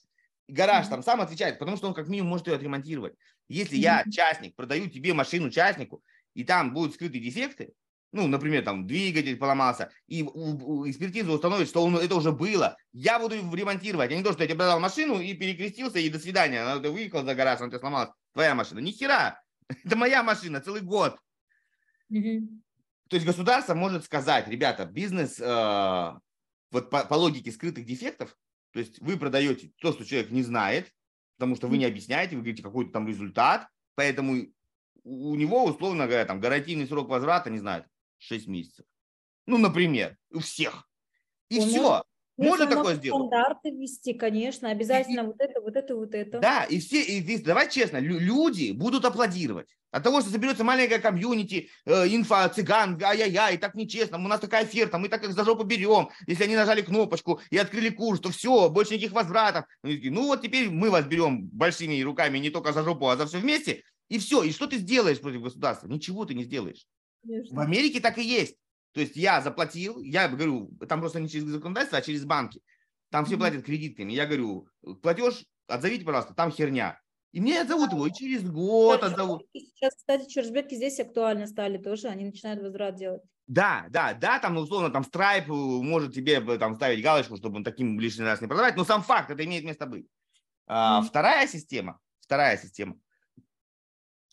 [0.51, 3.13] гараж там сам отвечает, потому что он как минимум может ее отремонтировать.
[3.47, 6.03] Если я, частник, продаю тебе машину частнику,
[6.33, 7.73] и там будут скрытые дефекты,
[8.13, 13.35] ну, например, там двигатель поломался, и экспертиза установит, что он, это уже было, я буду
[13.35, 16.81] ремонтировать, а не то, что я тебе продал машину и перекрестился, и до свидания, она,
[16.81, 18.79] ты выехал за гараж, она тебе сломалась, твоя машина.
[18.79, 19.41] Ни хера,
[19.85, 21.17] это моя машина, целый год.
[22.11, 22.47] Mm-hmm.
[23.09, 26.13] То есть государство может сказать, ребята, бизнес э,
[26.71, 28.37] вот по, по логике скрытых дефектов
[28.71, 30.93] то есть вы продаете то, что человек не знает,
[31.37, 34.47] потому что вы не объясняете, вы говорите какой-то там результат, поэтому
[35.03, 37.85] у него, условно говоря, там гарантийный срок возврата, не знаю,
[38.19, 38.85] 6 месяцев.
[39.45, 40.87] Ну, например, у всех.
[41.49, 42.03] И у все.
[42.37, 43.27] Можно такое сделать?
[43.27, 46.39] Стандарты ввести, конечно, обязательно и, вот это, вот это, вот это.
[46.39, 49.67] Да, и все, и, давай честно, люди будут аплодировать.
[49.91, 54.63] От того, что соберется маленькая комьюнити, э, инфа, цыган, ай-яй-яй, так нечестно, у нас такая
[54.63, 56.09] оферта, мы так их за жопу берем.
[56.27, 59.65] Если они нажали кнопочку и открыли курс, то все, больше никаких возвратов.
[59.83, 63.39] Ну вот теперь мы вас берем большими руками не только за жопу, а за все
[63.39, 63.83] вместе.
[64.07, 64.43] И все.
[64.43, 65.87] И что ты сделаешь против государства?
[65.87, 66.85] Ничего ты не сделаешь.
[67.21, 67.55] Конечно.
[67.55, 68.55] В Америке так и есть.
[68.93, 72.61] То есть я заплатил, я говорю, там просто не через законодательство, а через банки.
[73.09, 74.13] Там все платят кредитками.
[74.13, 74.67] Я говорю,
[75.01, 76.99] платеж, отзовите, пожалуйста, там херня.
[77.31, 79.43] И мне отзовут его и через год отзовут.
[79.53, 83.21] Сейчас, кстати, чурсбетки здесь актуально стали тоже, они начинают возврат делать.
[83.47, 87.99] Да, да, да, там, условно, там Stripe может тебе там ставить галочку, чтобы он таким
[87.99, 90.05] лишний раз не продавать, но сам факт, это имеет место быть.
[90.67, 92.97] А, mm Вторая система, вторая система,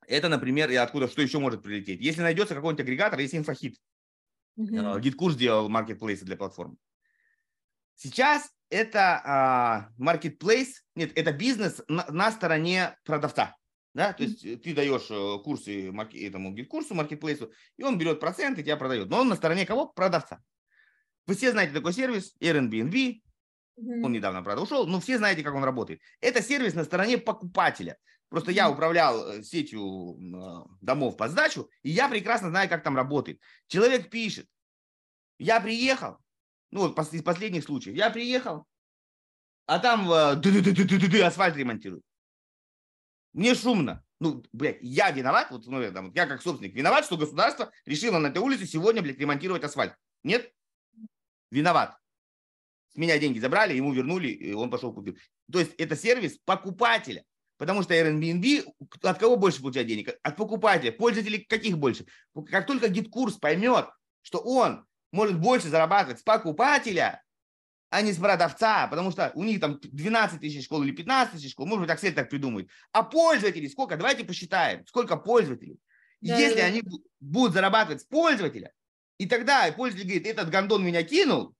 [0.06, 2.00] это, например, и откуда, что еще может прилететь.
[2.00, 3.76] Если найдется какой-нибудь агрегатор, если инфохит,
[4.58, 5.00] Uh-huh.
[5.00, 6.78] GetCourse делал маркетплейсы для платформ.
[7.94, 13.56] Сейчас это маркетплейс, э, нет, это бизнес на, на стороне продавца.
[13.94, 14.12] Да?
[14.12, 18.62] То есть ты даешь э, курсы этому GetCourse у, маркетплейсу, и он берет процент и
[18.62, 19.08] тебя продает.
[19.08, 19.86] Но он на стороне кого?
[19.86, 20.40] Продавца.
[21.26, 24.02] Вы все знаете такой сервис Airbnb, mm-hmm.
[24.02, 26.00] он недавно, правда, ушел, но все знаете, как он работает.
[26.20, 27.96] Это сервис на стороне покупателя.
[28.28, 32.94] Просто я управлял э, сетью а, домов по сдачу, и я прекрасно знаю, как там
[32.94, 33.40] работает.
[33.68, 34.46] Человек пишет,
[35.38, 36.18] я приехал,
[36.70, 38.66] ну, вот из последних случаев, я приехал,
[39.66, 42.04] а там э, асфальт ремонтируют.
[43.32, 44.04] Мне шумно.
[44.20, 48.28] Ну, блядь, я виноват, вот, ну, там, я как собственник виноват, что государство решило на
[48.28, 49.94] этой улице сегодня, блядь, ремонтировать асфальт.
[50.24, 50.52] Нет?
[51.50, 51.96] Виноват.
[52.92, 55.16] С меня деньги забрали, ему вернули, и он пошел купил.
[55.52, 57.24] То есть это сервис покупателя.
[57.58, 58.72] Потому что Airbnb
[59.02, 60.16] от кого больше получает денег?
[60.22, 60.92] От покупателя.
[60.92, 62.06] Пользователей каких больше?
[62.50, 63.86] Как только GetCourse поймет,
[64.22, 67.22] что он может больше зарабатывать с покупателя,
[67.90, 71.52] а не с продавца, потому что у них там 12 тысяч школ или 15 тысяч
[71.52, 72.68] школ, может быть, Аксель так придумает.
[72.92, 73.96] А пользователей сколько?
[73.96, 75.80] Давайте посчитаем, сколько пользователей.
[76.20, 76.66] Да, Если да.
[76.66, 76.82] они
[77.20, 78.72] будут зарабатывать с пользователя,
[79.18, 81.54] и тогда пользователь говорит, этот гандон меня кинул,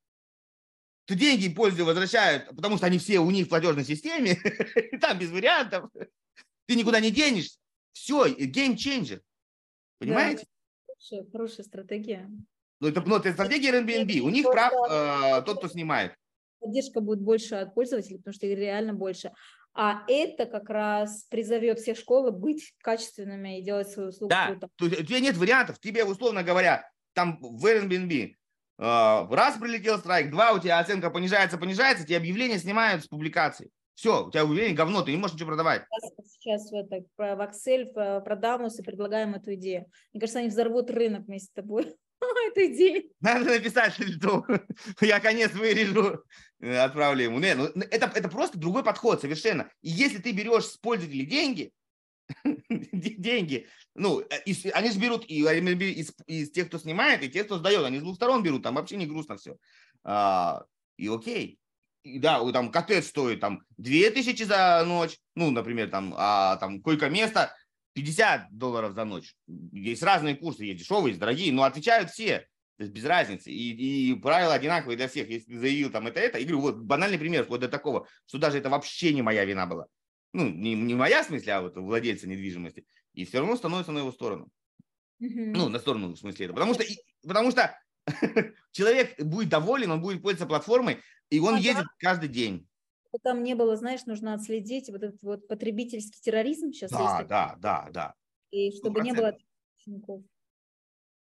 [1.09, 4.37] то деньги пользователю возвращают, потому что они все у них в платежной системе,
[5.01, 5.91] там без вариантов.
[6.67, 7.59] Ты никуда не денешься.
[7.95, 9.23] Все, game changer.
[9.99, 10.45] Понимаете?
[10.45, 12.31] Да, хорошая, хорошая стратегия.
[12.81, 14.19] Ну, это, ну, это стратегия Airbnb.
[14.19, 16.15] У них прав э, тот, кто снимает.
[16.61, 19.33] Поддержка будет больше от пользователей, потому что их реально больше.
[19.73, 24.69] А это как раз призовет всех школы быть качественными и делать свою услугу да, круто.
[24.77, 25.81] То, у тебя нет вариантов.
[25.81, 28.35] Тебе, условно говоря, там в Airbnb
[28.79, 33.71] раз прилетел страйк, два, у тебя оценка понижается, понижается, тебе объявление снимают с публикации.
[33.95, 35.83] Все, у тебя объявление говно, ты не можешь ничего продавать.
[36.25, 39.87] Сейчас в, это, в Excel, в Продамус и предлагаем эту идею.
[40.13, 41.97] Мне кажется, они взорвут рынок вместе с тобой.
[42.51, 43.11] Эту идею.
[43.21, 44.45] Надо написать льду.
[45.01, 46.23] Я конец вырежу,
[46.61, 47.41] э, отправлю ему.
[47.41, 49.69] Не, ну, это, это просто другой подход совершенно.
[49.83, 51.73] И если ты берешь с пользователей деньги,
[52.71, 53.67] деньги.
[53.95, 57.59] Ну, э, из, они же берут и из, из тех, кто снимает, и тех, кто
[57.59, 57.85] сдает.
[57.85, 59.57] Они с двух сторон берут, там вообще не грустно все.
[60.05, 60.65] А,
[60.97, 61.59] и окей.
[62.03, 67.55] И, да, там коттедж стоит там 2000 за ночь, ну, например, там, а там койко-место
[67.95, 69.35] 50 долларов за ночь.
[69.73, 72.47] Есть разные курсы, есть дешевые, есть дорогие, но отвечают все.
[72.77, 73.51] То есть без разницы.
[73.51, 75.29] И, и правила одинаковые для всех.
[75.29, 78.39] Если ты заявил там это, это, и говорю, вот банальный пример, вплоть до такого, что
[78.39, 79.87] даже это вообще не моя вина была
[80.33, 83.99] ну, не, не моя в смысле, а вот владельца недвижимости, и все равно становится на
[83.99, 84.51] его сторону.
[85.23, 85.53] Mm-hmm.
[85.55, 86.55] Ну, на сторону, в смысле это.
[86.55, 86.85] Потому что
[87.23, 87.77] потому что
[88.73, 91.91] человек будет доволен, он будет пользоваться платформой, и он а едет да?
[91.99, 92.69] каждый день.
[93.25, 96.91] Там не было, знаешь, нужно отследить вот этот вот потребительский терроризм сейчас.
[96.91, 98.15] Да, есть да, да, да.
[98.51, 99.03] И чтобы 100%.
[99.03, 99.37] не было
[99.79, 100.23] учеников.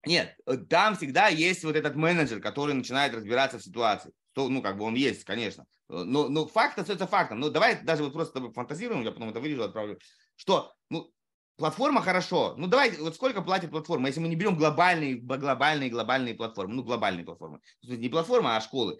[0.06, 4.12] Нет, э, там всегда есть вот этот менеджер, который начинает разбираться в ситуации.
[4.34, 5.66] То, ну, как бы он есть, конечно.
[5.88, 7.40] Э, но, но факт остается фактом.
[7.40, 9.98] Ну, давай даже вот просто фантазируем, я потом это вырежу, отправлю.
[10.36, 11.12] Что, ну,
[11.56, 12.54] платформа хорошо.
[12.56, 16.82] Ну, давай, вот сколько платит платформа, если мы не берем глобальные, глобальные, глобальные платформы, ну,
[16.82, 17.60] глобальные платформы.
[17.82, 18.98] Не платформа, а школы.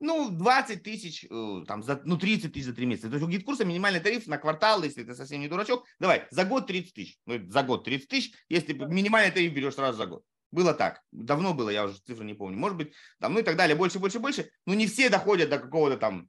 [0.00, 3.08] Ну, 20 тысяч, э, там, за, ну, 30 тысяч за 3 месяца.
[3.08, 6.26] То есть у GetCourse а минимальный тариф на квартал, если ты совсем не дурачок, давай,
[6.32, 7.18] за год 30 тысяч.
[7.26, 10.24] Ну, за год 30 тысяч, если минимальный тариф берешь сразу за год.
[10.52, 11.02] Было так.
[11.10, 12.58] Давно было, я уже цифры не помню.
[12.58, 14.50] Может быть, там, ну и так далее, больше, больше, больше.
[14.66, 16.28] Но не все доходят до какого-то там...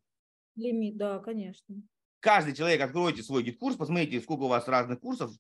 [0.55, 1.75] Лимит, да, конечно.
[2.21, 5.31] Каждый человек, откройте свой GetCourse, посмотрите, сколько у вас разных курсов.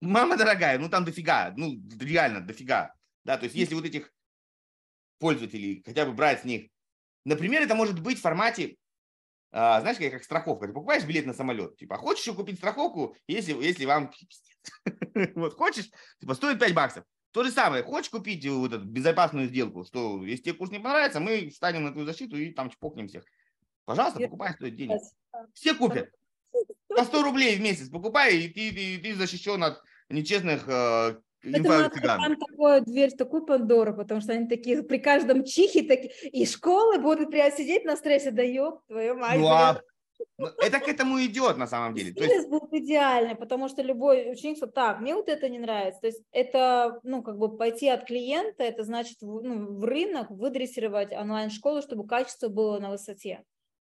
[0.00, 2.94] Мама дорогая, ну там дофига, ну реально дофига.
[3.24, 4.12] Да, то есть если вот этих
[5.18, 6.70] пользователей, хотя бы брать с них,
[7.24, 8.76] например, это может быть в формате,
[9.50, 10.68] а, знаешь, как, как страховка.
[10.68, 14.12] Ты покупаешь билет на самолет, типа, а хочешь еще купить страховку, если, если вам
[15.34, 15.90] вот хочешь,
[16.20, 17.04] типа, стоит 5 баксов.
[17.32, 21.20] То же самое, хочешь купить вот эту безопасную сделку, что если тебе курс не понравится,
[21.20, 23.24] мы встанем на твою защиту и там чпокнем всех.
[23.84, 25.00] Пожалуйста, покупай, стоит денег.
[25.54, 26.10] Все купят.
[26.88, 31.90] По 100 рублей в месяц покупай, и ты, ты, ты защищен от нечестных э, это
[32.02, 36.98] там такую дверь, такую Пандору, потому что они такие при каждом чихе такие, и школы
[36.98, 39.38] будут прям сидеть на стрессе, да ёб твою мать.
[39.38, 39.80] Ну, а
[40.58, 42.12] это к этому идет на самом деле.
[42.12, 42.48] Стресс есть...
[42.48, 46.00] был идеальный, потому что любой ученик сказал, так, мне вот это не нравится.
[46.00, 51.12] То есть это, ну, как бы пойти от клиента, это значит ну, в рынок выдрессировать
[51.12, 53.44] онлайн-школу, чтобы качество было на высоте.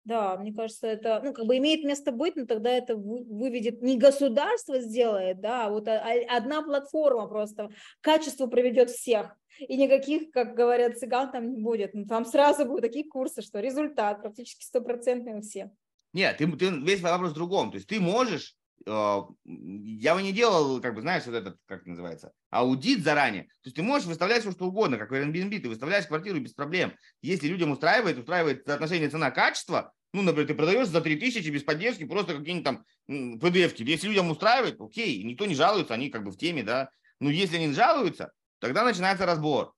[0.05, 3.99] Да, мне кажется, это, ну, как бы имеет место быть, но тогда это выведет, не
[3.99, 7.69] государство сделает, да, а вот одна платформа просто
[8.01, 9.37] качество приведет всех.
[9.59, 11.93] И никаких, как говорят цыган, там не будет.
[11.93, 15.69] Ну, там сразу будут такие курсы, что результат практически стопроцентный у всех.
[16.13, 17.71] Нет, ты, ты, весь вопрос в другом.
[17.71, 18.57] То есть ты можешь,
[18.87, 23.45] э, я бы не делал, как бы, знаешь, вот этот, как это называется, аудит заранее.
[23.45, 26.53] То есть ты можешь выставлять все, что угодно, как в Airbnb, ты выставляешь квартиру без
[26.53, 26.95] проблем.
[27.23, 32.37] Если людям устраивает, устраивает соотношение цена-качество, ну, например, ты продаешь за 3000 без поддержки просто
[32.37, 33.83] какие-нибудь там PDF-ки.
[33.85, 36.91] Если людям устраивает, окей, никто не жалуется, они как бы в теме, да.
[37.21, 39.73] Но если они жалуются, тогда начинается разбор.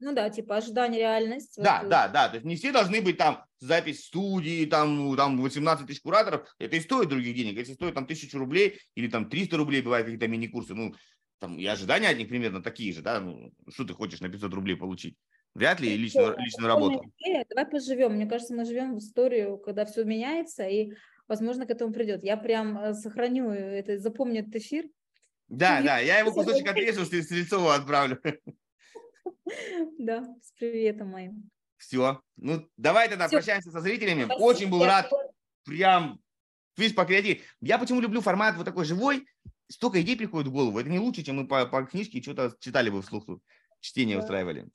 [0.00, 1.54] Ну да, типа ожидание реальность.
[1.56, 1.90] Да, вот.
[1.90, 2.28] да, да.
[2.28, 6.54] То есть не все должны быть там запись студии, там, там 18 тысяч кураторов.
[6.58, 7.58] Это и стоит других денег.
[7.58, 10.94] Если стоит там тысячу рублей или там 300 рублей, бывают какие-то мини-курсы, ну,
[11.40, 13.20] там и ожидания от них примерно такие же, да.
[13.20, 15.16] Ну, что ты хочешь на 500 рублей получить?
[15.54, 17.02] Вряд ли личную, личную работу.
[17.48, 18.12] Давай поживем.
[18.14, 20.92] Мне кажется, мы живем в историю, когда все меняется, и,
[21.26, 22.22] возможно, к этому придет.
[22.22, 24.84] Я прям э, сохраню это, запомню этот эфир.
[25.48, 28.20] Да, да, я его кусочек отрежу, с Стрельцову отправлю.
[29.98, 31.50] Да, с приветом моим.
[31.78, 32.20] Все.
[32.36, 33.36] Ну, давай тогда Все.
[33.36, 34.24] прощаемся со зрителями.
[34.24, 34.44] Спасибо.
[34.44, 35.10] Очень был рад.
[35.64, 36.20] Прям
[36.74, 37.40] твист по креативу.
[37.60, 39.26] Я почему люблю формат вот такой живой.
[39.70, 40.78] Столько идей приходит в голову.
[40.78, 43.24] Это не лучше, чем мы по, по книжке что-то читали бы вслух.
[43.80, 44.22] Чтение да.
[44.22, 44.68] устраивали.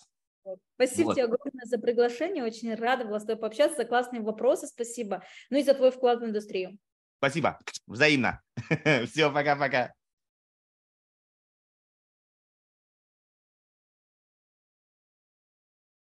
[0.76, 1.14] Спасибо вот.
[1.16, 2.44] тебе огромное за приглашение.
[2.44, 3.78] Очень рада была с тобой пообщаться.
[3.78, 4.68] За классные вопросы.
[4.68, 5.24] Спасибо.
[5.50, 6.78] Ну и за твой вклад в индустрию.
[7.18, 7.60] Спасибо.
[7.88, 8.42] Взаимно.
[9.08, 9.94] Все, пока-пока.